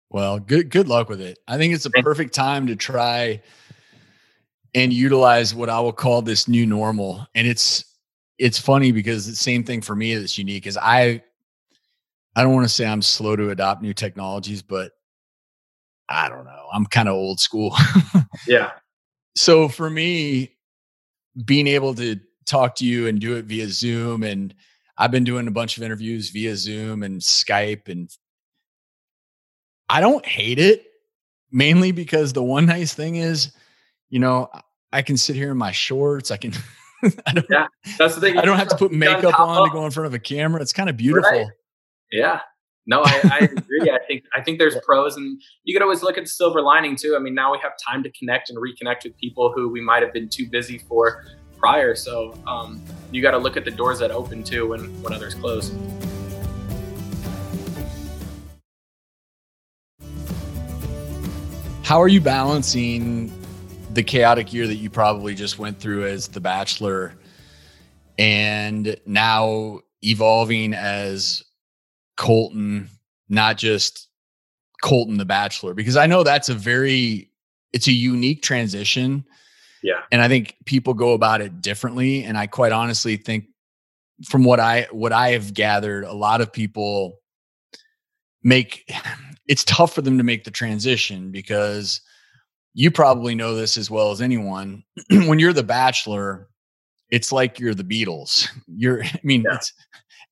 Well, 0.10 0.40
good 0.40 0.70
good 0.70 0.88
luck 0.88 1.10
with 1.10 1.22
it. 1.22 1.40
I 1.48 1.58
think 1.58 1.74
it's 1.74 1.86
a 1.86 1.92
perfect 1.92 2.34
time 2.34 2.68
to 2.68 2.76
try 2.76 3.42
and 4.74 4.92
utilize 4.92 5.54
what 5.54 5.70
I 5.70 5.80
will 5.80 5.94
call 5.94 6.22
this 6.22 6.48
new 6.48 6.66
normal. 6.66 7.28
And 7.36 7.48
it's 7.48 7.86
it's 8.38 8.58
funny 8.58 8.92
because 8.92 9.28
the 9.28 9.36
same 9.36 9.64
thing 9.64 9.82
for 9.82 9.96
me 9.96 10.16
that's 10.16 10.38
unique 10.38 10.66
is 10.66 10.78
I 10.78 11.24
I 12.36 12.44
don't 12.44 12.54
want 12.54 12.66
to 12.66 12.74
say 12.74 12.88
I'm 12.88 13.02
slow 13.02 13.36
to 13.36 13.50
adopt 13.50 13.82
new 13.82 13.94
technologies, 13.94 14.62
but 14.62 14.92
I 16.08 16.28
don't 16.30 16.46
know. 16.46 16.68
I'm 16.74 16.86
kind 16.86 17.08
of 17.08 17.14
old 17.14 17.40
school. 17.40 17.76
yeah. 18.48 18.72
So 19.36 19.68
for 19.68 19.90
me, 19.90 20.56
being 21.46 21.68
able 21.68 21.94
to 21.96 22.20
talk 22.46 22.76
to 22.78 22.86
you 22.86 23.08
and 23.08 23.20
do 23.20 23.36
it 23.36 23.46
via 23.46 23.68
Zoom 23.68 24.24
and 24.24 24.56
I've 24.98 25.12
been 25.12 25.24
doing 25.24 25.48
a 25.48 25.52
bunch 25.52 25.78
of 25.78 25.84
interviews 25.84 26.30
via 26.30 26.58
Zoom 26.58 27.04
and 27.04 27.22
Skype 27.22 27.88
and 27.88 28.10
I 29.90 30.02
don't 30.02 30.26
hate 30.26 30.60
it 30.60 30.86
mainly 31.52 31.92
because 31.92 32.34
the 32.34 32.44
one 32.44 32.66
nice 32.66 32.94
thing 32.94 33.16
is 33.16 33.52
you 34.10 34.20
know, 34.20 34.50
I 34.92 35.02
can 35.02 35.18
sit 35.18 35.36
here 35.36 35.52
in 35.52 35.58
my 35.58 35.72
shorts. 35.72 36.32
I 36.32 36.38
can. 36.38 36.54
I 37.26 37.34
don't, 37.34 37.46
yeah, 37.50 37.68
that's 37.98 38.16
the 38.16 38.22
thing. 38.22 38.38
I 38.38 38.44
don't 38.44 38.58
have 38.58 38.68
to 38.70 38.76
put 38.76 38.92
makeup 38.92 39.40
on 39.40 39.68
to 39.68 39.74
go 39.74 39.86
in 39.86 39.92
front 39.92 40.08
of 40.08 40.14
a 40.14 40.20
camera. 40.20 40.62
It's 40.62 40.74
kind 40.74 40.90
of 40.90 40.98
beautiful. 40.98 41.32
Right. 41.32 41.48
Yeah. 42.12 42.42
No, 42.86 43.04
I, 43.04 43.22
I 43.32 43.38
agree. 43.38 43.92
I 43.92 44.00
think 44.08 44.24
I 44.36 44.42
think 44.42 44.58
there's 44.60 44.76
pros, 44.84 45.16
and 45.16 45.40
you 45.64 45.74
could 45.74 45.84
always 45.84 46.02
look 46.02 46.18
at 46.18 46.26
the 46.26 46.30
silver 46.30 46.62
lining 46.62 46.96
too. 46.96 47.16
I 47.16 47.20
mean, 47.20 47.36
now 47.36 47.52
we 47.52 47.60
have 47.60 47.74
time 47.88 48.04
to 48.04 48.12
connect 48.12 48.50
and 48.50 48.58
reconnect 48.58 49.04
with 49.04 49.16
people 49.18 49.54
who 49.56 49.70
we 49.70 49.80
might 49.80 50.02
have 50.02 50.12
been 50.12 50.28
too 50.28 50.50
busy 50.50 50.80
for 50.80 51.24
prior. 51.58 51.96
So 51.96 52.38
um, 52.48 52.84
you 53.12 53.22
got 53.22 53.32
to 53.32 53.38
look 53.38 53.56
at 53.58 53.64
the 53.64 53.72
doors 53.72 54.00
that 54.00 54.12
open 54.12 54.44
too 54.44 54.68
when 54.68 54.82
when 55.02 55.14
others 55.14 55.36
close. 55.36 55.72
How 61.90 62.00
are 62.00 62.08
you 62.08 62.22
balancing 62.22 63.34
the 63.96 64.04
chaotic 64.04 64.54
year 64.54 64.68
that 64.68 64.76
you 64.76 64.92
probably 64.92 65.34
just 65.34 65.58
went 65.58 65.80
through 65.80 66.06
as 66.06 66.28
the 66.28 66.40
bachelor 66.40 67.16
and 68.20 68.96
now 69.08 69.80
evolving 70.04 70.76
as 70.76 71.44
Colton, 72.16 72.92
not 73.28 73.58
just 73.58 74.08
Colton 74.84 75.18
the 75.18 75.26
bachelor 75.26 75.74
because 75.74 75.98
I 75.98 76.06
know 76.06 76.22
that's 76.22 76.48
a 76.48 76.54
very 76.54 77.32
it's 77.74 77.88
a 77.88 77.92
unique 77.92 78.44
transition. 78.44 79.26
Yeah. 79.82 80.02
And 80.12 80.22
I 80.22 80.28
think 80.28 80.58
people 80.66 80.94
go 80.94 81.14
about 81.14 81.42
it 81.42 81.60
differently 81.60 82.24
and 82.24 82.38
I 82.38 82.46
quite 82.46 82.72
honestly 82.72 83.18
think 83.18 83.46
from 84.26 84.44
what 84.44 84.60
I 84.60 84.86
what 84.92 85.12
I 85.12 85.32
have 85.32 85.56
gathered 85.56 86.04
a 86.04 86.14
lot 86.14 86.42
of 86.42 86.54
people 86.54 87.18
make 88.44 88.88
it's 89.50 89.64
tough 89.64 89.94
for 89.96 90.04
them 90.04 90.20
to 90.20 90.24
make 90.24 90.44
the 90.44 90.52
transition 90.52 91.32
because 91.32 92.02
you 92.76 92.92
probably 92.92 93.34
know 93.34 93.56
this 93.56 93.78
as 93.78 93.90
well 93.90 94.12
as 94.12 94.22
anyone. 94.22 94.84
when 95.10 95.40
you're 95.40 95.54
the 95.54 95.64
bachelor, 95.64 96.48
it's 97.10 97.32
like 97.32 97.60
you're 97.60 97.74
the 97.74 97.84
Beatles. 97.84 98.48
You're, 98.68 99.04
I 99.04 99.20
mean, 99.24 99.44
yeah. 99.44 99.58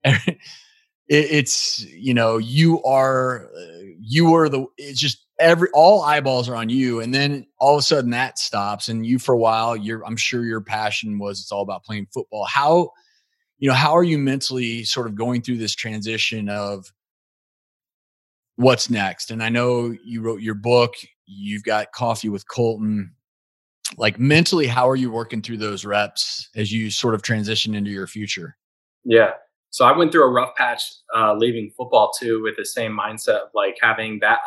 it's, 0.06 0.30
it's, 1.10 1.86
you 1.86 2.14
know, 2.14 2.38
you 2.38 2.84
are, 2.84 3.50
uh, 3.58 3.82
you 4.00 4.36
are 4.36 4.48
the, 4.48 4.68
it's 4.78 5.00
just 5.00 5.26
every, 5.40 5.70
all 5.74 6.04
eyeballs 6.04 6.48
are 6.48 6.56
on 6.56 6.70
you. 6.70 7.02
And 7.02 7.12
then 7.12 7.48
all 7.60 7.74
of 7.74 7.80
a 7.80 7.82
sudden 7.82 8.12
that 8.12 8.38
stops. 8.38 8.88
And 8.88 9.04
you, 9.04 9.18
for 9.18 9.34
a 9.34 9.38
while, 9.38 9.76
you're, 9.76 10.06
I'm 10.06 10.16
sure 10.16 10.46
your 10.46 10.62
passion 10.62 11.18
was 11.18 11.42
it's 11.42 11.52
all 11.52 11.64
about 11.64 11.84
playing 11.84 12.08
football. 12.14 12.46
How, 12.46 12.92
you 13.58 13.68
know, 13.68 13.76
how 13.76 13.98
are 13.98 14.04
you 14.04 14.20
mentally 14.20 14.84
sort 14.84 15.08
of 15.08 15.16
going 15.16 15.42
through 15.42 15.58
this 15.58 15.74
transition 15.74 16.50
of, 16.50 16.92
what's 18.58 18.90
next. 18.90 19.32
And 19.32 19.42
I 19.42 19.50
know 19.50 19.96
you 20.04 20.22
wrote 20.22 20.42
your 20.42 20.56
book, 20.56 20.96
you've 21.26 21.64
got 21.64 21.94
coffee 21.94 22.30
with 22.30 22.48
Colton. 22.48 23.14
Like 23.98 24.20
mentally, 24.20 24.68
how 24.68 24.90
are 24.90 24.96
you 24.98 25.10
working 25.10 25.42
through 25.42 25.58
those 25.58 25.86
reps 25.86 26.50
as 26.56 26.74
you 26.74 26.92
sort 26.92 27.16
of 27.16 27.22
transition 27.22 27.74
into 27.74 27.90
your 27.90 28.08
future? 28.08 28.58
Yeah. 29.06 29.32
So 29.70 29.86
I 29.86 29.96
went 29.96 30.12
through 30.12 30.24
a 30.24 30.32
rough 30.32 30.56
patch 30.56 30.84
uh, 31.16 31.36
leaving 31.36 31.72
football 31.78 32.12
too, 32.20 32.42
with 32.44 32.56
the 32.58 32.66
same 32.66 32.98
mindset 32.98 33.38
of 33.38 33.50
like 33.54 33.78
having 33.82 34.20
that 34.22 34.40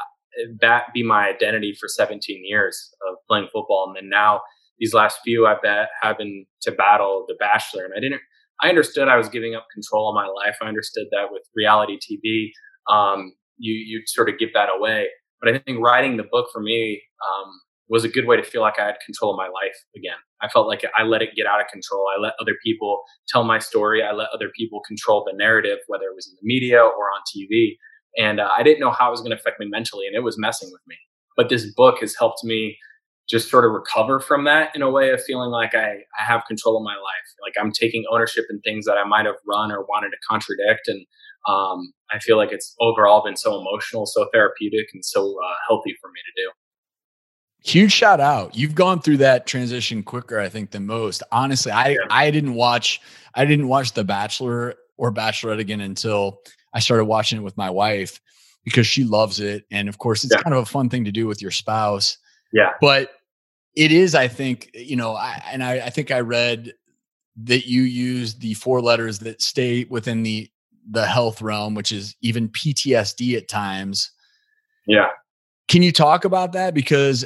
that 0.60 0.84
be 0.94 1.02
my 1.02 1.28
identity 1.28 1.76
for 1.78 1.88
17 1.88 2.42
years 2.44 2.94
of 3.08 3.16
playing 3.28 3.48
football, 3.52 3.86
and 3.88 3.96
then 3.96 4.08
now 4.08 4.40
these 4.78 4.94
last 4.94 5.18
few 5.24 5.46
I've 5.46 5.62
been 5.62 5.86
having 6.00 6.46
to 6.62 6.72
battle 6.72 7.24
the 7.28 7.34
Bachelor, 7.38 7.84
and 7.84 7.94
I 7.96 8.00
didn't. 8.00 8.22
I 8.62 8.68
understood 8.68 9.08
I 9.08 9.16
was 9.16 9.28
giving 9.28 9.54
up 9.54 9.66
control 9.72 10.10
of 10.10 10.14
my 10.14 10.26
life. 10.26 10.56
I 10.60 10.66
understood 10.66 11.06
that 11.12 11.28
with 11.30 11.42
reality 11.56 11.98
TV, 11.98 12.50
um, 12.92 13.32
you 13.60 13.74
you 13.74 14.02
sort 14.06 14.28
of 14.28 14.38
give 14.38 14.52
that 14.54 14.68
away. 14.76 15.08
But 15.40 15.54
I 15.54 15.58
think 15.58 15.80
writing 15.80 16.16
the 16.16 16.24
book 16.30 16.48
for 16.52 16.60
me 16.60 17.00
um, 17.28 17.50
was 17.88 18.04
a 18.04 18.08
good 18.08 18.26
way 18.26 18.36
to 18.36 18.42
feel 18.42 18.60
like 18.60 18.78
I 18.78 18.86
had 18.86 18.96
control 19.04 19.32
of 19.32 19.36
my 19.36 19.48
life 19.48 19.76
again. 19.96 20.16
I 20.42 20.48
felt 20.48 20.66
like 20.66 20.84
I 20.96 21.02
let 21.02 21.22
it 21.22 21.30
get 21.36 21.46
out 21.46 21.60
of 21.60 21.66
control. 21.68 22.06
I 22.16 22.20
let 22.20 22.34
other 22.40 22.56
people 22.64 23.02
tell 23.28 23.44
my 23.44 23.58
story. 23.58 24.02
I 24.02 24.12
let 24.12 24.28
other 24.34 24.50
people 24.56 24.80
control 24.86 25.24
the 25.24 25.36
narrative, 25.36 25.78
whether 25.88 26.04
it 26.04 26.14
was 26.14 26.28
in 26.28 26.34
the 26.40 26.46
media 26.46 26.80
or 26.80 27.10
on 27.10 27.20
TV. 27.34 27.76
And 28.16 28.40
uh, 28.40 28.48
I 28.56 28.62
didn't 28.62 28.80
know 28.80 28.90
how 28.90 29.08
it 29.08 29.10
was 29.12 29.20
going 29.20 29.30
to 29.30 29.36
affect 29.36 29.60
me 29.60 29.66
mentally, 29.66 30.06
and 30.06 30.16
it 30.16 30.22
was 30.24 30.38
messing 30.38 30.68
with 30.72 30.82
me. 30.86 30.96
But 31.36 31.48
this 31.48 31.72
book 31.74 32.00
has 32.00 32.16
helped 32.16 32.42
me 32.44 32.76
just 33.28 33.48
sort 33.48 33.64
of 33.64 33.70
recover 33.70 34.18
from 34.18 34.44
that 34.44 34.74
in 34.74 34.82
a 34.82 34.90
way 34.90 35.10
of 35.10 35.22
feeling 35.22 35.50
like 35.50 35.74
I, 35.74 35.98
I 36.18 36.24
have 36.26 36.42
control 36.48 36.76
of 36.76 36.82
my 36.82 36.96
life. 36.96 37.28
Like 37.40 37.54
I'm 37.60 37.70
taking 37.70 38.04
ownership 38.10 38.44
in 38.50 38.60
things 38.60 38.86
that 38.86 38.98
I 38.98 39.04
might 39.04 39.24
have 39.24 39.36
run 39.46 39.70
or 39.70 39.82
wanted 39.82 40.10
to 40.10 40.16
contradict. 40.28 40.88
And 40.88 41.06
um, 41.48 41.92
I 42.10 42.18
feel 42.18 42.36
like 42.36 42.52
it's 42.52 42.74
overall 42.80 43.24
been 43.24 43.36
so 43.36 43.60
emotional, 43.60 44.06
so 44.06 44.28
therapeutic, 44.32 44.88
and 44.92 45.04
so 45.04 45.36
uh, 45.42 45.54
healthy 45.68 45.96
for 46.00 46.08
me 46.08 46.20
to 46.20 46.42
do. 46.42 46.50
Huge 47.62 47.92
shout 47.92 48.20
out! 48.20 48.56
You've 48.56 48.74
gone 48.74 49.00
through 49.00 49.18
that 49.18 49.46
transition 49.46 50.02
quicker, 50.02 50.38
I 50.38 50.48
think, 50.48 50.70
than 50.70 50.86
most. 50.86 51.22
Honestly, 51.30 51.72
I 51.72 51.90
yeah. 51.90 51.98
I 52.08 52.30
didn't 52.30 52.54
watch 52.54 53.00
I 53.34 53.44
didn't 53.44 53.68
watch 53.68 53.92
The 53.92 54.04
Bachelor 54.04 54.76
or 54.96 55.12
Bachelorette 55.12 55.60
again 55.60 55.80
until 55.80 56.40
I 56.74 56.80
started 56.80 57.04
watching 57.04 57.38
it 57.38 57.42
with 57.42 57.56
my 57.56 57.70
wife 57.70 58.20
because 58.64 58.86
she 58.86 59.04
loves 59.04 59.40
it, 59.40 59.64
and 59.70 59.88
of 59.88 59.98
course, 59.98 60.24
it's 60.24 60.34
yeah. 60.34 60.42
kind 60.42 60.54
of 60.54 60.62
a 60.62 60.66
fun 60.66 60.88
thing 60.88 61.04
to 61.04 61.12
do 61.12 61.26
with 61.26 61.42
your 61.42 61.50
spouse. 61.50 62.16
Yeah, 62.52 62.72
but 62.80 63.10
it 63.74 63.92
is, 63.92 64.14
I 64.14 64.28
think, 64.28 64.70
you 64.74 64.96
know, 64.96 65.14
I, 65.14 65.42
and 65.50 65.62
I, 65.62 65.74
I 65.80 65.90
think 65.90 66.10
I 66.10 66.20
read 66.20 66.74
that 67.44 67.66
you 67.66 67.82
use 67.82 68.34
the 68.34 68.54
four 68.54 68.80
letters 68.80 69.20
that 69.20 69.40
stay 69.40 69.84
within 69.84 70.22
the 70.22 70.50
the 70.90 71.06
health 71.06 71.40
realm, 71.40 71.74
which 71.74 71.92
is 71.92 72.16
even 72.20 72.48
PTSD 72.48 73.36
at 73.36 73.48
times. 73.48 74.10
Yeah. 74.86 75.08
Can 75.68 75.82
you 75.82 75.92
talk 75.92 76.24
about 76.24 76.52
that? 76.52 76.74
Because 76.74 77.24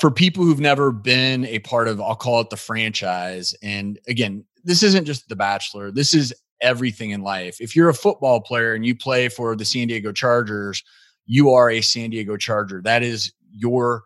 for 0.00 0.10
people 0.10 0.44
who've 0.44 0.60
never 0.60 0.90
been 0.90 1.44
a 1.44 1.58
part 1.60 1.88
of, 1.88 2.00
I'll 2.00 2.16
call 2.16 2.40
it 2.40 2.50
the 2.50 2.56
franchise. 2.56 3.54
And 3.62 3.98
again, 4.08 4.44
this 4.64 4.82
isn't 4.82 5.04
just 5.04 5.28
The 5.28 5.36
Bachelor, 5.36 5.90
this 5.90 6.14
is 6.14 6.34
everything 6.62 7.10
in 7.10 7.22
life. 7.22 7.60
If 7.60 7.74
you're 7.74 7.88
a 7.88 7.94
football 7.94 8.40
player 8.40 8.74
and 8.74 8.84
you 8.84 8.94
play 8.94 9.28
for 9.28 9.56
the 9.56 9.64
San 9.64 9.88
Diego 9.88 10.12
Chargers, 10.12 10.82
you 11.26 11.50
are 11.50 11.70
a 11.70 11.80
San 11.80 12.10
Diego 12.10 12.36
Charger. 12.36 12.82
That 12.82 13.02
is 13.02 13.32
your 13.52 14.04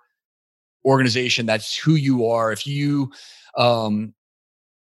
organization. 0.84 1.46
That's 1.46 1.76
who 1.76 1.94
you 1.94 2.26
are. 2.26 2.52
If 2.52 2.66
you, 2.66 3.12
um, 3.56 4.14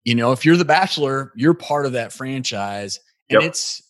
you 0.04 0.14
know, 0.14 0.32
if 0.32 0.44
you're 0.44 0.56
the 0.56 0.64
Bachelor, 0.64 1.32
you're 1.36 1.54
part 1.54 1.86
of 1.86 1.92
that 1.92 2.12
franchise 2.12 2.98
and 3.32 3.42
yep. 3.42 3.50
it's 3.50 3.82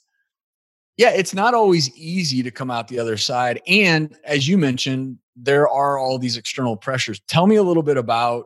yeah 0.96 1.10
it's 1.10 1.34
not 1.34 1.54
always 1.54 1.94
easy 1.96 2.42
to 2.42 2.50
come 2.50 2.70
out 2.70 2.88
the 2.88 2.98
other 2.98 3.16
side 3.16 3.60
and 3.66 4.16
as 4.24 4.46
you 4.46 4.58
mentioned 4.58 5.18
there 5.36 5.68
are 5.68 5.98
all 5.98 6.18
these 6.18 6.36
external 6.36 6.76
pressures 6.76 7.20
tell 7.28 7.46
me 7.46 7.56
a 7.56 7.62
little 7.62 7.82
bit 7.82 7.96
about 7.96 8.44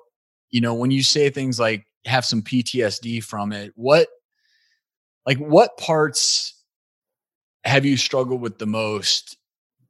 you 0.51 0.61
know 0.61 0.75
when 0.75 0.91
you 0.91 1.03
say 1.03 1.31
things 1.31 1.59
like 1.59 1.87
have 2.05 2.25
some 2.25 2.43
ptsd 2.43 3.23
from 3.23 3.53
it 3.53 3.73
what 3.75 4.09
like 5.27 5.39
what 5.39 5.77
parts 5.77 6.63
have 7.65 7.85
you 7.85 7.97
struggled 7.97 8.41
with 8.41 8.59
the 8.59 8.67
most 8.67 9.37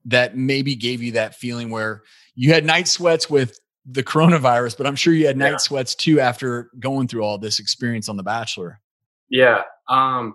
that 0.07 0.37
maybe 0.37 0.75
gave 0.75 1.03
you 1.03 1.13
that 1.13 1.35
feeling 1.35 1.69
where 1.69 2.03
you 2.35 2.53
had 2.53 2.65
night 2.65 2.89
sweats 2.89 3.29
with 3.29 3.59
the 3.85 4.03
coronavirus 4.03 4.77
but 4.77 4.87
i'm 4.87 4.97
sure 4.97 5.13
you 5.13 5.27
had 5.27 5.37
night 5.37 5.51
yeah. 5.53 5.57
sweats 5.59 5.95
too 5.95 6.19
after 6.21 6.71
going 6.81 7.07
through 7.07 7.23
all 7.23 7.39
this 7.39 7.59
experience 7.59 8.09
on 8.09 8.17
the 8.17 8.23
bachelor 8.23 8.81
yeah 9.29 9.63
um 9.89 10.35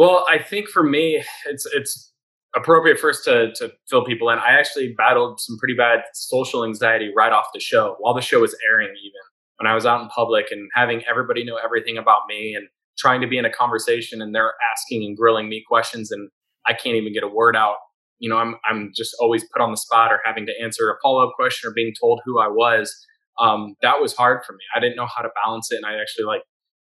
well, 0.00 0.24
I 0.30 0.38
think 0.38 0.70
for 0.70 0.82
me, 0.82 1.22
it's 1.44 1.66
it's 1.74 2.10
appropriate 2.56 2.98
first 2.98 3.22
to 3.24 3.52
to 3.56 3.70
fill 3.90 4.02
people 4.02 4.30
in. 4.30 4.38
I 4.38 4.52
actually 4.52 4.94
battled 4.96 5.38
some 5.40 5.58
pretty 5.58 5.74
bad 5.74 6.04
social 6.14 6.64
anxiety 6.64 7.12
right 7.14 7.30
off 7.30 7.48
the 7.52 7.60
show, 7.60 7.96
while 7.98 8.14
the 8.14 8.22
show 8.22 8.40
was 8.40 8.56
airing, 8.66 8.88
even 8.88 9.20
when 9.58 9.70
I 9.70 9.74
was 9.74 9.84
out 9.84 10.00
in 10.00 10.08
public 10.08 10.46
and 10.50 10.70
having 10.74 11.02
everybody 11.04 11.44
know 11.44 11.58
everything 11.62 11.98
about 11.98 12.22
me 12.26 12.54
and 12.54 12.66
trying 12.96 13.20
to 13.20 13.26
be 13.26 13.36
in 13.36 13.44
a 13.44 13.52
conversation 13.52 14.22
and 14.22 14.34
they're 14.34 14.54
asking 14.72 15.04
and 15.04 15.14
grilling 15.14 15.50
me 15.50 15.62
questions 15.68 16.10
and 16.10 16.30
I 16.66 16.72
can't 16.72 16.96
even 16.96 17.12
get 17.12 17.22
a 17.22 17.28
word 17.28 17.54
out. 17.54 17.76
You 18.20 18.30
know, 18.30 18.38
I'm 18.38 18.54
I'm 18.64 18.92
just 18.96 19.14
always 19.20 19.44
put 19.52 19.60
on 19.60 19.70
the 19.70 19.76
spot 19.76 20.12
or 20.12 20.20
having 20.24 20.46
to 20.46 20.52
answer 20.62 20.90
a 20.90 20.94
follow 21.02 21.28
up 21.28 21.34
question 21.36 21.68
or 21.68 21.74
being 21.74 21.92
told 22.00 22.22
who 22.24 22.40
I 22.40 22.48
was. 22.48 22.90
Um, 23.38 23.74
that 23.82 24.00
was 24.00 24.14
hard 24.14 24.46
for 24.46 24.54
me. 24.54 24.60
I 24.74 24.80
didn't 24.80 24.96
know 24.96 25.08
how 25.14 25.20
to 25.20 25.28
balance 25.44 25.70
it, 25.70 25.76
and 25.76 25.84
I 25.84 26.00
actually 26.00 26.24
like 26.24 26.40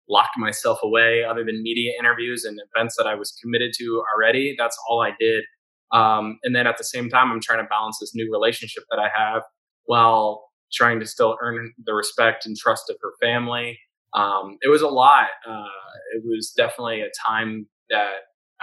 locked 0.09 0.37
myself 0.37 0.79
away 0.83 1.25
other 1.25 1.45
than 1.45 1.63
media 1.63 1.93
interviews 1.99 2.45
and 2.45 2.61
events 2.75 2.95
that 2.99 3.07
I 3.07 3.15
was 3.15 3.33
committed 3.43 3.73
to 3.79 4.03
already. 4.15 4.55
That's 4.59 4.79
all 4.89 5.01
I 5.03 5.13
did. 5.19 5.45
Um, 5.93 6.39
and 6.43 6.55
then 6.55 6.67
at 6.67 6.77
the 6.77 6.85
same 6.85 7.09
time, 7.09 7.31
I'm 7.31 7.41
trying 7.41 7.63
to 7.63 7.69
balance 7.69 7.99
this 8.01 8.15
new 8.15 8.31
relationship 8.31 8.85
that 8.91 8.99
I 8.99 9.09
have 9.17 9.43
while 9.85 10.51
trying 10.73 10.99
to 11.01 11.07
still 11.07 11.37
earn 11.41 11.73
the 11.85 11.95
respect 11.95 12.47
and 12.47 12.57
trust 12.57 12.91
of 12.91 12.97
her 13.01 13.13
family. 13.23 13.79
Um, 14.13 14.59
it 14.63 14.69
was 14.69 14.83
a 14.83 14.89
lot. 14.89 15.29
Uh, 15.47 15.67
it 16.15 16.23
was 16.25 16.53
definitely 16.57 17.03
a 17.03 17.11
time 17.27 17.67
that 17.91 18.15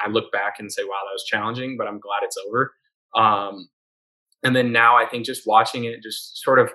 I 0.03 0.09
look 0.09 0.31
back 0.31 0.55
and 0.59 0.71
say, 0.71 0.83
wow, 0.83 0.99
that 1.05 1.13
was 1.13 1.25
challenging, 1.25 1.77
but 1.77 1.87
I'm 1.87 1.99
glad 1.99 2.19
it's 2.23 2.37
over. 2.47 2.73
Um, 3.15 3.69
and 4.43 4.55
then 4.55 4.71
now 4.71 4.97
I 4.97 5.05
think 5.05 5.25
just 5.25 5.43
watching 5.45 5.85
it, 5.85 6.01
just 6.01 6.41
sort 6.41 6.59
of 6.59 6.71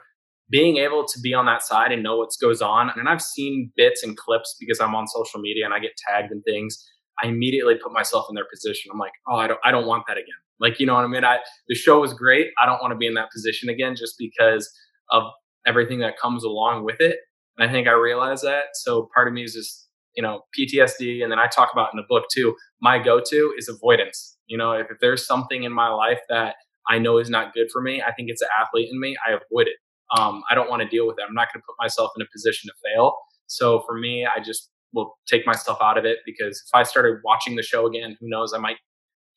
being 0.51 0.77
able 0.77 1.05
to 1.05 1.21
be 1.21 1.35
on 1.35 1.47
that 1.47 1.63
side 1.63 1.93
and 1.93 2.03
know 2.03 2.17
what 2.17 2.31
goes 2.41 2.63
on. 2.63 2.91
And 2.97 3.09
I've 3.09 3.23
seen 3.23 3.73
bits 3.77 4.03
and 4.03 4.17
clips 4.17 4.57
because 4.61 4.81
I'm 4.81 4.95
on 4.95 5.07
social 5.09 5.41
media 5.41 5.65
and 5.65 5.75
I 5.75 5.81
get 5.81 5.93
tagged 6.09 6.31
and 6.31 6.43
things. 6.45 6.79
I 7.23 7.29
immediately 7.29 7.75
put 7.83 7.93
myself 7.93 8.27
in 8.29 8.35
their 8.35 8.47
position. 8.53 8.91
I'm 8.93 8.99
like, 8.99 9.13
oh, 9.29 9.37
I 9.37 9.49
don't, 9.49 9.61
I 9.65 9.71
don't 9.71 9.87
want 9.87 10.05
that 10.07 10.17
again. 10.17 10.27
Like, 10.61 10.79
you 10.79 10.87
know 10.87 10.95
what 10.95 11.05
I 11.05 11.09
mean? 11.09 11.25
I, 11.25 11.39
the 11.69 11.75
show 11.75 12.01
was 12.01 12.15
great. 12.15 12.49
I 12.63 12.67
don't 12.67 12.81
want 12.81 12.93
to 12.93 12.97
be 12.97 13.07
in 13.07 13.15
that 13.15 13.31
position 13.33 13.69
again 13.69 13.97
just 13.97 14.15
because 14.19 14.71
of 15.11 15.25
everything 15.67 15.99
that 16.01 16.19
comes 16.19 16.45
along 16.45 16.85
with 16.85 17.01
it. 17.01 17.17
And 17.59 17.69
I 17.69 17.73
think 17.73 17.89
I 17.89 17.93
realized 17.93 18.45
that. 18.45 18.65
So 18.75 19.09
part 19.15 19.29
of 19.29 19.35
me 19.35 19.43
is 19.43 19.55
just, 19.55 19.89
you 20.15 20.23
know, 20.23 20.43
PTSD. 20.59 21.23
And 21.23 21.33
then 21.33 21.39
I 21.39 21.47
talk 21.47 21.71
about 21.73 21.91
in 21.93 21.97
the 21.97 22.07
book 22.09 22.25
too, 22.33 22.55
my 22.81 22.99
go-to 22.99 23.53
is 23.59 23.69
avoidance. 23.69 24.37
You 24.47 24.59
know, 24.59 24.73
if, 24.73 24.87
if 24.91 24.99
there's 25.01 25.27
something 25.27 25.65
in 25.65 25.73
my 25.73 25.89
life 25.89 26.21
that 26.29 26.55
I 26.89 26.99
know 26.99 27.19
is 27.19 27.29
not 27.29 27.53
good 27.53 27.69
for 27.73 27.83
me, 27.83 28.03
I 28.03 28.13
think 28.13 28.31
it's 28.31 28.43
an 28.43 28.49
athlete 28.61 28.89
in 28.93 29.01
me, 29.01 29.17
I 29.27 29.33
avoid 29.33 29.67
it 29.67 29.77
um, 30.17 30.43
I 30.51 30.55
don't 30.55 30.69
want 30.69 30.83
to 30.83 30.89
deal 30.89 31.07
with 31.07 31.17
it. 31.19 31.25
I'm 31.27 31.35
not 31.35 31.53
going 31.53 31.61
to 31.61 31.67
put 31.67 31.77
myself 31.81 32.11
in 32.17 32.23
a 32.23 32.27
position 32.33 32.69
to 32.69 32.75
fail. 32.85 33.15
So 33.47 33.83
for 33.87 33.97
me, 33.99 34.27
I 34.27 34.41
just 34.41 34.71
will 34.93 35.17
take 35.27 35.47
myself 35.47 35.79
out 35.81 35.99
of 35.99 36.05
it 36.05 36.19
because 36.25 36.63
if 36.67 36.75
I 36.75 36.83
started 36.83 37.21
watching 37.25 37.57
the 37.57 37.63
show 37.63 37.87
again, 37.87 38.17
who 38.21 38.29
knows, 38.29 38.53
I 38.53 38.59
might 38.59 38.77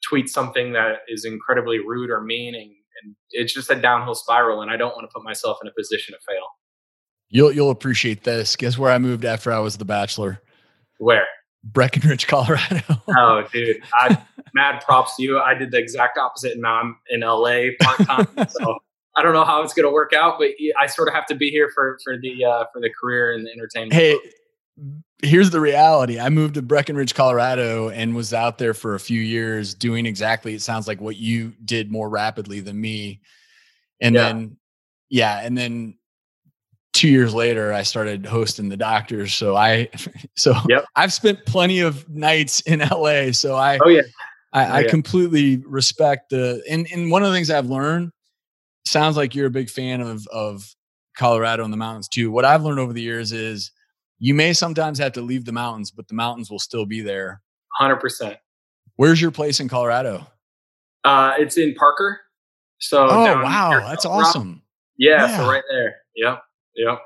tweet 0.08 0.30
something 0.30 0.74
that 0.74 1.00
is 1.08 1.26
incredibly 1.26 1.80
rude 1.80 2.10
or 2.10 2.22
mean 2.22 2.56
and, 2.56 2.72
and 3.04 3.16
it's 3.32 3.54
just 3.54 3.70
a 3.70 3.76
downhill 3.76 4.16
spiral 4.16 4.62
and 4.62 4.72
I 4.72 4.78
don't 4.78 4.96
want 4.96 5.10
to 5.10 5.14
put 5.14 5.24
myself 5.24 5.58
in 5.62 5.68
a 5.68 5.72
position 5.78 6.14
to 6.14 6.20
fail. 6.28 6.46
You'll 7.30 7.52
you'll 7.52 7.70
appreciate 7.70 8.24
this. 8.24 8.56
Guess 8.56 8.78
where 8.78 8.92
I 8.92 8.98
moved 8.98 9.26
after 9.26 9.52
I 9.52 9.60
was 9.60 9.78
the 9.78 9.86
bachelor? 9.86 10.42
Where? 10.98 11.28
Breckenridge, 11.64 12.28
Colorado. 12.28 12.82
oh, 13.18 13.44
dude. 13.52 13.82
I 13.94 14.18
mad 14.54 14.82
props 14.84 15.18
to 15.18 15.24
you. 15.24 15.40
I 15.40 15.54
did 15.54 15.72
the 15.72 15.78
exact 15.78 16.18
opposite 16.18 16.54
and 16.54 16.62
now 16.62 16.76
I'm 16.76 16.98
in 17.10 17.20
LA 17.20 17.76
part 17.82 18.00
time. 18.00 18.48
so 18.50 18.80
I 19.16 19.24
don't 19.24 19.34
know 19.34 19.44
how 19.44 19.62
it's 19.64 19.74
going 19.74 19.88
to 19.88 19.92
work 19.92 20.14
out, 20.14 20.38
but 20.40 20.52
I 20.80 20.88
sort 20.88 21.08
of 21.08 21.14
have 21.14 21.26
to 21.28 21.36
be 21.36 21.50
here 21.50 21.70
for 21.74 21.98
for 22.04 22.18
the 22.18 22.46
uh, 22.46 22.66
for 22.72 22.80
the 22.80 22.90
career 22.90 23.34
and 23.34 23.46
the 23.46 23.52
entertainment. 23.52 23.94
Hey, 23.94 24.18
here's 25.24 25.50
the 25.50 25.60
reality. 25.60 26.20
I 26.20 26.30
moved 26.30 26.56
to 26.56 26.62
Breckenridge, 26.62 27.16
Colorado, 27.16 27.90
and 27.90 28.16
was 28.16 28.34
out 28.34 28.58
there 28.58 28.74
for 28.74 28.96
a 28.96 29.00
few 29.00 29.22
years 29.22 29.74
doing 29.74 30.06
exactly. 30.06 30.54
It 30.54 30.62
sounds 30.62 30.88
like 30.88 31.02
what 31.02 31.18
you 31.18 31.54
did 31.66 31.92
more 31.92 32.10
rapidly 32.10 32.60
than 32.60 32.80
me, 32.80 33.22
and 34.00 34.16
yeah. 34.16 34.24
then 34.24 34.58
yeah, 35.10 35.42
and 35.44 35.58
then 35.58 35.96
two 36.92 37.08
years 37.08 37.36
later 37.36 37.72
i 37.72 37.84
started 37.84 38.26
hosting 38.26 38.68
the 38.68 38.76
doctors 38.76 39.32
so 39.36 39.56
i 39.56 39.88
so 40.36 40.56
yep. 40.68 40.84
i've 40.96 41.14
spent 41.14 41.38
plenty 41.46 41.82
of 41.82 42.10
nights 42.10 42.62
in 42.62 42.80
la 42.80 43.32
so 43.32 43.56
i 43.56 43.78
oh 43.86 43.90
yeah 43.90 44.02
I, 44.52 44.66
oh, 44.66 44.74
I 44.74 44.84
completely 44.86 45.58
respect 45.58 46.32
the 46.32 46.64
and, 46.70 46.88
and 46.92 47.12
one 47.12 47.24
of 47.24 47.30
the 47.30 47.36
things 47.36 47.52
I've 47.52 47.68
learned 47.68 48.12
sounds 48.86 49.18
like 49.18 49.36
you're 49.36 49.48
a 49.48 49.52
big 49.52 49.70
fan 49.70 50.02
of 50.02 50.28
of 50.28 50.76
Colorado 51.18 51.64
and 51.64 51.74
the 51.74 51.78
mountains 51.78 52.08
too. 52.08 52.32
What 52.32 52.46
I've 52.46 52.64
learned 52.64 52.80
over 52.80 52.94
the 52.94 53.02
years 53.02 53.32
is 53.32 53.72
you 54.20 54.34
may 54.34 54.54
sometimes 54.54 55.00
have 55.00 55.14
to 55.14 55.22
leave 55.22 55.46
the 55.46 55.52
mountains, 55.52 55.92
but 55.92 56.08
the 56.08 56.14
mountains 56.14 56.50
will 56.50 56.60
still 56.60 56.86
be 56.86 57.02
there. 57.02 57.42
Hundred 57.74 57.98
percent. 57.98 58.38
Where's 58.96 59.22
your 59.22 59.32
place 59.32 59.60
in 59.60 59.70
Colorado? 59.70 60.28
Uh, 61.04 61.34
it's 61.38 61.58
in 61.58 61.74
Parker. 61.76 62.20
So 62.80 63.08
oh 63.10 63.42
wow, 63.42 63.88
that's 63.88 64.06
awesome. 64.06 64.62
Yeah, 64.98 65.28
yeah, 65.28 65.38
so 65.38 65.50
right 65.50 65.64
there. 65.70 65.96
Yep, 66.16 66.44
yep. 66.76 67.00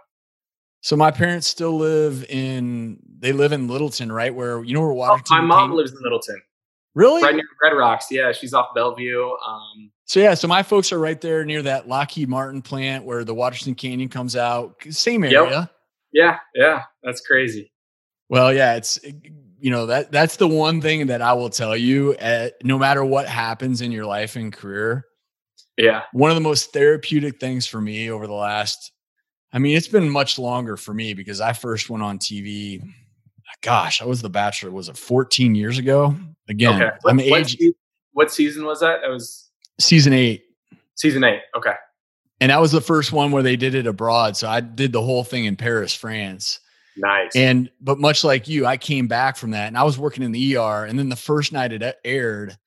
So 0.82 0.96
my 0.96 1.12
parents 1.12 1.48
still 1.48 1.78
live 1.78 2.26
in. 2.30 3.00
They 3.20 3.32
live 3.32 3.54
in 3.54 3.68
Littleton, 3.68 4.12
right 4.12 4.34
where 4.34 4.64
you 4.64 4.74
know 4.74 4.82
where 4.82 4.92
Washington. 4.92 5.38
Oh, 5.38 5.42
my 5.42 5.48
mom 5.48 5.72
lives 5.72 5.92
in 5.92 6.00
Littleton. 6.02 6.42
Really? 6.96 7.24
Right 7.24 7.34
near 7.34 7.46
Red 7.62 7.76
Rocks. 7.76 8.08
Yeah, 8.12 8.34
she's 8.34 8.54
off 8.54 8.76
Belleview. 8.76 9.36
Um, 9.48 9.92
so 10.06 10.20
yeah, 10.20 10.34
so 10.34 10.48
my 10.48 10.64
folks 10.64 10.92
are 10.92 11.00
right 11.00 11.20
there 11.20 11.46
near 11.46 11.62
that 11.62 11.88
Lockheed 11.88 12.30
Martin 12.30 12.62
plant 12.62 13.06
where 13.06 13.24
the 13.24 13.34
Waterton 13.34 13.76
Canyon 13.76 14.10
comes 14.10 14.36
out. 14.36 14.76
Same 14.90 15.24
area. 15.24 15.50
Yep. 15.50 15.70
Yeah, 16.12 16.38
yeah, 16.54 16.84
that's 17.02 17.22
crazy. 17.22 17.72
Well, 18.30 18.54
yeah, 18.54 18.76
it's 18.76 19.00
you 19.60 19.72
know 19.72 19.86
that 19.88 20.12
that's 20.12 20.36
the 20.38 20.48
one 20.48 20.82
thing 20.82 21.08
that 21.08 21.22
I 21.22 21.34
will 21.34 21.50
tell 21.50 21.76
you. 21.76 22.14
At, 22.16 22.22
eh, 22.22 22.50
no 22.64 22.78
matter 22.78 23.04
what 23.04 23.28
happens 23.28 23.82
in 23.82 23.92
your 23.92 24.06
life 24.06 24.36
and 24.36 24.54
career, 24.54 25.06
yeah, 25.78 26.04
one 26.12 26.30
of 26.30 26.36
the 26.36 26.42
most 26.42 26.72
therapeutic 26.74 27.40
things 27.40 27.66
for 27.66 27.82
me 27.82 28.12
over 28.12 28.28
the 28.28 28.34
last. 28.34 28.92
I 29.52 29.60
mean, 29.60 29.78
it's 29.78 29.88
been 29.88 30.10
much 30.10 30.40
longer 30.40 30.78
for 30.78 30.96
me 30.96 31.14
because 31.14 31.40
I 31.40 31.54
first 31.54 31.90
went 31.90 32.02
on 32.02 32.18
TV 32.18 32.82
gosh, 33.64 34.02
I 34.02 34.06
was 34.06 34.22
the 34.22 34.30
Bachelor. 34.30 34.72
Was 34.72 34.90
it 34.90 34.98
14 34.98 35.56
years 35.56 35.80
ago? 35.80 36.16
Again, 36.48 36.76
okay. 36.76 36.96
what, 37.02 37.12
I'm 37.12 37.20
age. 37.20 37.58
What, 38.12 38.32
season 38.32 38.66
was 38.66 38.82
that? 38.82 39.02
That 39.02 39.10
was 39.10 39.43
season 39.80 40.14
eight. 40.14 40.44
Season 40.96 41.24
eight. 41.24 41.42
Okay. 41.56 41.74
And 42.40 42.50
that 42.50 42.60
was 42.60 42.72
the 42.72 42.82
first 42.82 43.12
one 43.12 43.32
where 43.32 43.44
they 43.44 43.56
did 43.56 43.76
it 43.76 43.88
abroad. 43.88 44.36
So 44.36 44.50
I 44.50 44.60
did 44.60 44.92
the 44.92 45.02
whole 45.02 45.24
thing 45.24 45.46
in 45.46 45.56
Paris, 45.56 45.94
France. 45.94 46.60
Nice. 46.98 47.36
And 47.36 47.72
but 47.82 48.00
much 48.00 48.24
like 48.24 48.48
you, 48.48 48.66
I 48.66 48.78
came 48.78 49.08
back 49.08 49.38
from 49.38 49.52
that 49.52 49.68
and 49.68 49.78
I 49.78 49.84
was 49.84 49.98
working 49.98 50.24
in 50.24 50.32
the 50.32 50.58
ER. 50.58 50.86
And 50.86 51.00
then 51.00 51.10
the 51.10 51.16
first 51.16 51.52
night 51.54 51.72
it 51.72 51.96
aired, 52.04 52.58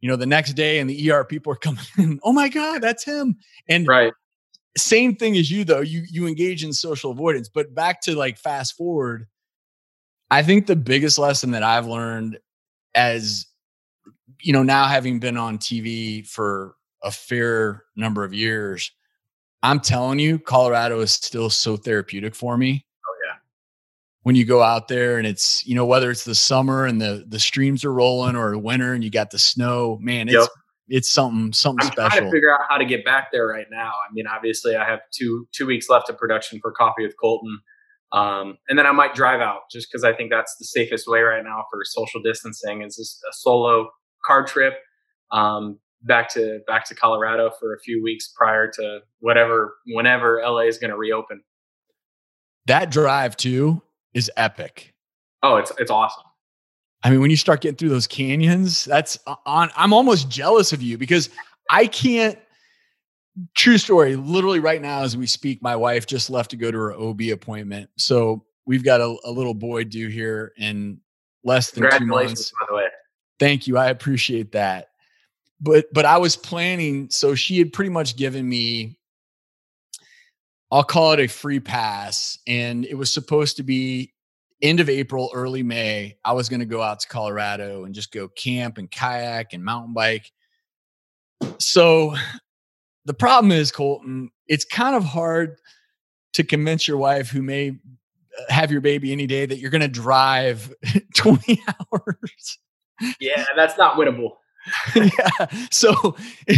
you 0.00 0.08
know, 0.08 0.16
the 0.16 0.26
next 0.26 0.52
day 0.52 0.78
in 0.78 0.86
the 0.86 1.10
ER, 1.10 1.24
people 1.24 1.52
are 1.52 1.56
coming 1.62 1.84
in, 1.98 2.20
oh 2.22 2.32
my 2.32 2.48
God, 2.48 2.82
that's 2.82 3.04
him. 3.04 3.36
And 3.68 3.86
right. 3.86 4.12
Same 4.76 5.16
thing 5.16 5.36
as 5.36 5.50
you 5.50 5.64
though. 5.64 5.80
You 5.80 6.02
you 6.10 6.26
engage 6.26 6.64
in 6.64 6.72
social 6.72 7.10
avoidance. 7.10 7.48
But 7.48 7.74
back 7.74 8.00
to 8.02 8.14
like 8.14 8.38
fast 8.38 8.74
forward, 8.74 9.26
I 10.30 10.42
think 10.42 10.66
the 10.66 10.76
biggest 10.76 11.18
lesson 11.18 11.50
that 11.50 11.62
I've 11.62 11.86
learned 11.86 12.38
as 12.94 13.46
you 14.42 14.52
know, 14.52 14.62
now 14.62 14.86
having 14.86 15.18
been 15.18 15.36
on 15.36 15.58
TV 15.58 16.26
for 16.26 16.76
a 17.02 17.10
fair 17.10 17.84
number 17.96 18.24
of 18.24 18.34
years, 18.34 18.90
I'm 19.62 19.80
telling 19.80 20.18
you, 20.18 20.38
Colorado 20.38 21.00
is 21.00 21.12
still 21.12 21.48
so 21.48 21.76
therapeutic 21.76 22.34
for 22.34 22.56
me. 22.56 22.84
Oh 23.06 23.14
yeah. 23.26 23.36
When 24.22 24.34
you 24.34 24.44
go 24.44 24.62
out 24.62 24.88
there 24.88 25.18
and 25.18 25.26
it's, 25.26 25.64
you 25.66 25.74
know, 25.74 25.86
whether 25.86 26.10
it's 26.10 26.24
the 26.24 26.34
summer 26.34 26.84
and 26.84 27.00
the 27.00 27.24
the 27.28 27.38
streams 27.38 27.84
are 27.84 27.92
rolling 27.92 28.36
or 28.36 28.58
winter 28.58 28.92
and 28.92 29.04
you 29.04 29.10
got 29.10 29.30
the 29.30 29.38
snow, 29.38 29.98
man, 30.00 30.28
it's 30.28 30.34
yep. 30.34 30.48
it's 30.88 31.10
something 31.10 31.52
something 31.52 31.86
I'm 31.86 31.92
special. 31.92 32.10
trying 32.10 32.24
to 32.24 32.30
figure 32.30 32.52
out 32.52 32.66
how 32.68 32.78
to 32.78 32.84
get 32.84 33.04
back 33.04 33.30
there 33.32 33.46
right 33.46 33.66
now. 33.70 33.92
I 34.08 34.12
mean, 34.12 34.26
obviously 34.26 34.74
I 34.74 34.84
have 34.84 35.00
two 35.12 35.46
two 35.52 35.66
weeks 35.66 35.88
left 35.88 36.10
of 36.10 36.18
production 36.18 36.58
for 36.60 36.72
Coffee 36.72 37.04
with 37.04 37.16
Colton. 37.16 37.60
Um, 38.12 38.58
and 38.68 38.78
then 38.78 38.86
I 38.86 38.92
might 38.92 39.14
drive 39.14 39.40
out 39.40 39.62
just 39.70 39.88
because 39.90 40.04
I 40.04 40.12
think 40.12 40.30
that's 40.30 40.54
the 40.56 40.66
safest 40.66 41.08
way 41.08 41.20
right 41.22 41.42
now 41.42 41.64
for 41.70 41.80
social 41.82 42.20
distancing 42.20 42.82
is 42.82 42.96
just 42.96 43.22
a 43.22 43.32
solo 43.32 43.88
car 44.24 44.44
trip 44.44 44.74
um, 45.30 45.78
back 46.02 46.28
to 46.30 46.60
back 46.66 46.84
to 46.86 46.94
Colorado 46.94 47.50
for 47.58 47.74
a 47.74 47.80
few 47.80 48.02
weeks 48.02 48.32
prior 48.36 48.70
to 48.72 49.00
whatever 49.20 49.76
whenever 49.86 50.42
LA 50.44 50.60
is 50.60 50.78
going 50.78 50.90
to 50.90 50.96
reopen. 50.96 51.42
That 52.66 52.90
drive 52.90 53.36
too 53.36 53.82
is 54.14 54.30
epic. 54.36 54.94
Oh, 55.42 55.56
it's 55.56 55.72
it's 55.78 55.90
awesome. 55.90 56.24
I 57.04 57.10
mean, 57.10 57.20
when 57.20 57.30
you 57.30 57.36
start 57.36 57.60
getting 57.62 57.76
through 57.76 57.88
those 57.88 58.06
canyons, 58.06 58.84
that's 58.84 59.18
on. 59.46 59.70
I'm 59.76 59.92
almost 59.92 60.28
jealous 60.28 60.72
of 60.72 60.82
you 60.82 60.98
because 60.98 61.30
I 61.70 61.86
can't 61.86 62.38
true 63.54 63.78
story. 63.78 64.16
Literally 64.16 64.60
right 64.60 64.80
now, 64.80 65.02
as 65.02 65.16
we 65.16 65.26
speak, 65.26 65.62
my 65.62 65.76
wife 65.76 66.06
just 66.06 66.30
left 66.30 66.50
to 66.50 66.56
go 66.56 66.70
to 66.70 66.78
her 66.78 66.92
OB 66.92 67.22
appointment. 67.32 67.90
So 67.96 68.44
we've 68.66 68.84
got 68.84 69.00
a, 69.00 69.16
a 69.24 69.30
little 69.30 69.54
boy 69.54 69.84
due 69.84 70.08
here 70.08 70.52
in 70.56 71.00
less 71.44 71.70
than 71.70 71.90
two 71.90 72.06
months. 72.06 72.52
By 72.60 72.66
the 72.68 72.74
way, 72.76 72.84
thank 73.42 73.66
you. 73.66 73.76
I 73.76 73.88
appreciate 73.88 74.52
that. 74.52 74.90
But 75.60 75.86
but 75.92 76.04
I 76.04 76.18
was 76.18 76.36
planning. 76.36 77.10
So 77.10 77.34
she 77.34 77.58
had 77.58 77.72
pretty 77.72 77.90
much 77.90 78.16
given 78.16 78.48
me. 78.48 78.96
I'll 80.70 80.84
call 80.84 81.12
it 81.12 81.20
a 81.20 81.26
free 81.26 81.60
pass, 81.60 82.38
and 82.46 82.84
it 82.86 82.94
was 82.94 83.12
supposed 83.12 83.56
to 83.58 83.62
be 83.62 84.12
end 84.62 84.78
of 84.78 84.88
April, 84.88 85.30
early 85.34 85.62
May. 85.62 86.16
I 86.24 86.32
was 86.32 86.48
going 86.48 86.60
to 86.60 86.66
go 86.66 86.80
out 86.80 87.00
to 87.00 87.08
Colorado 87.08 87.84
and 87.84 87.94
just 87.94 88.12
go 88.12 88.28
camp 88.28 88.78
and 88.78 88.90
kayak 88.90 89.52
and 89.52 89.64
mountain 89.64 89.92
bike. 89.92 90.30
So 91.58 92.14
the 93.04 93.14
problem 93.14 93.50
is, 93.50 93.72
Colton, 93.72 94.30
it's 94.46 94.64
kind 94.64 94.94
of 94.94 95.04
hard 95.04 95.56
to 96.34 96.44
convince 96.44 96.86
your 96.86 96.96
wife 96.96 97.28
who 97.28 97.42
may 97.42 97.70
uh, 97.70 98.52
have 98.52 98.70
your 98.70 98.80
baby 98.80 99.12
any 99.12 99.26
day 99.26 99.44
that 99.44 99.58
you're 99.58 99.70
going 99.70 99.82
to 99.82 99.88
drive 99.88 100.72
20 101.16 101.60
hours. 101.92 102.58
Yeah, 103.20 103.44
that's 103.56 103.76
not 103.78 103.96
winnable. 103.96 104.32
yeah. 104.94 105.46
So 105.70 106.16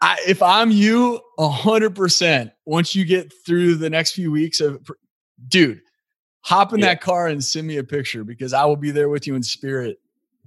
I, 0.00 0.18
if 0.26 0.42
I'm 0.42 0.70
you, 0.70 1.20
a 1.38 1.48
hundred 1.48 1.94
percent, 1.94 2.52
once 2.66 2.94
you 2.94 3.04
get 3.04 3.32
through 3.44 3.76
the 3.76 3.90
next 3.90 4.12
few 4.12 4.30
weeks 4.30 4.60
of, 4.60 4.80
dude, 5.48 5.80
hop 6.40 6.72
in 6.72 6.80
yeah. 6.80 6.86
that 6.86 7.00
car 7.00 7.28
and 7.28 7.42
send 7.42 7.66
me 7.66 7.78
a 7.78 7.84
picture 7.84 8.24
because 8.24 8.52
I 8.52 8.64
will 8.64 8.76
be 8.76 8.90
there 8.90 9.08
with 9.08 9.26
you 9.26 9.34
in 9.34 9.42
spirit. 9.42 9.98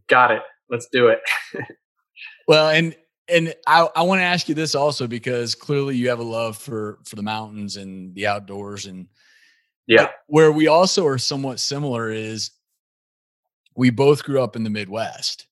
Got 0.07 0.31
it. 0.31 0.41
Let's 0.69 0.87
do 0.91 1.07
it. 1.07 1.19
well, 2.47 2.69
and 2.69 2.95
and 3.27 3.53
I, 3.67 3.87
I 3.95 4.03
want 4.03 4.19
to 4.19 4.23
ask 4.23 4.47
you 4.49 4.55
this 4.55 4.75
also 4.75 5.07
because 5.07 5.55
clearly 5.55 5.95
you 5.95 6.09
have 6.09 6.19
a 6.19 6.23
love 6.23 6.57
for 6.57 6.99
for 7.05 7.15
the 7.15 7.23
mountains 7.23 7.77
and 7.77 8.13
the 8.15 8.27
outdoors 8.27 8.85
and 8.85 9.07
yeah 9.87 10.09
where 10.27 10.51
we 10.51 10.67
also 10.67 11.05
are 11.05 11.17
somewhat 11.17 11.59
similar 11.59 12.11
is 12.11 12.51
we 13.75 13.89
both 13.89 14.23
grew 14.23 14.41
up 14.41 14.55
in 14.55 14.63
the 14.63 14.69
midwest 14.69 15.47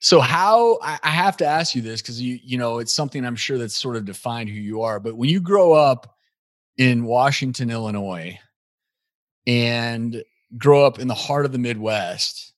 so 0.00 0.20
how 0.20 0.78
i, 0.82 0.98
have 1.02 1.36
to 1.36 1.46
ask 1.46 1.74
you 1.74 1.82
this 1.82 2.00
because 2.00 2.20
you 2.20 2.38
you 2.42 2.56
know 2.56 2.78
it's 2.78 2.94
something 2.94 3.24
i'm 3.24 3.36
sure 3.36 3.58
that's 3.58 3.76
sort 3.76 3.96
of 3.96 4.04
defined 4.04 4.48
who 4.48 4.56
you 4.56 4.82
are 4.82 5.00
but 5.00 5.16
when 5.16 5.28
you 5.28 5.40
grow 5.40 5.72
up 5.72 6.16
in 6.76 7.04
washington 7.04 7.70
illinois 7.70 8.38
and 9.46 10.22
grow 10.56 10.84
up 10.84 10.98
in 10.98 11.08
the 11.08 11.14
heart 11.14 11.44
of 11.44 11.52
the 11.52 11.58
midwest 11.58 12.52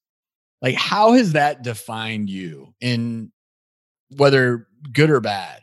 like 0.62 0.74
how 0.74 1.12
has 1.12 1.32
that 1.32 1.62
defined 1.62 2.28
you 2.28 2.74
in 2.80 3.32
whether 4.16 4.66
good 4.92 5.10
or 5.10 5.20
bad. 5.20 5.60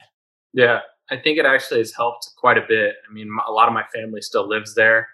Yeah, 0.54 0.82
I 1.10 1.17
think 1.17 1.38
it 1.38 1.46
actually 1.46 1.80
has 1.80 1.93
helped 1.93 2.30
quite 2.38 2.58
a 2.58 2.65
bit. 2.67 2.96
I 3.10 3.13
mean, 3.13 3.30
a 3.48 3.52
lot 3.52 3.67
of 3.67 3.74
my 3.74 3.84
family 3.93 4.22
still 4.22 4.48
lives 4.48 4.76
there. 4.76 5.08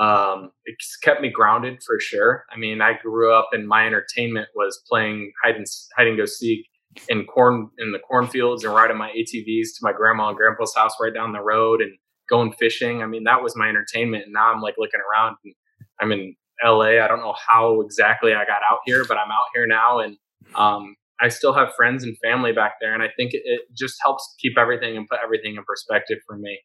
Um, 0.00 0.50
it's 0.64 0.96
kept 0.96 1.20
me 1.20 1.30
grounded 1.30 1.82
for 1.86 2.00
sure. 2.00 2.44
I 2.50 2.58
mean, 2.58 2.80
I 2.80 2.94
grew 2.94 3.34
up 3.34 3.50
and 3.52 3.68
my 3.68 3.86
entertainment 3.86 4.48
was 4.54 4.82
playing 4.88 5.32
hide 5.44 5.56
and 5.56 5.66
hide 5.96 6.06
and 6.06 6.16
go 6.16 6.24
seek 6.24 6.66
in 7.08 7.24
corn 7.26 7.68
in 7.78 7.92
the 7.92 7.98
cornfields 7.98 8.64
and 8.64 8.74
riding 8.74 8.96
my 8.96 9.10
ATVs 9.10 9.68
to 9.74 9.80
my 9.82 9.92
grandma 9.92 10.28
and 10.28 10.36
grandpa's 10.36 10.74
house 10.74 10.94
right 11.00 11.12
down 11.12 11.32
the 11.32 11.42
road 11.42 11.82
and 11.82 11.92
going 12.30 12.52
fishing. 12.52 13.02
I 13.02 13.06
mean, 13.06 13.24
that 13.24 13.42
was 13.42 13.54
my 13.56 13.68
entertainment. 13.68 14.24
And 14.24 14.32
now 14.32 14.52
I'm 14.52 14.62
like 14.62 14.76
looking 14.78 15.00
around 15.00 15.36
and 15.44 15.54
I'm 16.00 16.12
in 16.12 16.34
LA. 16.64 17.02
I 17.02 17.08
don't 17.08 17.20
know 17.20 17.34
how 17.48 17.80
exactly 17.80 18.32
I 18.32 18.44
got 18.44 18.62
out 18.68 18.80
here, 18.84 19.04
but 19.06 19.16
I'm 19.16 19.30
out 19.30 19.46
here 19.54 19.66
now, 19.66 19.98
and 19.98 20.16
um, 20.54 20.96
I 21.20 21.28
still 21.28 21.52
have 21.52 21.74
friends 21.76 22.04
and 22.04 22.16
family 22.22 22.52
back 22.52 22.74
there, 22.80 22.94
and 22.94 23.02
I 23.02 23.08
think 23.16 23.34
it, 23.34 23.42
it, 23.44 23.60
just 23.76 23.96
helps 24.02 24.34
keep 24.40 24.58
everything 24.58 24.96
and 24.96 25.08
put 25.08 25.20
everything 25.22 25.56
in 25.56 25.64
perspective 25.64 26.18
for 26.26 26.36
me. 26.36 26.58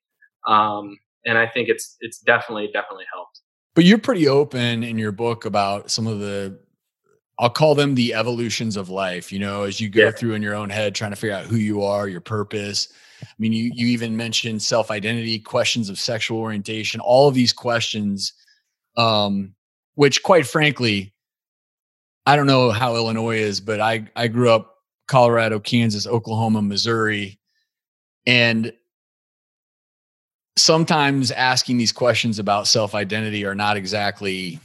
Um, 0.48 0.98
and 1.26 1.38
I 1.38 1.48
think 1.48 1.70
it's 1.70 1.98
it's 2.02 2.20
definitely 2.20 2.70
definitely 2.74 3.06
helped. 3.12 3.42
But 3.74 3.84
you're 3.84 3.98
pretty 3.98 4.28
open 4.28 4.84
in 4.84 4.98
your 4.98 5.12
book 5.12 5.46
about 5.46 5.92
some 5.92 6.08
of 6.08 6.20
the 6.20 6.60
I'll 7.38 7.50
call 7.50 7.76
them 7.76 7.96
the 7.96 8.14
evolutions 8.14 8.78
of 8.78 8.90
life, 8.90 9.32
you 9.32 9.40
know, 9.40 9.64
as 9.64 9.82
you 9.82 9.90
go 9.90 10.06
yeah. 10.06 10.12
through 10.12 10.34
in 10.34 10.42
your 10.42 10.56
own 10.56 10.70
head 10.70 10.96
trying 10.96 11.12
to 11.12 11.18
figure 11.18 11.36
out 11.36 11.46
who 11.46 11.58
you 11.58 11.84
are, 11.84 12.08
your 12.08 12.22
purpose. 12.22 12.88
I 13.22 13.28
mean, 13.38 13.52
you 13.52 13.72
you 13.74 13.88
even 13.88 14.16
mentioned 14.16 14.62
self-identity, 14.62 15.40
questions 15.40 15.90
of 15.90 16.00
sexual 16.00 16.40
orientation, 16.40 17.02
all 17.02 17.28
of 17.28 17.34
these 17.34 17.54
questions 17.54 18.34
um 18.98 19.54
which 19.96 20.24
quite 20.24 20.48
frankly 20.48 21.14
I 22.26 22.38
don't 22.38 22.48
know 22.48 22.72
how 22.72 22.96
Illinois 22.96 23.38
is, 23.38 23.60
but 23.60 23.82
I 23.82 24.08
I 24.16 24.28
grew 24.28 24.50
up 24.50 24.78
Colorado, 25.08 25.60
Kansas, 25.60 26.08
Oklahoma, 26.08 26.62
Missouri 26.62 27.40
and 28.26 28.74
sometimes 30.58 31.32
asking 31.32 31.78
these 31.78 31.92
questions 31.92 32.40
about 32.40 32.68
self-identity 32.68 33.46
are 33.46 33.56
not 33.56 33.78
exactly 33.78 34.60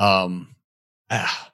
um 0.00 0.48
ah, 1.10 1.50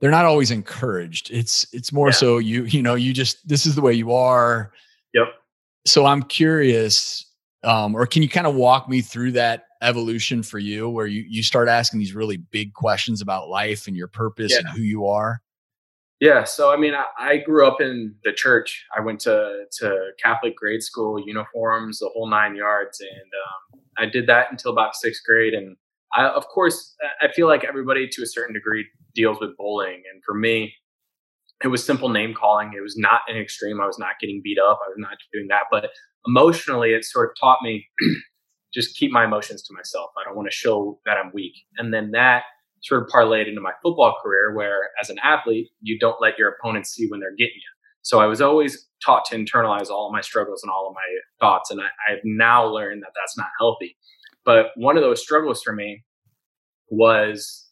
they're 0.00 0.10
not 0.10 0.24
always 0.24 0.50
encouraged 0.50 1.30
it's 1.30 1.66
it's 1.72 1.92
more 1.92 2.08
yeah. 2.08 2.12
so 2.12 2.38
you 2.38 2.64
you 2.64 2.82
know 2.82 2.94
you 2.94 3.12
just 3.12 3.46
this 3.46 3.66
is 3.66 3.74
the 3.74 3.82
way 3.82 3.92
you 3.92 4.12
are 4.12 4.72
yep 5.12 5.28
so 5.86 6.06
i'm 6.06 6.22
curious 6.22 7.26
um 7.64 7.94
or 7.94 8.06
can 8.06 8.22
you 8.22 8.28
kind 8.28 8.46
of 8.46 8.54
walk 8.54 8.88
me 8.88 9.00
through 9.00 9.32
that 9.32 9.64
evolution 9.82 10.42
for 10.42 10.58
you 10.58 10.88
where 10.88 11.06
you 11.06 11.24
you 11.28 11.42
start 11.42 11.68
asking 11.68 11.98
these 11.98 12.14
really 12.14 12.36
big 12.36 12.72
questions 12.72 13.20
about 13.20 13.48
life 13.48 13.86
and 13.86 13.96
your 13.96 14.08
purpose 14.08 14.52
yeah. 14.52 14.58
and 14.58 14.68
who 14.68 14.82
you 14.82 15.06
are 15.06 15.40
yeah, 16.20 16.44
so 16.44 16.72
I 16.72 16.76
mean, 16.76 16.94
I, 16.94 17.04
I, 17.18 17.36
grew 17.36 17.66
up 17.66 17.80
in 17.80 18.14
the 18.24 18.32
church. 18.32 18.84
I 18.96 19.00
went 19.00 19.20
to 19.20 19.66
to 19.78 20.10
Catholic 20.22 20.56
grade 20.56 20.82
school, 20.82 21.22
uniforms, 21.24 22.00
the 22.00 22.10
whole 22.12 22.28
nine 22.28 22.56
yards, 22.56 23.00
and 23.00 23.10
um, 23.80 23.80
I 23.96 24.06
did 24.06 24.26
that 24.26 24.48
until 24.50 24.72
about 24.72 24.96
sixth 24.96 25.22
grade. 25.24 25.54
And 25.54 25.76
I, 26.14 26.26
of 26.26 26.46
course, 26.48 26.96
I 27.20 27.28
feel 27.32 27.46
like 27.46 27.64
everybody 27.64 28.08
to 28.08 28.22
a 28.22 28.26
certain 28.26 28.52
degree 28.52 28.84
deals 29.14 29.38
with 29.40 29.56
bullying, 29.56 30.02
and 30.12 30.20
for 30.26 30.34
me, 30.34 30.74
it 31.62 31.68
was 31.68 31.84
simple 31.84 32.08
name 32.08 32.34
calling. 32.34 32.72
It 32.76 32.82
was 32.82 32.96
not 32.96 33.20
an 33.28 33.36
extreme. 33.36 33.80
I 33.80 33.86
was 33.86 33.98
not 33.98 34.18
getting 34.20 34.40
beat 34.42 34.58
up. 34.58 34.80
I 34.84 34.88
was 34.88 34.98
not 34.98 35.18
doing 35.32 35.46
that, 35.48 35.64
but 35.70 35.90
emotionally, 36.26 36.94
it 36.94 37.04
sort 37.04 37.30
of 37.30 37.36
taught 37.40 37.58
me 37.62 37.86
just 38.74 38.96
keep 38.96 39.12
my 39.12 39.24
emotions 39.24 39.62
to 39.62 39.74
myself. 39.74 40.10
I 40.20 40.24
don't 40.24 40.36
want 40.36 40.48
to 40.50 40.56
show 40.56 40.98
that 41.06 41.16
I'm 41.16 41.30
weak, 41.32 41.54
and 41.76 41.94
then 41.94 42.10
that 42.10 42.42
sort 42.82 43.02
of 43.02 43.08
parlayed 43.08 43.48
into 43.48 43.60
my 43.60 43.72
football 43.82 44.16
career 44.22 44.54
where 44.54 44.90
as 45.00 45.10
an 45.10 45.18
athlete 45.22 45.68
you 45.80 45.98
don't 45.98 46.20
let 46.20 46.38
your 46.38 46.48
opponents 46.48 46.90
see 46.90 47.06
when 47.08 47.20
they're 47.20 47.36
getting 47.36 47.54
you. 47.56 47.72
So 48.02 48.20
i 48.20 48.26
was 48.26 48.40
always 48.40 48.86
taught 49.04 49.24
to 49.26 49.36
internalize 49.36 49.90
all 49.90 50.06
of 50.06 50.12
my 50.12 50.20
struggles 50.20 50.62
and 50.62 50.70
all 50.70 50.88
of 50.88 50.94
my 50.94 51.08
thoughts 51.40 51.70
and 51.70 51.80
I, 51.80 52.12
i've 52.12 52.20
now 52.24 52.66
learned 52.66 53.02
that 53.02 53.12
that's 53.14 53.36
not 53.36 53.48
healthy. 53.58 53.96
But 54.44 54.68
one 54.76 54.96
of 54.96 55.02
those 55.02 55.20
struggles 55.20 55.62
for 55.62 55.74
me 55.74 56.04
was 56.90 57.68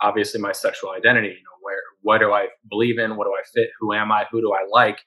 obviously 0.00 0.40
my 0.40 0.52
sexual 0.52 0.90
identity 0.90 1.28
you 1.28 1.34
know 1.34 1.58
where 1.62 1.80
what 2.02 2.18
do 2.18 2.32
i 2.32 2.46
believe 2.68 2.98
in? 2.98 3.16
What 3.16 3.24
do 3.26 3.32
i 3.32 3.42
fit? 3.54 3.70
Who 3.80 3.92
am 3.92 4.12
i? 4.12 4.26
Who 4.30 4.40
do 4.40 4.52
i 4.52 4.66
like? 4.70 4.98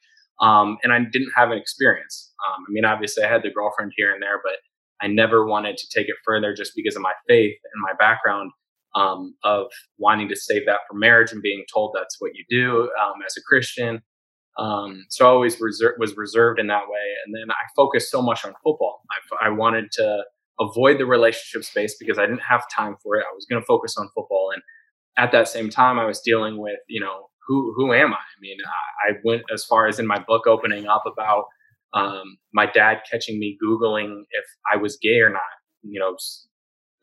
Um, 0.41 0.78
and 0.84 0.91
i 0.93 1.00
didn't 1.00 1.32
have 1.36 1.52
an 1.52 1.58
experience. 1.58 2.34
Um, 2.47 2.63
i 2.67 2.71
mean 2.71 2.86
obviously 2.86 3.23
i 3.23 3.28
had 3.28 3.43
the 3.43 3.52
girlfriend 3.52 3.93
here 3.95 4.13
and 4.13 4.21
there 4.21 4.39
but 4.43 4.58
i 5.02 5.08
never 5.08 5.45
wanted 5.45 5.78
to 5.78 5.88
take 5.95 6.08
it 6.10 6.15
further 6.26 6.54
just 6.54 6.73
because 6.76 6.95
of 6.95 7.02
my 7.02 7.13
faith 7.28 7.58
and 7.73 7.82
my 7.82 7.93
background 8.00 8.52
um, 8.97 9.36
of 9.43 9.67
wanting 9.97 10.27
to 10.29 10.36
save 10.36 10.65
that 10.65 10.79
for 10.89 10.97
marriage 10.97 11.31
and 11.31 11.41
being 11.41 11.63
told 11.71 11.93
that's 11.93 12.17
what 12.19 12.31
you 12.33 12.43
do 12.49 12.89
um, 13.01 13.21
as 13.25 13.36
a 13.38 13.41
Christian. 13.47 14.01
Um, 14.57 15.05
so 15.10 15.25
I 15.25 15.29
always 15.29 15.57
reser- 15.57 15.99
was 15.99 16.17
reserved 16.17 16.60
in 16.60 16.67
that 16.67 16.89
way. 16.89 17.07
And 17.25 17.36
then 17.36 17.51
I 17.51 17.63
focused 17.75 18.10
so 18.10 18.21
much 18.21 18.43
on 18.43 18.53
football. 18.63 19.01
I, 19.12 19.47
I 19.47 19.49
wanted 19.49 19.91
to 19.93 20.23
avoid 20.60 20.99
the 20.99 21.05
relationship 21.05 21.63
space 21.63 21.95
because 21.99 22.17
I 22.17 22.25
didn't 22.25 22.41
have 22.41 22.63
time 22.75 22.95
for 23.03 23.17
it. 23.17 23.25
I 23.29 23.36
was 23.36 23.45
going 23.47 23.62
to 23.62 23.65
focus 23.65 23.95
on 23.97 24.10
football. 24.15 24.49
And 24.51 24.63
at 25.17 25.31
that 25.31 25.47
same 25.47 25.69
time, 25.69 25.99
I 25.99 26.05
was 26.05 26.19
dealing 26.21 26.57
with, 26.57 26.79
you 26.88 26.99
know, 26.99 27.27
who, 27.47 27.73
who 27.77 27.93
am 27.93 28.13
I? 28.13 28.17
I 28.17 28.39
mean, 28.41 28.57
I, 28.65 29.12
I 29.12 29.13
went 29.23 29.43
as 29.53 29.63
far 29.63 29.88
as 29.88 29.99
in 29.99 30.07
my 30.07 30.19
book 30.19 30.47
opening 30.47 30.88
up 30.88 31.03
about 31.05 31.45
um, 31.93 32.38
my 32.53 32.65
dad 32.65 33.01
catching 33.10 33.39
me 33.39 33.57
Googling 33.63 34.21
if 34.31 34.45
I 34.73 34.77
was 34.77 34.97
gay 35.01 35.19
or 35.19 35.29
not, 35.29 35.41
you 35.83 35.99
know, 35.99 36.15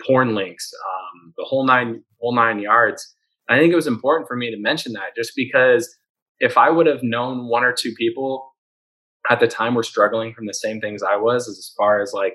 porn 0.07 0.35
links, 0.35 0.71
um, 0.75 1.35
the 1.37 1.45
whole 1.45 1.67
nine 1.67 2.03
whole 2.21 2.35
nine 2.35 2.59
yards. 2.59 3.15
I 3.49 3.59
think 3.59 3.73
it 3.73 3.77
was 3.77 3.87
important 3.87 4.27
for 4.27 4.37
me 4.37 4.51
to 4.51 4.59
mention 4.59 4.93
that 4.95 5.15
just 5.17 5.33
because 5.37 5.95
if 6.41 6.57
I 6.57 6.71
would 6.71 6.87
have 6.87 7.03
known 7.03 7.49
one 7.49 7.65
or 7.65 7.73
two 7.73 7.93
people 7.97 8.53
at 9.31 9.41
the 9.41 9.47
time 9.47 9.75
were 9.75 9.83
struggling 9.83 10.35
from 10.35 10.47
the 10.47 10.55
same 10.55 10.81
things 10.81 11.03
I 11.03 11.17
was, 11.17 11.49
as 11.49 11.73
far 11.77 12.01
as 12.01 12.13
like 12.13 12.35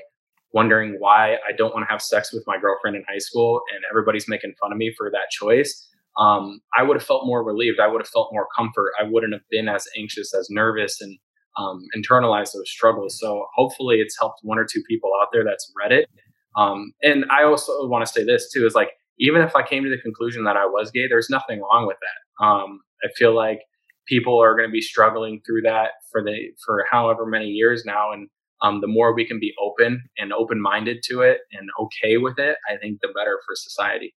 wondering 0.53 0.95
why 0.99 1.35
I 1.47 1.51
don't 1.55 1.73
want 1.73 1.87
to 1.87 1.91
have 1.91 2.01
sex 2.01 2.33
with 2.33 2.43
my 2.47 2.57
girlfriend 2.59 2.95
in 2.95 3.03
high 3.07 3.19
school 3.19 3.61
and 3.73 3.83
everybody's 3.89 4.27
making 4.27 4.53
fun 4.59 4.71
of 4.71 4.77
me 4.77 4.93
for 4.97 5.11
that 5.11 5.29
choice, 5.31 5.87
um, 6.17 6.59
I 6.75 6.83
would 6.83 6.95
have 6.95 7.05
felt 7.05 7.25
more 7.25 7.43
relieved. 7.43 7.79
I 7.79 7.87
would 7.87 8.01
have 8.01 8.09
felt 8.09 8.29
more 8.31 8.47
comfort. 8.55 8.91
I 8.99 9.03
wouldn't 9.03 9.33
have 9.33 9.47
been 9.49 9.67
as 9.67 9.87
anxious, 9.97 10.33
as 10.33 10.47
nervous, 10.49 11.01
and 11.01 11.17
um, 11.57 11.85
internalized 11.95 12.53
those 12.53 12.69
struggles. 12.69 13.19
So 13.19 13.45
hopefully, 13.55 13.97
it's 13.97 14.17
helped 14.19 14.39
one 14.43 14.57
or 14.57 14.65
two 14.65 14.81
people 14.87 15.11
out 15.21 15.29
there 15.31 15.43
that's 15.43 15.71
read 15.79 15.91
it 15.91 16.09
um, 16.59 16.93
and 17.01 17.25
I 17.31 17.43
also 17.43 17.87
want 17.87 18.05
to 18.05 18.11
say 18.11 18.23
this 18.25 18.51
too 18.51 18.65
is 18.65 18.75
like, 18.75 18.89
even 19.17 19.41
if 19.41 19.55
I 19.55 19.63
came 19.63 19.83
to 19.83 19.89
the 19.89 19.97
conclusion 19.97 20.43
that 20.43 20.57
I 20.57 20.65
was 20.65 20.91
gay, 20.91 21.07
there's 21.07 21.29
nothing 21.29 21.61
wrong 21.61 21.87
with 21.87 21.97
that. 22.01 22.45
Um, 22.45 22.81
I 23.03 23.07
feel 23.15 23.35
like 23.35 23.59
people 24.07 24.41
are 24.41 24.55
going 24.55 24.67
to 24.67 24.71
be 24.71 24.81
struggling 24.81 25.41
through 25.45 25.61
that 25.61 25.91
for 26.11 26.23
the 26.23 26.49
for 26.65 26.85
however 26.89 27.25
many 27.25 27.47
years 27.47 27.83
now, 27.85 28.11
and 28.11 28.27
um, 28.61 28.81
the 28.81 28.87
more 28.87 29.13
we 29.13 29.25
can 29.25 29.39
be 29.39 29.53
open 29.61 30.03
and 30.17 30.33
open 30.33 30.61
minded 30.61 30.97
to 31.05 31.21
it 31.21 31.39
and 31.53 31.69
okay 31.79 32.17
with 32.17 32.37
it, 32.39 32.57
I 32.69 32.75
think 32.77 32.99
the 33.01 33.09
better 33.15 33.39
for 33.45 33.55
society. 33.55 34.13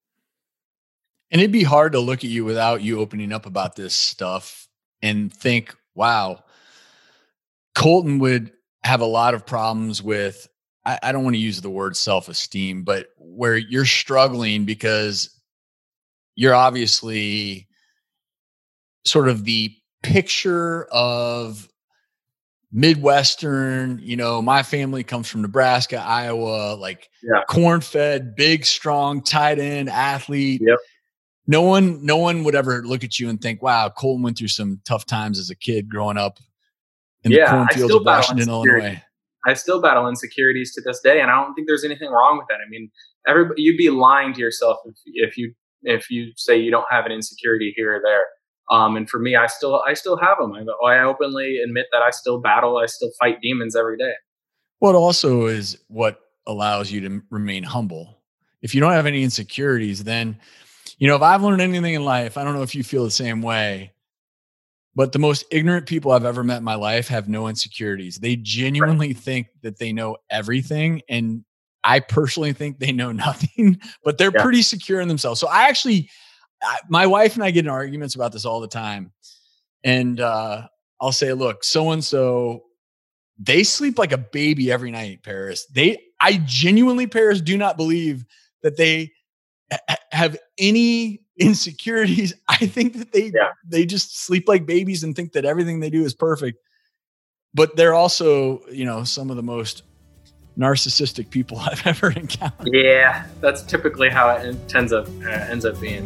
And 1.30 1.42
it'd 1.42 1.52
be 1.52 1.64
hard 1.64 1.94
to 1.94 2.00
look 2.00 2.20
at 2.24 2.30
you 2.30 2.44
without 2.44 2.82
you 2.82 3.00
opening 3.00 3.32
up 3.32 3.46
about 3.46 3.76
this 3.76 3.94
stuff 3.94 4.68
and 5.02 5.32
think, 5.32 5.76
wow, 5.96 6.44
Colton 7.76 8.20
would 8.20 8.52
have 8.84 9.02
a 9.02 9.06
lot 9.06 9.34
of 9.34 9.46
problems 9.46 10.02
with 10.02 10.48
I, 10.86 11.00
I 11.04 11.12
don't 11.12 11.24
want 11.24 11.36
to 11.36 11.42
use 11.42 11.62
the 11.62 11.70
word 11.70 11.96
self 11.96 12.30
esteem, 12.30 12.84
but 12.84 13.08
where 13.18 13.58
you're 13.58 13.86
struggling 13.86 14.66
because 14.66 15.30
you're 16.36 16.56
obviously 16.56 17.68
sort 19.06 19.28
of 19.30 19.46
the 19.46 19.76
picture 20.04 20.86
of 20.92 21.68
Midwestern, 22.72 24.00
you 24.02 24.16
know, 24.16 24.42
my 24.42 24.64
family 24.64 25.04
comes 25.04 25.28
from 25.28 25.42
Nebraska, 25.42 25.98
Iowa, 25.98 26.76
like 26.76 27.10
yeah. 27.22 27.44
corn 27.50 27.82
fed, 27.82 28.36
big, 28.36 28.66
strong, 28.66 29.22
tight 29.22 29.60
end 29.60 29.90
athlete. 29.90 30.62
Yep. 30.64 30.78
No 31.48 31.64
one, 31.64 32.06
no 32.06 32.18
one 32.18 32.44
would 32.46 32.56
ever 32.56 32.82
look 32.84 33.04
at 33.04 33.20
you 33.20 33.28
and 33.28 33.42
think, 33.42 33.62
wow, 33.62 33.90
Colton 33.90 34.24
went 34.24 34.38
through 34.38 34.48
some 34.48 34.80
tough 34.86 35.06
times 35.06 35.38
as 35.38 35.50
a 35.50 35.56
kid 35.56 35.90
growing 35.90 36.18
up 36.18 36.38
in 37.24 37.32
yeah, 37.32 37.46
the 37.46 37.52
cornfields 37.52 37.94
of 37.94 38.06
Washington, 38.06 38.48
Illinois. 38.48 39.02
I 39.46 39.54
still 39.54 39.82
battle 39.82 40.08
insecurities 40.08 40.74
to 40.76 40.82
this 40.82 41.00
day, 41.00 41.22
and 41.22 41.32
I 41.32 41.36
don't 41.36 41.54
think 41.54 41.68
there's 41.68 41.84
anything 41.84 42.12
wrong 42.12 42.38
with 42.38 42.48
that. 42.50 42.60
I 42.66 42.70
mean, 42.70 42.92
everybody, 43.28 43.62
you'd 43.62 43.78
be 43.78 43.90
lying 43.90 44.34
to 44.34 44.40
yourself 44.40 44.78
if, 44.86 44.96
if 45.06 45.38
you 45.38 45.54
if 45.84 46.12
you 46.12 46.32
say 46.36 46.58
you 46.58 46.70
don't 46.70 46.86
have 46.92 47.06
an 47.06 47.12
insecurity 47.12 47.74
here 47.76 47.96
or 47.96 48.02
there. 48.04 48.26
Um, 48.70 48.96
and 48.96 49.10
for 49.10 49.20
me, 49.20 49.36
I 49.36 49.48
still 49.48 49.82
I 49.88 49.94
still 49.94 50.18
have 50.18 50.38
them. 50.40 50.54
I, 50.54 50.64
I 50.88 51.04
openly 51.04 51.58
admit 51.64 51.88
that 51.92 52.02
I 52.02 52.12
still 52.12 52.40
battle. 52.40 52.78
I 52.78 52.86
still 52.86 53.12
fight 53.20 53.40
demons 53.42 53.76
every 53.76 53.98
day. 53.98 54.14
It 54.82 54.96
also 54.96 55.46
is 55.46 55.78
what 55.88 56.20
allows 56.48 56.92
you 56.92 57.02
to 57.02 57.22
remain 57.30 57.64
humble. 57.64 58.18
If 58.62 58.74
you 58.76 58.82
don't 58.82 58.94
have 58.94 59.06
any 59.06 59.24
insecurities, 59.24 60.04
then 60.04 60.40
you 61.00 61.08
know 61.08 61.16
if 61.16 61.22
I've 61.22 61.44
learned 61.44 61.62
anything 61.62 61.96
in 61.96 62.06
life, 62.06 62.38
I 62.38 62.44
don't 62.44 62.54
know 62.54 62.62
if 62.62 62.76
you 62.76 62.84
feel 62.84 63.04
the 63.04 63.12
same 63.12 63.42
way 63.42 63.91
but 64.96 65.12
the 65.12 65.20
most 65.20 65.46
ignorant 65.52 65.86
people 65.88 66.12
I've 66.12 66.26
ever 66.26 66.44
met 66.44 66.58
in 66.58 66.64
my 66.64 66.76
life 66.76 67.08
have 67.08 67.30
no 67.30 67.48
insecurities. 67.48 68.18
They 68.18 68.36
genuinely 68.36 69.08
right. 69.10 69.18
think 69.18 69.48
that 69.62 69.80
they 69.80 69.94
know 69.94 70.18
everything. 70.30 71.02
And 71.08 71.46
I 71.84 72.00
personally 72.00 72.54
think 72.54 72.80
they 72.80 72.92
know 72.92 73.12
nothing, 73.12 73.80
but 74.04 74.18
they're 74.18 74.32
yeah. 74.34 74.44
pretty 74.44 74.62
secure 74.62 75.02
in 75.02 75.08
themselves. 75.08 75.40
So 75.40 75.48
I 75.48 75.68
actually, 75.68 76.10
I, 76.62 76.78
my 76.90 77.08
wife 77.08 77.36
and 77.36 77.44
I 77.44 77.52
get 77.52 77.66
in 77.66 77.72
arguments 77.72 78.16
about 78.16 78.32
this 78.34 78.46
all 78.46 78.60
the 78.60 78.68
time. 78.68 79.12
And 79.84 80.20
uh, 80.20 80.68
I'll 81.00 81.12
say, 81.12 81.34
look, 81.34 81.64
so 81.64 81.92
and 81.92 82.04
so, 82.04 82.64
they 83.44 83.64
sleep 83.64 83.98
like 83.98 84.12
a 84.12 84.20
baby 84.20 84.72
every 84.72 84.92
night, 84.92 85.24
Parris. 85.24 85.66
They, 85.66 85.98
I 86.20 86.44
genuinely, 86.46 87.08
Parris, 87.08 87.42
do 87.42 87.58
not 87.58 87.76
believe 87.76 88.24
that 88.62 88.78
they 88.78 89.12
have 90.12 90.38
any 90.60 91.21
insecurities. 91.38 92.34
I 92.48 92.68
think 92.68 92.98
that 92.98 93.12
they 93.12 93.32
yeah. 93.34 93.52
they 93.68 93.86
just 93.86 94.20
sleep 94.20 94.48
like 94.48 94.66
babies 94.66 95.04
and 95.04 95.16
think 95.16 95.34
that 95.34 95.46
everything 95.46 95.80
they 95.80 95.90
do 95.90 96.04
is 96.04 96.14
perfect. 96.14 96.60
But 97.54 97.76
they're 97.76 97.94
also, 97.94 98.62
you 98.70 98.86
know, 98.86 99.04
some 99.04 99.30
of 99.30 99.36
the 99.36 99.44
most 99.44 99.84
narcissistic 100.58 101.30
people 101.30 101.60
I've 101.62 101.86
ever 101.86 102.12
encountered. 102.12 102.70
Yeah, 102.72 103.26
that's 103.40 103.64
typically 103.64 104.10
how 104.10 104.30
it 104.30 104.76
ends 104.76 104.94
up 104.94 105.08
uh, 105.24 105.30
ends 105.30 105.66
up 105.66 105.80
being. 105.80 106.06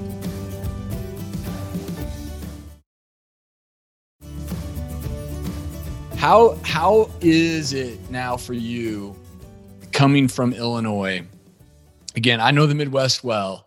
How 6.18 6.58
how 6.64 7.12
is 7.22 7.74
it 7.74 8.00
now 8.10 8.38
for 8.38 8.54
you 8.54 9.16
coming 9.92 10.28
from 10.28 10.54
Illinois? 10.54 11.24
Again, 12.16 12.40
I 12.40 12.52
know 12.52 12.66
the 12.66 12.74
Midwest 12.74 13.24
well. 13.24 13.65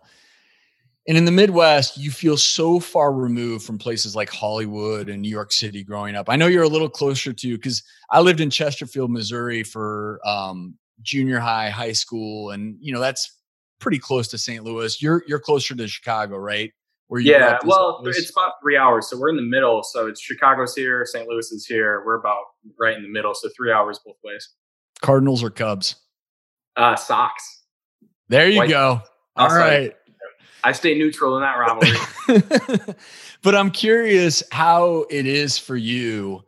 And 1.09 1.17
in 1.17 1.25
the 1.25 1.31
Midwest, 1.31 1.97
you 1.97 2.11
feel 2.11 2.37
so 2.37 2.79
far 2.79 3.11
removed 3.11 3.65
from 3.65 3.79
places 3.79 4.15
like 4.15 4.29
Hollywood 4.29 5.09
and 5.09 5.23
New 5.23 5.29
York 5.29 5.51
City 5.51 5.83
growing 5.83 6.15
up. 6.15 6.29
I 6.29 6.35
know 6.35 6.45
you're 6.45 6.61
a 6.61 6.67
little 6.67 6.87
closer 6.87 7.33
to 7.33 7.57
because 7.57 7.81
I 8.11 8.21
lived 8.21 8.39
in 8.39 8.51
Chesterfield, 8.51 9.09
Missouri 9.09 9.63
for 9.63 10.19
um, 10.23 10.75
junior 11.01 11.39
high, 11.39 11.71
high 11.71 11.93
school, 11.93 12.51
and 12.51 12.77
you 12.79 12.93
know 12.93 12.99
that's 12.99 13.39
pretty 13.79 13.97
close 13.97 14.27
to 14.27 14.37
St. 14.37 14.63
Louis. 14.63 15.01
You're 15.01 15.23
you're 15.25 15.39
closer 15.39 15.73
to 15.73 15.87
Chicago, 15.87 16.37
right? 16.37 16.71
Where 17.07 17.19
you 17.19 17.31
yeah, 17.31 17.57
well, 17.65 18.03
it's 18.05 18.29
about 18.29 18.53
three 18.61 18.77
hours, 18.77 19.09
so 19.09 19.17
we're 19.17 19.29
in 19.29 19.35
the 19.35 19.41
middle. 19.41 19.81
So 19.81 20.05
it's 20.05 20.21
Chicago's 20.21 20.75
here, 20.75 21.07
St. 21.07 21.27
Louis 21.27 21.51
is 21.51 21.65
here. 21.65 22.03
We're 22.05 22.19
about 22.19 22.43
right 22.79 22.95
in 22.95 23.01
the 23.01 23.09
middle, 23.09 23.33
so 23.33 23.49
three 23.57 23.71
hours 23.71 23.99
both 24.05 24.17
ways. 24.23 24.47
Cardinals 25.01 25.43
or 25.43 25.49
Cubs? 25.49 25.95
Uh, 26.75 26.95
Sox. 26.95 27.63
There 28.27 28.47
you 28.47 28.59
White, 28.59 28.69
go. 28.69 29.01
All 29.35 29.49
right. 29.49 29.95
I 30.63 30.71
stay 30.71 30.97
neutral 30.97 31.35
in 31.37 31.41
that 31.41 31.55
rivalry. 31.55 32.95
but 33.41 33.55
I'm 33.55 33.71
curious 33.71 34.43
how 34.51 35.05
it 35.09 35.25
is 35.25 35.57
for 35.57 35.77
you 35.77 36.43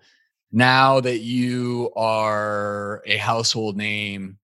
now 0.51 0.99
that 0.99 1.19
you 1.19 1.91
are 1.95 3.01
a 3.05 3.17
household 3.17 3.77
name 3.77 4.37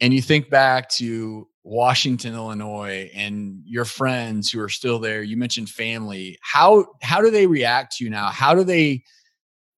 and 0.00 0.14
you 0.14 0.22
think 0.22 0.50
back 0.50 0.88
to 0.90 1.48
Washington, 1.64 2.34
Illinois, 2.34 3.10
and 3.14 3.62
your 3.64 3.86
friends 3.86 4.50
who 4.50 4.60
are 4.60 4.68
still 4.68 4.98
there. 4.98 5.22
You 5.22 5.36
mentioned 5.36 5.70
family. 5.70 6.38
How 6.42 6.86
how 7.02 7.22
do 7.22 7.30
they 7.30 7.46
react 7.46 7.96
to 7.96 8.04
you 8.04 8.10
now? 8.10 8.28
How 8.28 8.54
do 8.54 8.64
they 8.64 9.02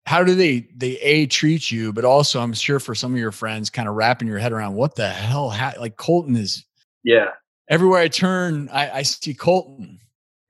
how 0.04 0.24
do 0.24 0.34
they 0.34 0.68
they 0.76 0.98
a 0.98 1.26
treat 1.26 1.70
you? 1.70 1.92
But 1.92 2.04
also, 2.04 2.40
I'm 2.40 2.52
sure 2.54 2.80
for 2.80 2.94
some 2.94 3.12
of 3.12 3.18
your 3.18 3.30
friends, 3.30 3.70
kind 3.70 3.88
of 3.88 3.94
wrapping 3.94 4.26
your 4.26 4.38
head 4.38 4.52
around 4.52 4.74
what 4.74 4.96
the 4.96 5.08
hell. 5.08 5.50
Ha- 5.50 5.74
like 5.78 5.96
Colton 5.96 6.34
is 6.34 6.64
yeah 7.04 7.30
everywhere 7.68 8.00
I 8.00 8.08
turn, 8.08 8.68
I, 8.72 8.90
I 8.90 9.02
see 9.02 9.34
Colton. 9.34 10.00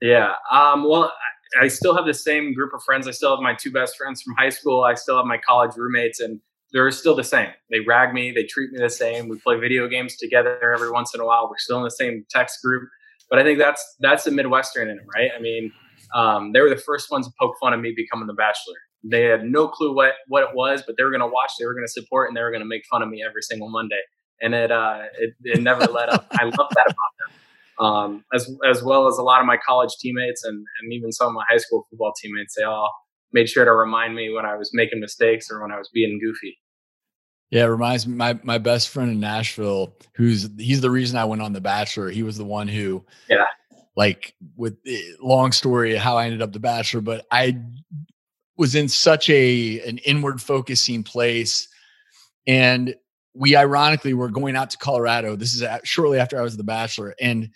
Yeah. 0.01 0.35
Um, 0.51 0.85
well, 0.89 1.13
I, 1.61 1.69
still 1.69 1.95
have 1.97 2.07
the 2.07 2.15
same 2.15 2.53
group 2.53 2.75
of 2.75 2.83
friends. 2.83 3.09
I 3.09 3.13
still 3.13 3.35
have 3.35 3.43
my 3.43 3.55
two 3.55 3.71
best 3.71 3.97
friends 3.97 4.23
from 4.23 4.35
high 4.35 4.51
school. 4.51 4.85
I 4.85 4.95
still 4.95 5.17
have 5.17 5.27
my 5.27 5.39
college 5.39 5.73
roommates, 5.77 6.21
and 6.21 6.41
they're 6.73 6.91
still 6.91 7.15
the 7.15 7.25
same. 7.25 7.49
They 7.71 7.81
rag 7.81 8.13
me. 8.13 8.33
They 8.33 8.45
treat 8.45 8.73
me 8.73 8.79
the 8.79 8.91
same. 8.91 9.29
We 9.29 9.39
play 9.39 9.59
video 9.59 9.89
games 9.89 10.17
together 10.17 10.73
every 10.73 10.91
once 10.91 11.15
in 11.15 11.21
a 11.21 11.25
while. 11.25 11.49
We're 11.49 11.59
still 11.59 11.79
in 11.79 11.85
the 11.85 11.91
same 11.91 12.27
text 12.31 12.61
group. 12.63 12.89
But 13.31 13.39
I 13.39 13.43
think 13.43 13.59
that's 13.59 13.97
that's 14.01 14.25
the 14.25 14.31
Midwestern 14.31 14.91
in 14.91 14.99
them, 14.99 15.07
right? 15.15 15.31
I 15.37 15.41
mean, 15.41 15.73
um, 16.15 16.53
they 16.53 16.61
were 16.61 16.69
the 16.71 16.77
first 16.77 17.11
ones 17.11 17.27
to 17.27 17.33
poke 17.41 17.57
fun 17.61 17.73
at 17.73 17.81
me 17.81 17.93
becoming 17.97 18.27
the 18.27 18.35
Bachelor. 18.35 18.77
They 19.03 19.25
had 19.25 19.45
no 19.45 19.67
clue 19.67 19.95
what 19.95 20.15
what 20.29 20.43
it 20.43 20.55
was, 20.55 20.83
but 20.87 20.97
they 20.97 21.05
were 21.05 21.11
going 21.11 21.21
to 21.21 21.27
watch. 21.27 21.53
They 21.59 21.67
were 21.67 21.75
going 21.75 21.87
to 21.87 21.93
support, 21.93 22.29
and 22.29 22.37
they 22.37 22.43
were 22.43 22.51
going 22.51 22.63
to 22.63 22.69
make 22.69 22.85
fun 22.91 23.03
of 23.03 23.09
me 23.09 23.25
every 23.27 23.43
single 23.43 23.71
Monday 23.71 24.01
and 24.41 24.55
it 24.55 24.71
uh, 24.71 25.03
it, 25.19 25.35
it 25.45 25.63
never 25.63 25.87
let 25.87 26.09
up. 26.09 26.27
I 26.33 26.45
love 26.45 26.69
that 26.75 26.87
about 26.87 27.13
them. 27.19 27.33
Um, 27.79 28.25
as 28.33 28.51
as 28.69 28.83
well 28.83 29.07
as 29.07 29.19
a 29.19 29.23
lot 29.23 29.41
of 29.41 29.47
my 29.47 29.57
college 29.57 29.91
teammates 30.01 30.45
and 30.45 30.65
and 30.81 30.93
even 30.93 31.13
some 31.13 31.29
of 31.29 31.35
my 31.35 31.45
high 31.49 31.59
school 31.59 31.87
football 31.91 32.13
teammates, 32.21 32.55
they 32.57 32.63
all 32.63 32.91
made 33.33 33.49
sure 33.49 33.65
to 33.65 33.73
remind 33.73 34.15
me 34.15 34.33
when 34.33 34.47
I 34.47 34.57
was 34.57 34.71
making 34.73 35.01
mistakes 35.01 35.51
or 35.51 35.61
when 35.63 35.73
I 35.73 35.79
was 35.79 35.91
being 35.93 36.19
goofy. 36.19 36.59
Yeah, 37.51 37.65
it 37.65 37.69
reminds 37.69 38.07
me 38.07 38.15
my 38.15 38.39
my 38.43 38.59
best 38.59 38.89
friend 38.89 39.11
in 39.11 39.21
Nashville, 39.21 39.95
who's 40.15 40.49
he's 40.59 40.81
the 40.81 40.91
reason 40.91 41.17
I 41.17 41.27
went 41.27 41.43
on 41.43 41.53
The 41.53 41.61
Bachelor. 41.61 42.11
He 42.11 42.23
was 42.23 42.37
the 42.37 42.45
one 42.45 42.67
who, 42.67 43.05
yeah, 43.29 43.45
like 43.95 44.35
with 44.57 44.79
long 45.21 45.53
story 45.53 45.95
how 45.97 46.17
I 46.17 46.25
ended 46.25 46.43
up 46.43 46.53
The 46.53 46.61
Bachelor, 46.61 47.03
but 47.03 47.25
I 47.31 47.61
was 48.57 48.75
in 48.75 48.89
such 48.89 49.31
a 49.31 49.81
an 49.87 49.99
inward 49.99 50.43
focusing 50.43 51.05
place, 51.05 51.69
and 52.47 52.97
we 53.37 53.55
ironically 53.55 54.15
were 54.15 54.31
going 54.31 54.57
out 54.57 54.71
to 54.71 54.79
Colorado. 54.79 55.37
This 55.37 55.55
is 55.55 55.63
shortly 55.85 56.19
after 56.19 56.39
I 56.39 56.43
was 56.43 56.57
the 56.57 56.65
Bachelor, 56.65 57.15
and 57.21 57.51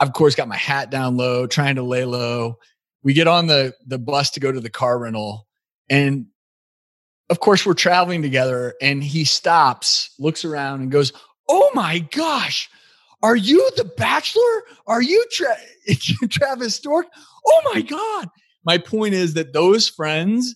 of 0.00 0.12
course 0.12 0.34
got 0.34 0.48
my 0.48 0.56
hat 0.56 0.90
down 0.90 1.16
low, 1.16 1.46
trying 1.46 1.76
to 1.76 1.82
lay 1.82 2.04
low. 2.04 2.58
We 3.02 3.14
get 3.14 3.26
on 3.26 3.46
the 3.46 3.74
the 3.86 3.98
bus 3.98 4.30
to 4.32 4.40
go 4.40 4.52
to 4.52 4.60
the 4.60 4.70
car 4.70 4.98
rental, 4.98 5.46
and 5.88 6.26
of 7.30 7.40
course 7.40 7.64
we're 7.64 7.74
traveling 7.74 8.22
together. 8.22 8.74
And 8.82 9.02
he 9.02 9.24
stops, 9.24 10.10
looks 10.18 10.44
around, 10.44 10.82
and 10.82 10.90
goes, 10.90 11.12
"Oh 11.48 11.70
my 11.74 12.00
gosh, 12.00 12.68
are 13.22 13.36
you 13.36 13.68
the 13.76 13.84
Bachelor? 13.84 14.62
Are 14.86 15.02
you 15.02 15.24
Tra- 15.32 16.28
Travis 16.28 16.76
Stork? 16.76 17.06
Oh 17.46 17.72
my 17.72 17.80
god!" 17.80 18.28
My 18.66 18.78
point 18.78 19.14
is 19.14 19.34
that 19.34 19.52
those 19.52 19.88
friends, 19.88 20.54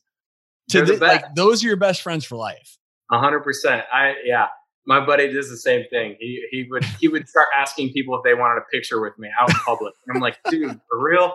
to 0.71 0.83
the, 0.85 0.97
like 0.97 1.35
those 1.35 1.64
are 1.64 1.66
your 1.66 1.77
best 1.77 2.03
friends 2.03 2.25
for 2.25 2.37
life. 2.37 2.77
A 3.11 3.19
hundred 3.19 3.41
percent. 3.41 3.85
I 3.91 4.14
yeah 4.27 4.49
my 4.89 5.05
buddy 5.05 5.30
does 5.30 5.51
the 5.51 5.57
same 5.59 5.84
thing. 5.91 6.16
He 6.18 6.43
he 6.51 6.66
would 6.70 6.82
he 6.99 7.09
would 7.09 7.28
start 7.28 7.49
asking 7.57 7.93
people 7.93 8.16
if 8.16 8.22
they 8.24 8.32
wanted 8.32 8.62
a 8.62 8.64
picture 8.72 9.01
with 9.03 9.16
me 9.18 9.28
out 9.39 9.51
in 9.51 9.57
public. 9.57 9.93
And 10.07 10.16
I'm 10.16 10.22
like, 10.22 10.39
dude, 10.51 10.80
for 10.89 10.99
real? 10.99 11.34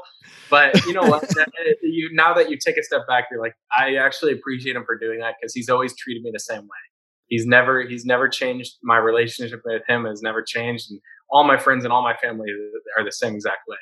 But 0.50 0.84
you 0.88 0.94
know 0.94 1.04
what? 1.04 1.24
Uh, 1.38 1.46
you 1.84 2.10
now 2.14 2.34
that 2.34 2.50
you 2.50 2.58
take 2.58 2.78
a 2.78 2.84
step 2.84 3.02
back, 3.08 3.26
you're 3.30 3.40
like, 3.40 3.54
I 3.78 3.96
actually 3.96 4.34
appreciate 4.34 4.76
him 4.76 4.84
for 4.86 4.98
doing 4.98 5.20
that 5.20 5.36
because 5.40 5.54
he's 5.54 5.70
always 5.70 5.96
treated 5.96 6.24
me 6.24 6.32
the 6.34 6.40
same 6.40 6.64
way. 6.64 6.84
He's 7.28 7.46
never 7.46 7.84
he's 7.84 8.06
never 8.06 8.28
changed. 8.28 8.74
My 8.82 8.98
relationship 8.98 9.62
with 9.64 9.84
him 9.88 10.06
has 10.06 10.24
never 10.24 10.42
changed, 10.42 10.90
and 10.90 11.00
all 11.30 11.44
my 11.44 11.58
friends 11.58 11.84
and 11.84 11.94
all 11.94 12.02
my 12.02 12.18
family 12.18 12.48
are 12.98 13.06
the 13.06 13.12
same 13.12 13.36
exact 13.36 13.68
way. 13.68 13.78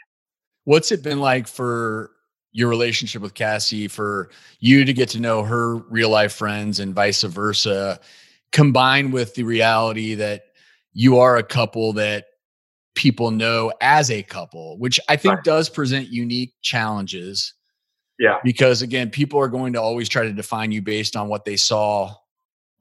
What's 0.65 0.91
it 0.91 1.01
been 1.01 1.22
like 1.22 1.47
for 1.47 2.11
your 2.51 2.67
relationship 2.67 3.22
with 3.22 3.36
Cassie 3.36 3.88
for 3.88 4.30
you 4.59 4.84
to 4.84 4.91
get 4.91 5.07
to 5.09 5.19
know 5.22 5.43
her 5.43 5.78
real 5.78 6.09
life 6.09 6.34
friends 6.34 6.82
and 6.82 6.93
vice 6.93 7.24
versa? 7.24 8.01
Combined 8.52 9.14
with 9.14 9.36
the 9.36 9.43
reality 9.43 10.16
that 10.16 10.43
you 10.93 11.20
are 11.20 11.38
a 11.38 11.43
couple 11.43 11.93
that 11.93 12.26
people 12.95 13.32
know 13.32 13.72
as 13.82 14.12
a 14.12 14.24
couple, 14.24 14.78
which 14.78 14.99
I 15.08 15.16
think 15.16 15.36
right. 15.36 15.43
does 15.43 15.70
present 15.70 16.10
unique 16.10 16.54
challenges. 16.62 17.54
Yeah. 18.20 18.38
Because 18.43 18.82
again, 18.82 19.10
people 19.10 19.39
are 19.39 19.47
going 19.47 19.74
to 19.74 19.82
always 19.82 20.10
try 20.10 20.24
to 20.24 20.34
define 20.34 20.72
you 20.72 20.82
based 20.82 21.16
on 21.16 21.28
what 21.28 21.45
they 21.45 21.56
saw 21.56 22.14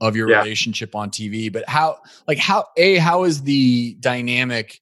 of 0.00 0.16
your 0.16 0.28
yeah. 0.28 0.38
relationship 0.38 0.94
on 0.94 1.10
TV. 1.10 1.52
But 1.52 1.68
how, 1.68 1.98
like, 2.26 2.38
how, 2.38 2.66
A, 2.76 2.96
how 2.96 3.24
is 3.24 3.42
the 3.42 3.96
dynamic 4.00 4.80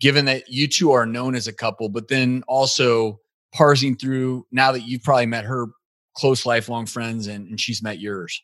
given 0.00 0.26
that 0.26 0.48
you 0.48 0.68
two 0.68 0.92
are 0.92 1.06
known 1.06 1.34
as 1.34 1.48
a 1.48 1.52
couple, 1.52 1.88
but 1.88 2.08
then 2.08 2.44
also 2.46 3.20
parsing 3.52 3.96
through 3.96 4.46
now 4.52 4.72
that 4.72 4.82
you've 4.82 5.02
probably 5.02 5.26
met 5.26 5.44
her 5.44 5.66
close 6.14 6.46
lifelong 6.46 6.86
friends 6.86 7.26
and, 7.26 7.48
and 7.48 7.60
she's 7.60 7.82
met 7.82 7.98
yours? 7.98 8.42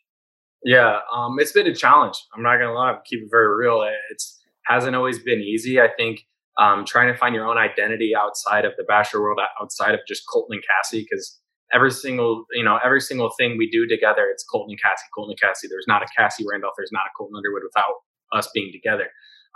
Yeah, 0.64 1.00
um, 1.14 1.36
it's 1.38 1.52
been 1.52 1.66
a 1.66 1.74
challenge. 1.74 2.16
I'm 2.34 2.42
not 2.42 2.58
gonna 2.58 2.72
lie, 2.72 2.96
keep 3.04 3.20
it 3.22 3.28
very 3.30 3.54
real. 3.54 3.86
It's 4.10 4.40
hasn't 4.66 4.96
always 4.96 5.18
been 5.18 5.40
easy. 5.40 5.78
I 5.78 5.88
think 5.96 6.20
um, 6.58 6.84
trying 6.86 7.12
to 7.12 7.18
find 7.18 7.34
your 7.34 7.46
own 7.46 7.58
identity 7.58 8.12
outside 8.16 8.64
of 8.64 8.72
the 8.78 8.84
bachelor 8.84 9.20
world, 9.20 9.40
outside 9.60 9.94
of 9.94 10.00
just 10.08 10.22
Colton 10.32 10.56
and 10.56 10.64
Cassie, 10.64 11.06
because 11.08 11.38
every 11.72 11.90
single 11.90 12.46
you 12.52 12.64
know 12.64 12.78
every 12.82 13.02
single 13.02 13.30
thing 13.38 13.58
we 13.58 13.68
do 13.70 13.86
together, 13.86 14.26
it's 14.32 14.44
Colton 14.44 14.72
and 14.72 14.80
Cassie, 14.80 15.04
Colton 15.14 15.32
and 15.32 15.40
Cassie. 15.40 15.68
There's 15.68 15.86
not 15.86 16.02
a 16.02 16.06
Cassie 16.16 16.44
Randolph. 16.50 16.74
There's 16.78 16.92
not 16.92 17.02
a 17.02 17.12
Colton 17.16 17.36
Underwood 17.36 17.62
without 17.62 17.94
us 18.32 18.48
being 18.54 18.72
together. 18.72 19.10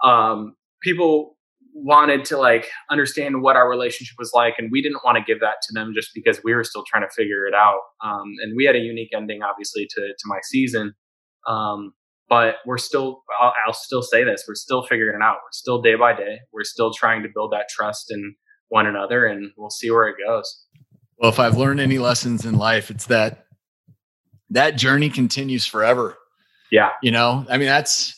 Um, 0.05 0.57
people 0.83 1.38
wanted 1.75 2.25
to 2.25 2.37
like 2.37 2.69
understand 2.91 3.43
what 3.43 3.57
our 3.57 3.69
relationship 3.69 4.17
was 4.19 4.33
like 4.35 4.55
and 4.59 4.71
we 4.73 4.83
didn't 4.83 5.01
want 5.05 5.17
to 5.17 5.23
give 5.23 5.41
that 5.41 5.57
to 5.63 5.73
them 5.73 5.93
just 5.95 6.11
because 6.15 6.41
we 6.43 6.55
were 6.55 6.65
still 6.65 6.85
trying 6.87 7.03
to 7.03 7.15
figure 7.15 7.47
it 7.47 7.55
out. 7.55 7.81
Um, 8.05 8.35
and 8.43 8.55
we 8.57 8.65
had 8.65 8.75
a 8.75 8.81
unique 8.81 9.11
ending 9.15 9.43
obviously 9.43 9.87
to, 9.91 10.01
to 10.01 10.25
my 10.27 10.39
season. 10.43 10.95
Um, 11.47 11.93
but 12.29 12.57
we're 12.67 12.79
still 12.79 13.23
I'll, 13.41 13.55
I'll, 13.67 13.73
still 13.73 14.03
say 14.03 14.23
this 14.25 14.45
we're 14.47 14.55
still 14.55 14.83
figuring 14.83 15.17
it 15.17 15.25
out. 15.25 15.37
We're 15.37 15.53
still 15.53 15.81
day 15.81 15.95
by 15.95 16.15
day. 16.15 16.41
We're 16.53 16.65
still 16.65 16.93
trying 16.93 17.23
to 17.23 17.29
build 17.33 17.53
that 17.53 17.69
trust 17.71 18.11
in 18.11 18.35
one 18.69 18.87
another 18.87 19.27
and 19.27 19.51
we'll 19.57 19.71
see 19.71 19.91
where 19.91 20.09
it 20.09 20.17
goes. 20.25 20.65
Well 21.19 21.31
if 21.31 21.39
i've 21.39 21.57
learned 21.57 21.81
any 21.81 21.99
lessons 21.99 22.45
in 22.45 22.59
life 22.59 22.91
it's 22.91 23.07
that 23.07 23.47
that 24.51 24.77
journey 24.77 25.11
continues 25.11 25.67
forever. 25.67 26.17
Yeah. 26.71 26.91
You 27.03 27.13
know? 27.13 27.47
I 27.49 27.57
mean 27.59 27.69
that's 27.69 28.15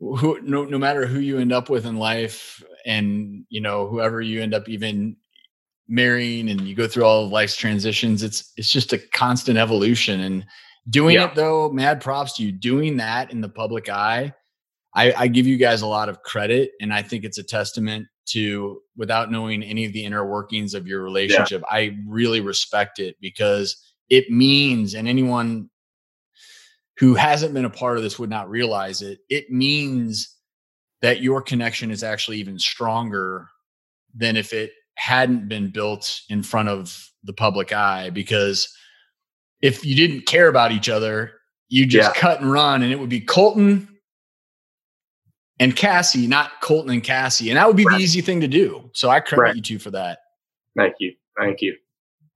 who 0.00 0.40
no, 0.42 0.64
no 0.64 0.78
matter 0.78 1.06
who 1.06 1.18
you 1.18 1.38
end 1.38 1.52
up 1.52 1.70
with 1.70 1.86
in 1.86 1.96
life 1.96 2.62
and 2.88 3.44
you 3.50 3.60
know 3.60 3.86
whoever 3.86 4.20
you 4.20 4.42
end 4.42 4.54
up 4.54 4.68
even 4.68 5.14
marrying 5.86 6.48
and 6.48 6.62
you 6.62 6.74
go 6.74 6.88
through 6.88 7.04
all 7.04 7.24
of 7.24 7.30
life's 7.30 7.56
transitions 7.56 8.22
it's 8.22 8.52
it's 8.56 8.70
just 8.70 8.92
a 8.92 8.98
constant 9.14 9.56
evolution 9.56 10.20
and 10.20 10.44
doing 10.90 11.14
yeah. 11.14 11.26
it 11.26 11.34
though 11.34 11.70
mad 11.70 12.00
props 12.00 12.36
to 12.36 12.42
you 12.42 12.50
doing 12.50 12.96
that 12.96 13.30
in 13.30 13.40
the 13.40 13.48
public 13.48 13.88
eye 13.88 14.32
I, 14.94 15.12
I 15.12 15.26
give 15.28 15.46
you 15.46 15.58
guys 15.58 15.82
a 15.82 15.86
lot 15.86 16.08
of 16.08 16.22
credit 16.22 16.72
and 16.80 16.92
i 16.92 17.02
think 17.02 17.24
it's 17.24 17.38
a 17.38 17.42
testament 17.42 18.06
to 18.26 18.82
without 18.96 19.30
knowing 19.30 19.62
any 19.62 19.84
of 19.84 19.92
the 19.92 20.04
inner 20.04 20.26
workings 20.26 20.74
of 20.74 20.86
your 20.86 21.02
relationship 21.02 21.62
yeah. 21.70 21.76
i 21.76 21.96
really 22.06 22.40
respect 22.40 22.98
it 22.98 23.16
because 23.20 23.76
it 24.10 24.30
means 24.30 24.94
and 24.94 25.08
anyone 25.08 25.70
who 26.98 27.14
hasn't 27.14 27.54
been 27.54 27.64
a 27.64 27.70
part 27.70 27.96
of 27.96 28.02
this 28.02 28.18
would 28.18 28.30
not 28.30 28.50
realize 28.50 29.02
it, 29.02 29.20
it 29.28 29.50
means 29.50 30.34
that 31.02 31.20
your 31.20 31.42
connection 31.42 31.90
is 31.90 32.02
actually 32.02 32.38
even 32.38 32.58
stronger 32.58 33.48
than 34.14 34.36
if 34.36 34.52
it 34.52 34.72
hadn't 34.94 35.48
been 35.48 35.70
built 35.70 36.20
in 36.28 36.42
front 36.42 36.68
of 36.68 37.08
the 37.22 37.32
public 37.32 37.72
eye 37.72 38.10
because 38.10 38.74
if 39.60 39.84
you 39.84 39.94
didn't 39.94 40.26
care 40.26 40.48
about 40.48 40.72
each 40.72 40.88
other 40.88 41.32
you 41.68 41.86
just 41.86 42.14
yeah. 42.14 42.20
cut 42.20 42.40
and 42.40 42.50
run 42.50 42.82
and 42.82 42.92
it 42.92 42.98
would 42.98 43.08
be 43.08 43.20
colton 43.20 43.88
and 45.60 45.76
cassie 45.76 46.26
not 46.26 46.50
colton 46.62 46.90
and 46.90 47.04
cassie 47.04 47.48
and 47.50 47.56
that 47.56 47.66
would 47.66 47.76
be 47.76 47.84
right. 47.84 47.96
the 47.96 48.02
easy 48.02 48.20
thing 48.20 48.40
to 48.40 48.48
do 48.48 48.90
so 48.92 49.08
i 49.08 49.20
credit 49.20 49.42
right. 49.42 49.56
you 49.56 49.62
two 49.62 49.78
for 49.78 49.90
that 49.90 50.18
thank 50.76 50.94
you 50.98 51.14
thank 51.38 51.60
you 51.60 51.76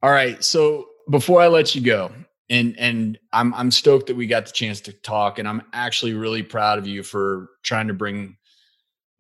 all 0.02 0.10
right 0.10 0.44
so 0.44 0.86
before 1.10 1.40
i 1.40 1.48
let 1.48 1.74
you 1.74 1.80
go 1.80 2.12
and 2.48 2.78
and 2.78 3.18
i'm 3.32 3.52
i'm 3.54 3.72
stoked 3.72 4.06
that 4.06 4.16
we 4.16 4.26
got 4.26 4.46
the 4.46 4.52
chance 4.52 4.80
to 4.80 4.92
talk 4.92 5.40
and 5.40 5.48
i'm 5.48 5.62
actually 5.72 6.12
really 6.12 6.42
proud 6.42 6.78
of 6.78 6.86
you 6.86 7.02
for 7.02 7.48
trying 7.64 7.88
to 7.88 7.94
bring 7.94 8.36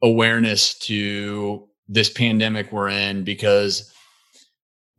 awareness 0.02 0.78
to 0.80 1.68
this 1.88 2.10
pandemic 2.10 2.72
we're 2.72 2.88
in 2.88 3.24
because 3.24 3.92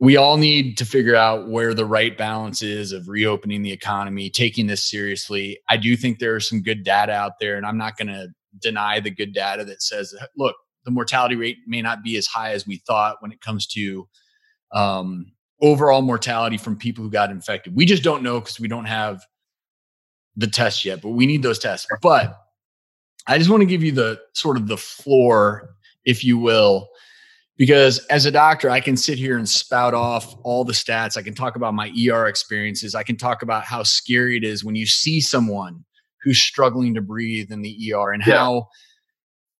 we 0.00 0.16
all 0.16 0.36
need 0.36 0.76
to 0.78 0.84
figure 0.84 1.14
out 1.14 1.48
where 1.48 1.72
the 1.72 1.86
right 1.86 2.16
balance 2.18 2.62
is 2.62 2.92
of 2.92 3.08
reopening 3.08 3.62
the 3.62 3.72
economy, 3.72 4.28
taking 4.28 4.66
this 4.66 4.84
seriously. 4.84 5.58
I 5.68 5.76
do 5.76 5.96
think 5.96 6.18
there 6.18 6.34
are 6.34 6.40
some 6.40 6.62
good 6.62 6.82
data 6.84 7.12
out 7.12 7.32
there, 7.40 7.56
and 7.56 7.64
I'm 7.64 7.78
not 7.78 7.96
going 7.96 8.08
to 8.08 8.28
deny 8.60 9.00
the 9.00 9.10
good 9.10 9.32
data 9.32 9.64
that 9.64 9.82
says, 9.82 10.14
look, 10.36 10.56
the 10.84 10.90
mortality 10.90 11.36
rate 11.36 11.58
may 11.66 11.80
not 11.80 12.02
be 12.02 12.16
as 12.16 12.26
high 12.26 12.52
as 12.52 12.66
we 12.66 12.82
thought 12.86 13.16
when 13.20 13.32
it 13.32 13.40
comes 13.40 13.66
to 13.68 14.06
um, 14.72 15.32
overall 15.62 16.02
mortality 16.02 16.58
from 16.58 16.76
people 16.76 17.04
who 17.04 17.10
got 17.10 17.30
infected. 17.30 17.74
We 17.74 17.86
just 17.86 18.02
don't 18.02 18.22
know 18.22 18.40
because 18.40 18.60
we 18.60 18.68
don't 18.68 18.84
have 18.84 19.22
the 20.36 20.46
test 20.46 20.84
yet, 20.84 21.00
but 21.00 21.10
we 21.10 21.26
need 21.26 21.42
those 21.42 21.58
tests. 21.58 21.86
But 22.02 22.36
I 23.26 23.38
just 23.38 23.50
want 23.50 23.62
to 23.62 23.66
give 23.66 23.82
you 23.82 23.92
the 23.92 24.20
sort 24.34 24.56
of 24.56 24.68
the 24.68 24.76
floor 24.76 25.74
if 26.04 26.24
you 26.24 26.38
will. 26.38 26.88
Because 27.56 28.04
as 28.06 28.26
a 28.26 28.32
doctor, 28.32 28.68
I 28.68 28.80
can 28.80 28.96
sit 28.96 29.16
here 29.16 29.38
and 29.38 29.48
spout 29.48 29.94
off 29.94 30.34
all 30.42 30.64
the 30.64 30.72
stats. 30.72 31.16
I 31.16 31.22
can 31.22 31.34
talk 31.34 31.54
about 31.54 31.72
my 31.72 31.92
ER 32.10 32.26
experiences. 32.26 32.96
I 32.96 33.04
can 33.04 33.16
talk 33.16 33.42
about 33.42 33.64
how 33.64 33.84
scary 33.84 34.36
it 34.36 34.42
is 34.42 34.64
when 34.64 34.74
you 34.74 34.86
see 34.86 35.20
someone 35.20 35.84
who's 36.22 36.42
struggling 36.42 36.94
to 36.94 37.00
breathe 37.00 37.52
in 37.52 37.62
the 37.62 37.92
ER 37.92 38.12
and 38.12 38.26
yeah. 38.26 38.38
how 38.38 38.68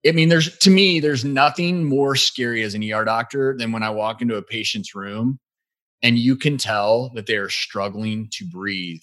I 0.07 0.13
mean, 0.13 0.29
there's 0.29 0.59
to 0.59 0.71
me, 0.71 1.01
there's 1.01 1.25
nothing 1.25 1.85
more 1.85 2.15
scary 2.15 2.63
as 2.63 2.75
an 2.75 2.93
ER 2.93 3.05
doctor 3.05 3.57
than 3.57 3.73
when 3.73 3.83
I 3.83 3.91
walk 3.91 4.21
into 4.21 4.37
a 4.37 4.43
patient's 4.43 4.95
room 4.95 5.39
and 6.03 6.19
you 6.19 6.37
can 6.37 6.59
tell 6.59 7.11
that 7.15 7.27
they 7.27 7.37
are 7.37 7.49
struggling 7.49 8.29
to 8.33 8.45
breathe. 8.45 9.03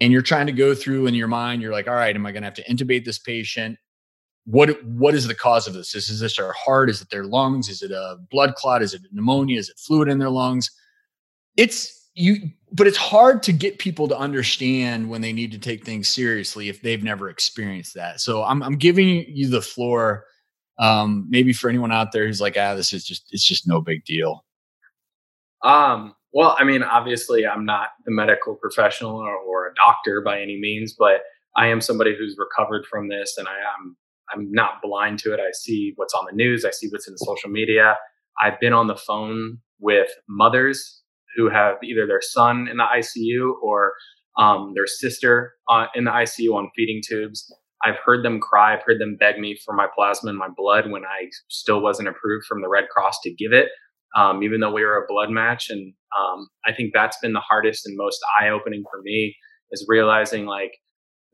And 0.00 0.12
you're 0.12 0.22
trying 0.22 0.46
to 0.46 0.52
go 0.52 0.74
through 0.74 1.06
in 1.06 1.14
your 1.14 1.28
mind, 1.28 1.62
you're 1.62 1.72
like, 1.72 1.88
all 1.88 1.94
right, 1.94 2.14
am 2.14 2.26
I 2.26 2.32
going 2.32 2.42
to 2.42 2.46
have 2.46 2.54
to 2.54 2.64
intubate 2.64 3.04
this 3.04 3.18
patient? 3.18 3.78
what 4.46 4.82
what 4.84 5.14
is 5.14 5.26
the 5.26 5.34
cause 5.34 5.66
of 5.66 5.74
this? 5.74 5.94
Is, 5.94 6.08
is 6.08 6.20
this 6.20 6.36
their 6.36 6.52
heart? 6.52 6.90
Is 6.90 7.00
it 7.00 7.10
their 7.10 7.24
lungs? 7.24 7.68
Is 7.68 7.82
it 7.82 7.90
a 7.90 8.18
blood 8.30 8.54
clot? 8.54 8.82
Is 8.82 8.94
it 8.94 9.02
pneumonia? 9.10 9.58
Is 9.58 9.68
it 9.68 9.78
fluid 9.78 10.08
in 10.08 10.18
their 10.18 10.30
lungs? 10.30 10.70
It's 11.56 12.10
you, 12.14 12.50
but 12.70 12.86
it's 12.86 12.96
hard 12.96 13.42
to 13.44 13.52
get 13.52 13.78
people 13.78 14.06
to 14.08 14.16
understand 14.16 15.08
when 15.08 15.20
they 15.20 15.32
need 15.32 15.50
to 15.52 15.58
take 15.58 15.84
things 15.84 16.08
seriously 16.08 16.68
if 16.68 16.82
they've 16.82 17.02
never 17.02 17.28
experienced 17.30 17.94
that. 17.94 18.20
So 18.20 18.44
I'm 18.44 18.62
I'm 18.62 18.76
giving 18.76 19.24
you 19.28 19.48
the 19.48 19.62
floor. 19.62 20.24
Um, 20.78 21.26
maybe 21.28 21.52
for 21.52 21.70
anyone 21.70 21.92
out 21.92 22.10
there 22.12 22.26
who's 22.26 22.40
like, 22.40 22.56
ah, 22.58 22.74
this 22.74 22.92
is 22.92 23.04
just 23.04 23.28
it's 23.30 23.44
just 23.44 23.66
no 23.66 23.80
big 23.80 24.04
deal. 24.04 24.44
Um, 25.62 26.14
well, 26.34 26.56
I 26.58 26.64
mean, 26.64 26.82
obviously, 26.82 27.46
I'm 27.46 27.64
not 27.64 27.90
the 28.04 28.12
medical 28.12 28.56
professional 28.56 29.16
or, 29.16 29.36
or 29.36 29.68
a 29.68 29.74
doctor 29.74 30.20
by 30.20 30.40
any 30.40 30.58
means, 30.60 30.94
but 30.98 31.22
I 31.56 31.68
am 31.68 31.80
somebody 31.80 32.14
who's 32.16 32.36
recovered 32.36 32.84
from 32.90 33.08
this, 33.08 33.36
and 33.38 33.48
I 33.48 33.52
am 33.52 33.96
I'm 34.32 34.50
not 34.50 34.82
blind 34.82 35.18
to 35.20 35.32
it. 35.32 35.40
I 35.40 35.52
see 35.52 35.92
what's 35.96 36.14
on 36.14 36.24
the 36.28 36.34
news. 36.34 36.64
I 36.64 36.70
see 36.70 36.88
what's 36.90 37.06
in 37.06 37.14
the 37.14 37.18
social 37.18 37.50
media. 37.50 37.96
I've 38.40 38.58
been 38.58 38.72
on 38.72 38.88
the 38.88 38.96
phone 38.96 39.58
with 39.78 40.08
mothers 40.28 41.02
who 41.36 41.48
have 41.50 41.76
either 41.82 42.06
their 42.06 42.22
son 42.22 42.68
in 42.68 42.78
the 42.78 42.84
ICU 42.84 43.52
or 43.62 43.92
um, 44.38 44.72
their 44.74 44.86
sister 44.86 45.54
uh, 45.68 45.86
in 45.94 46.04
the 46.04 46.10
ICU 46.10 46.54
on 46.54 46.70
feeding 46.74 47.00
tubes. 47.06 47.52
I've 47.84 47.98
heard 48.04 48.24
them 48.24 48.40
cry. 48.40 48.74
I've 48.74 48.82
heard 48.84 49.00
them 49.00 49.16
beg 49.18 49.38
me 49.38 49.56
for 49.64 49.74
my 49.74 49.86
plasma 49.94 50.30
and 50.30 50.38
my 50.38 50.48
blood 50.56 50.90
when 50.90 51.04
I 51.04 51.28
still 51.48 51.80
wasn't 51.80 52.08
approved 52.08 52.46
from 52.46 52.62
the 52.62 52.68
Red 52.68 52.88
Cross 52.88 53.18
to 53.24 53.34
give 53.34 53.52
it, 53.52 53.68
um, 54.16 54.42
even 54.42 54.60
though 54.60 54.72
we 54.72 54.82
were 54.82 54.96
a 54.96 55.06
blood 55.06 55.30
match. 55.30 55.68
And 55.68 55.92
um, 56.18 56.48
I 56.66 56.72
think 56.72 56.92
that's 56.92 57.18
been 57.18 57.32
the 57.32 57.40
hardest 57.40 57.86
and 57.86 57.96
most 57.96 58.20
eye 58.40 58.48
opening 58.48 58.84
for 58.90 59.00
me 59.02 59.36
is 59.70 59.84
realizing 59.88 60.46
like 60.46 60.72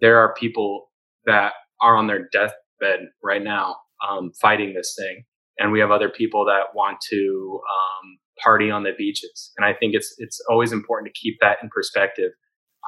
there 0.01 0.19
are 0.19 0.35
people 0.35 0.91
that 1.27 1.53
are 1.81 1.97
on 1.97 2.07
their 2.07 2.29
deathbed 2.33 3.09
right 3.23 3.43
now 3.43 3.77
um, 4.09 4.33
fighting 4.41 4.75
this 4.75 4.95
thing, 4.99 5.25
and 5.59 5.73
we 5.73 5.81
have 5.81 5.91
other 5.91 6.09
people 6.09 6.45
that 6.47 6.75
want 6.75 6.99
to 7.11 7.61
um, 7.69 8.19
party 8.43 8.71
on 8.71 8.83
the 8.83 8.93
beaches. 8.97 9.53
And 9.57 9.65
I 9.65 9.75
think 9.75 9.95
it's 9.95 10.15
it's 10.19 10.41
always 10.49 10.73
important 10.73 11.13
to 11.13 11.21
keep 11.21 11.39
that 11.41 11.59
in 11.63 11.69
perspective. 11.69 12.33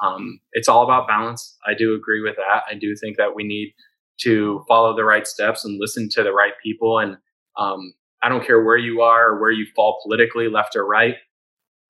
Um, 0.03 0.39
it's 0.53 0.67
all 0.67 0.83
about 0.83 1.07
balance. 1.07 1.55
I 1.67 1.73
do 1.75 1.93
agree 1.93 2.21
with 2.21 2.35
that. 2.37 2.63
I 2.69 2.73
do 2.73 2.95
think 2.95 3.17
that 3.17 3.35
we 3.35 3.43
need 3.43 3.73
to 4.21 4.63
follow 4.67 4.95
the 4.95 5.03
right 5.03 5.27
steps 5.27 5.65
and 5.65 5.79
listen 5.79 6.09
to 6.09 6.23
the 6.23 6.31
right 6.31 6.53
people. 6.63 6.99
And 6.99 7.17
um, 7.57 7.93
I 8.21 8.29
don't 8.29 8.45
care 8.45 8.63
where 8.63 8.77
you 8.77 9.01
are 9.01 9.31
or 9.31 9.41
where 9.41 9.51
you 9.51 9.65
fall 9.75 9.99
politically, 10.03 10.47
left 10.47 10.75
or 10.75 10.85
right. 10.85 11.15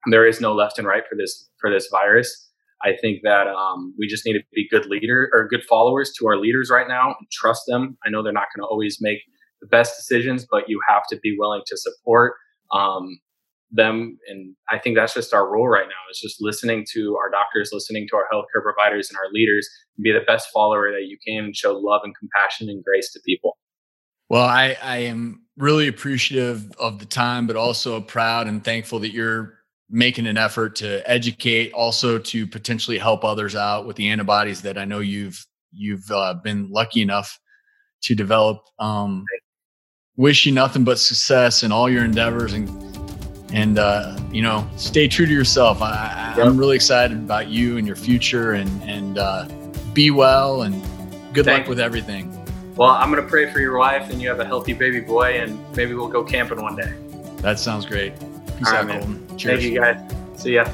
There 0.08 0.26
is 0.26 0.42
no 0.42 0.54
left 0.54 0.78
and 0.78 0.88
right 0.88 1.04
for 1.10 1.16
this 1.16 1.50
for 1.60 1.70
this 1.70 1.88
virus. 1.92 2.50
I 2.84 2.96
think 3.00 3.22
that 3.24 3.48
um, 3.48 3.94
we 3.98 4.08
just 4.08 4.26
need 4.26 4.34
to 4.34 4.44
be 4.54 4.68
good 4.70 4.86
leader 4.88 5.30
or 5.32 5.48
good 5.48 5.64
followers 5.64 6.12
to 6.20 6.28
our 6.28 6.38
leaders 6.38 6.70
right 6.70 6.88
now 6.88 7.16
and 7.18 7.28
trust 7.32 7.64
them. 7.68 7.98
I 8.06 8.10
know 8.10 8.22
they're 8.22 8.34
not 8.34 8.48
going 8.54 8.64
to 8.64 8.68
always 8.68 8.98
make 9.00 9.20
the 9.62 9.68
best 9.68 9.96
decisions, 9.96 10.46
but 10.50 10.68
you 10.68 10.82
have 10.90 11.04
to 11.10 11.18
be 11.24 11.36
willing 11.38 11.62
to 11.68 11.78
support 11.78 12.34
um, 12.74 13.20
them. 13.72 14.18
And 14.28 14.56
I 14.70 14.80
think 14.80 14.98
that's 14.98 15.14
just 15.14 15.34
our 15.34 15.50
role 15.50 15.70
right 15.70 15.88
now 15.88 16.12
is 16.12 16.20
just 16.20 16.42
listening 16.42 16.86
to 16.94 17.16
our 17.16 17.32
doctors, 17.32 17.72
listening 17.72 18.08
to 18.10 18.18
our 18.18 18.28
healthcare 18.32 18.62
providers 18.62 19.10
and 19.10 19.18
our 19.18 19.32
leaders, 19.32 19.68
and 19.98 20.04
be 20.04 20.12
the 20.12 20.20
best 20.28 20.50
follower 20.54 20.92
that 20.92 21.06
you 21.08 21.18
can 21.26 21.46
and 21.46 21.56
show 21.56 21.74
love 21.74 22.02
and 22.04 22.14
compassion 22.18 22.70
and 22.70 22.84
grace 22.84 23.12
to 23.14 23.20
people. 23.26 23.58
Well, 24.30 24.44
I, 24.44 24.78
I 24.82 24.98
am 24.98 25.44
really 25.58 25.88
appreciative 25.88 26.72
of 26.80 27.00
the 27.00 27.06
time, 27.06 27.48
but 27.48 27.56
also 27.56 28.02
proud 28.02 28.48
and 28.48 28.64
thankful 28.64 29.00
that 29.00 29.12
you're 29.12 29.60
making 29.90 30.28
an 30.28 30.38
effort 30.38 30.76
to 30.78 31.10
educate, 31.10 31.72
also 31.74 32.18
to 32.18 32.48
potentially 32.48 32.98
help 32.98 33.24
others 33.24 33.56
out 33.56 33.86
with 33.86 33.96
the 33.96 34.10
antibodies 34.10 34.62
that 34.62 34.78
I 34.78 34.86
know 34.86 35.00
you've 35.00 35.46
you've 35.72 36.10
uh, 36.12 36.36
been 36.36 36.70
lucky 36.70 37.02
enough 37.02 37.40
to 38.04 38.16
develop. 38.16 38.60
Um, 38.80 39.26
wish 40.16 40.46
you 40.46 40.52
nothing 40.52 40.84
but 40.84 41.00
success 41.00 41.64
in 41.64 41.72
all 41.72 41.90
your 41.90 42.06
endeavors 42.06 42.54
and 42.54 42.70
and 43.54 43.78
uh, 43.78 44.18
you 44.32 44.42
know 44.42 44.68
stay 44.76 45.08
true 45.08 45.26
to 45.26 45.32
yourself. 45.32 45.82
I, 45.82 46.34
am 46.38 46.58
really 46.58 46.76
excited 46.76 47.18
about 47.18 47.48
you 47.50 47.78
and 47.78 47.86
your 47.86 47.96
future 47.96 48.54
and 48.54 48.84
and 48.84 49.18
uh, 49.18 49.48
be 49.94 50.12
well 50.12 50.64
and 50.64 50.82
good 51.34 51.46
Thank 51.46 51.62
luck 51.62 51.70
with 51.70 51.80
everything. 51.80 52.32
Well, 52.76 52.90
I'm 52.90 53.12
gonna 53.12 53.28
pray 53.28 53.52
for 53.52 53.60
your 53.60 53.78
wife 53.78 54.10
and 54.10 54.22
you 54.22 54.30
have 54.30 54.40
a 54.40 54.46
healthy 54.46 54.74
baby 54.74 55.00
boy 55.00 55.40
and 55.40 55.60
maybe 55.76 55.94
we'll 55.94 56.08
go 56.08 56.24
camping 56.24 56.62
one 56.62 56.76
day. 56.76 56.94
That 57.38 57.60
sounds 57.60 57.86
great. 57.86 58.14
Peace 58.64 58.74
All 58.74 58.86
right, 58.86 59.00
Colton. 59.00 59.38
Cheers. 59.38 59.60
Thank 59.60 59.74
you, 59.74 59.80
guys. 59.80 60.42
See 60.42 60.54
ya. 60.56 60.66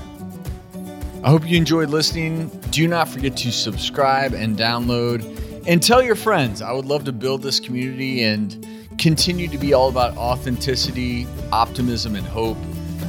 I 1.24 1.30
hope 1.30 1.48
you 1.48 1.58
enjoyed 1.58 1.90
listening. 1.90 2.50
Do 2.70 2.88
not 2.88 3.10
forget 3.10 3.36
to 3.38 3.52
subscribe 3.52 4.34
and 4.34 4.58
download 4.58 5.24
and 5.68 5.82
tell 5.82 6.02
your 6.02 6.16
friends. 6.16 6.62
I 6.62 6.72
would 6.72 6.86
love 6.86 7.04
to 7.06 7.12
build 7.12 7.42
this 7.42 7.60
community 7.60 8.24
and 8.24 8.66
continue 9.00 9.48
to 9.48 9.58
be 9.58 9.74
all 9.74 9.90
about 9.90 10.16
authenticity, 10.18 11.28
optimism, 11.52 12.16
and 12.16 12.26
hope. 12.26 12.58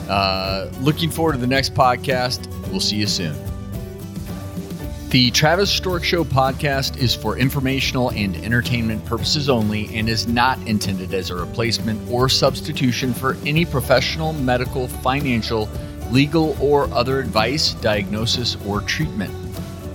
Uh, 0.08 0.70
looking 0.80 1.10
forward 1.10 1.32
to 1.32 1.38
the 1.38 1.46
next 1.46 1.74
podcast. 1.74 2.46
We'll 2.70 2.80
see 2.80 2.96
you 2.96 3.06
soon. 3.06 3.49
The 5.10 5.32
Travis 5.32 5.72
Stork 5.72 6.04
Show 6.04 6.22
podcast 6.22 6.96
is 6.98 7.16
for 7.16 7.36
informational 7.36 8.12
and 8.12 8.36
entertainment 8.36 9.04
purposes 9.04 9.48
only 9.48 9.92
and 9.92 10.08
is 10.08 10.28
not 10.28 10.56
intended 10.68 11.12
as 11.14 11.30
a 11.30 11.34
replacement 11.34 12.08
or 12.08 12.28
substitution 12.28 13.12
for 13.12 13.36
any 13.44 13.64
professional, 13.64 14.32
medical, 14.34 14.86
financial, 14.86 15.68
legal, 16.12 16.56
or 16.62 16.84
other 16.94 17.18
advice, 17.18 17.74
diagnosis, 17.74 18.56
or 18.64 18.82
treatment. 18.82 19.34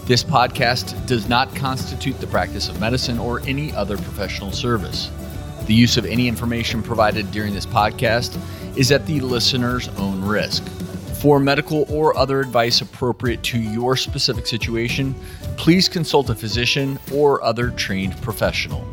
This 0.05 0.21
podcast 0.21 1.07
does 1.07 1.29
not 1.29 1.55
constitute 1.55 2.19
the 2.19 2.27
practice 2.27 2.67
of 2.67 2.81
medicine 2.81 3.17
or 3.17 3.39
any 3.47 3.73
other 3.73 3.95
professional 3.95 4.51
service. 4.51 5.09
The 5.65 5.73
use 5.73 5.95
of 5.95 6.05
any 6.05 6.27
information 6.27 6.83
provided 6.83 7.31
during 7.31 7.53
this 7.53 7.65
podcast 7.65 8.37
is 8.77 8.91
at 8.91 9.05
the 9.05 9.21
listener's 9.21 9.87
own 9.97 10.21
risk. 10.25 10.61
For 11.25 11.39
medical 11.39 11.87
or 11.89 12.15
other 12.15 12.39
advice 12.39 12.81
appropriate 12.81 13.41
to 13.45 13.57
your 13.57 13.97
specific 13.97 14.45
situation, 14.45 15.15
please 15.57 15.89
consult 15.89 16.29
a 16.29 16.35
physician 16.35 16.99
or 17.11 17.43
other 17.43 17.71
trained 17.71 18.15
professional. 18.21 18.85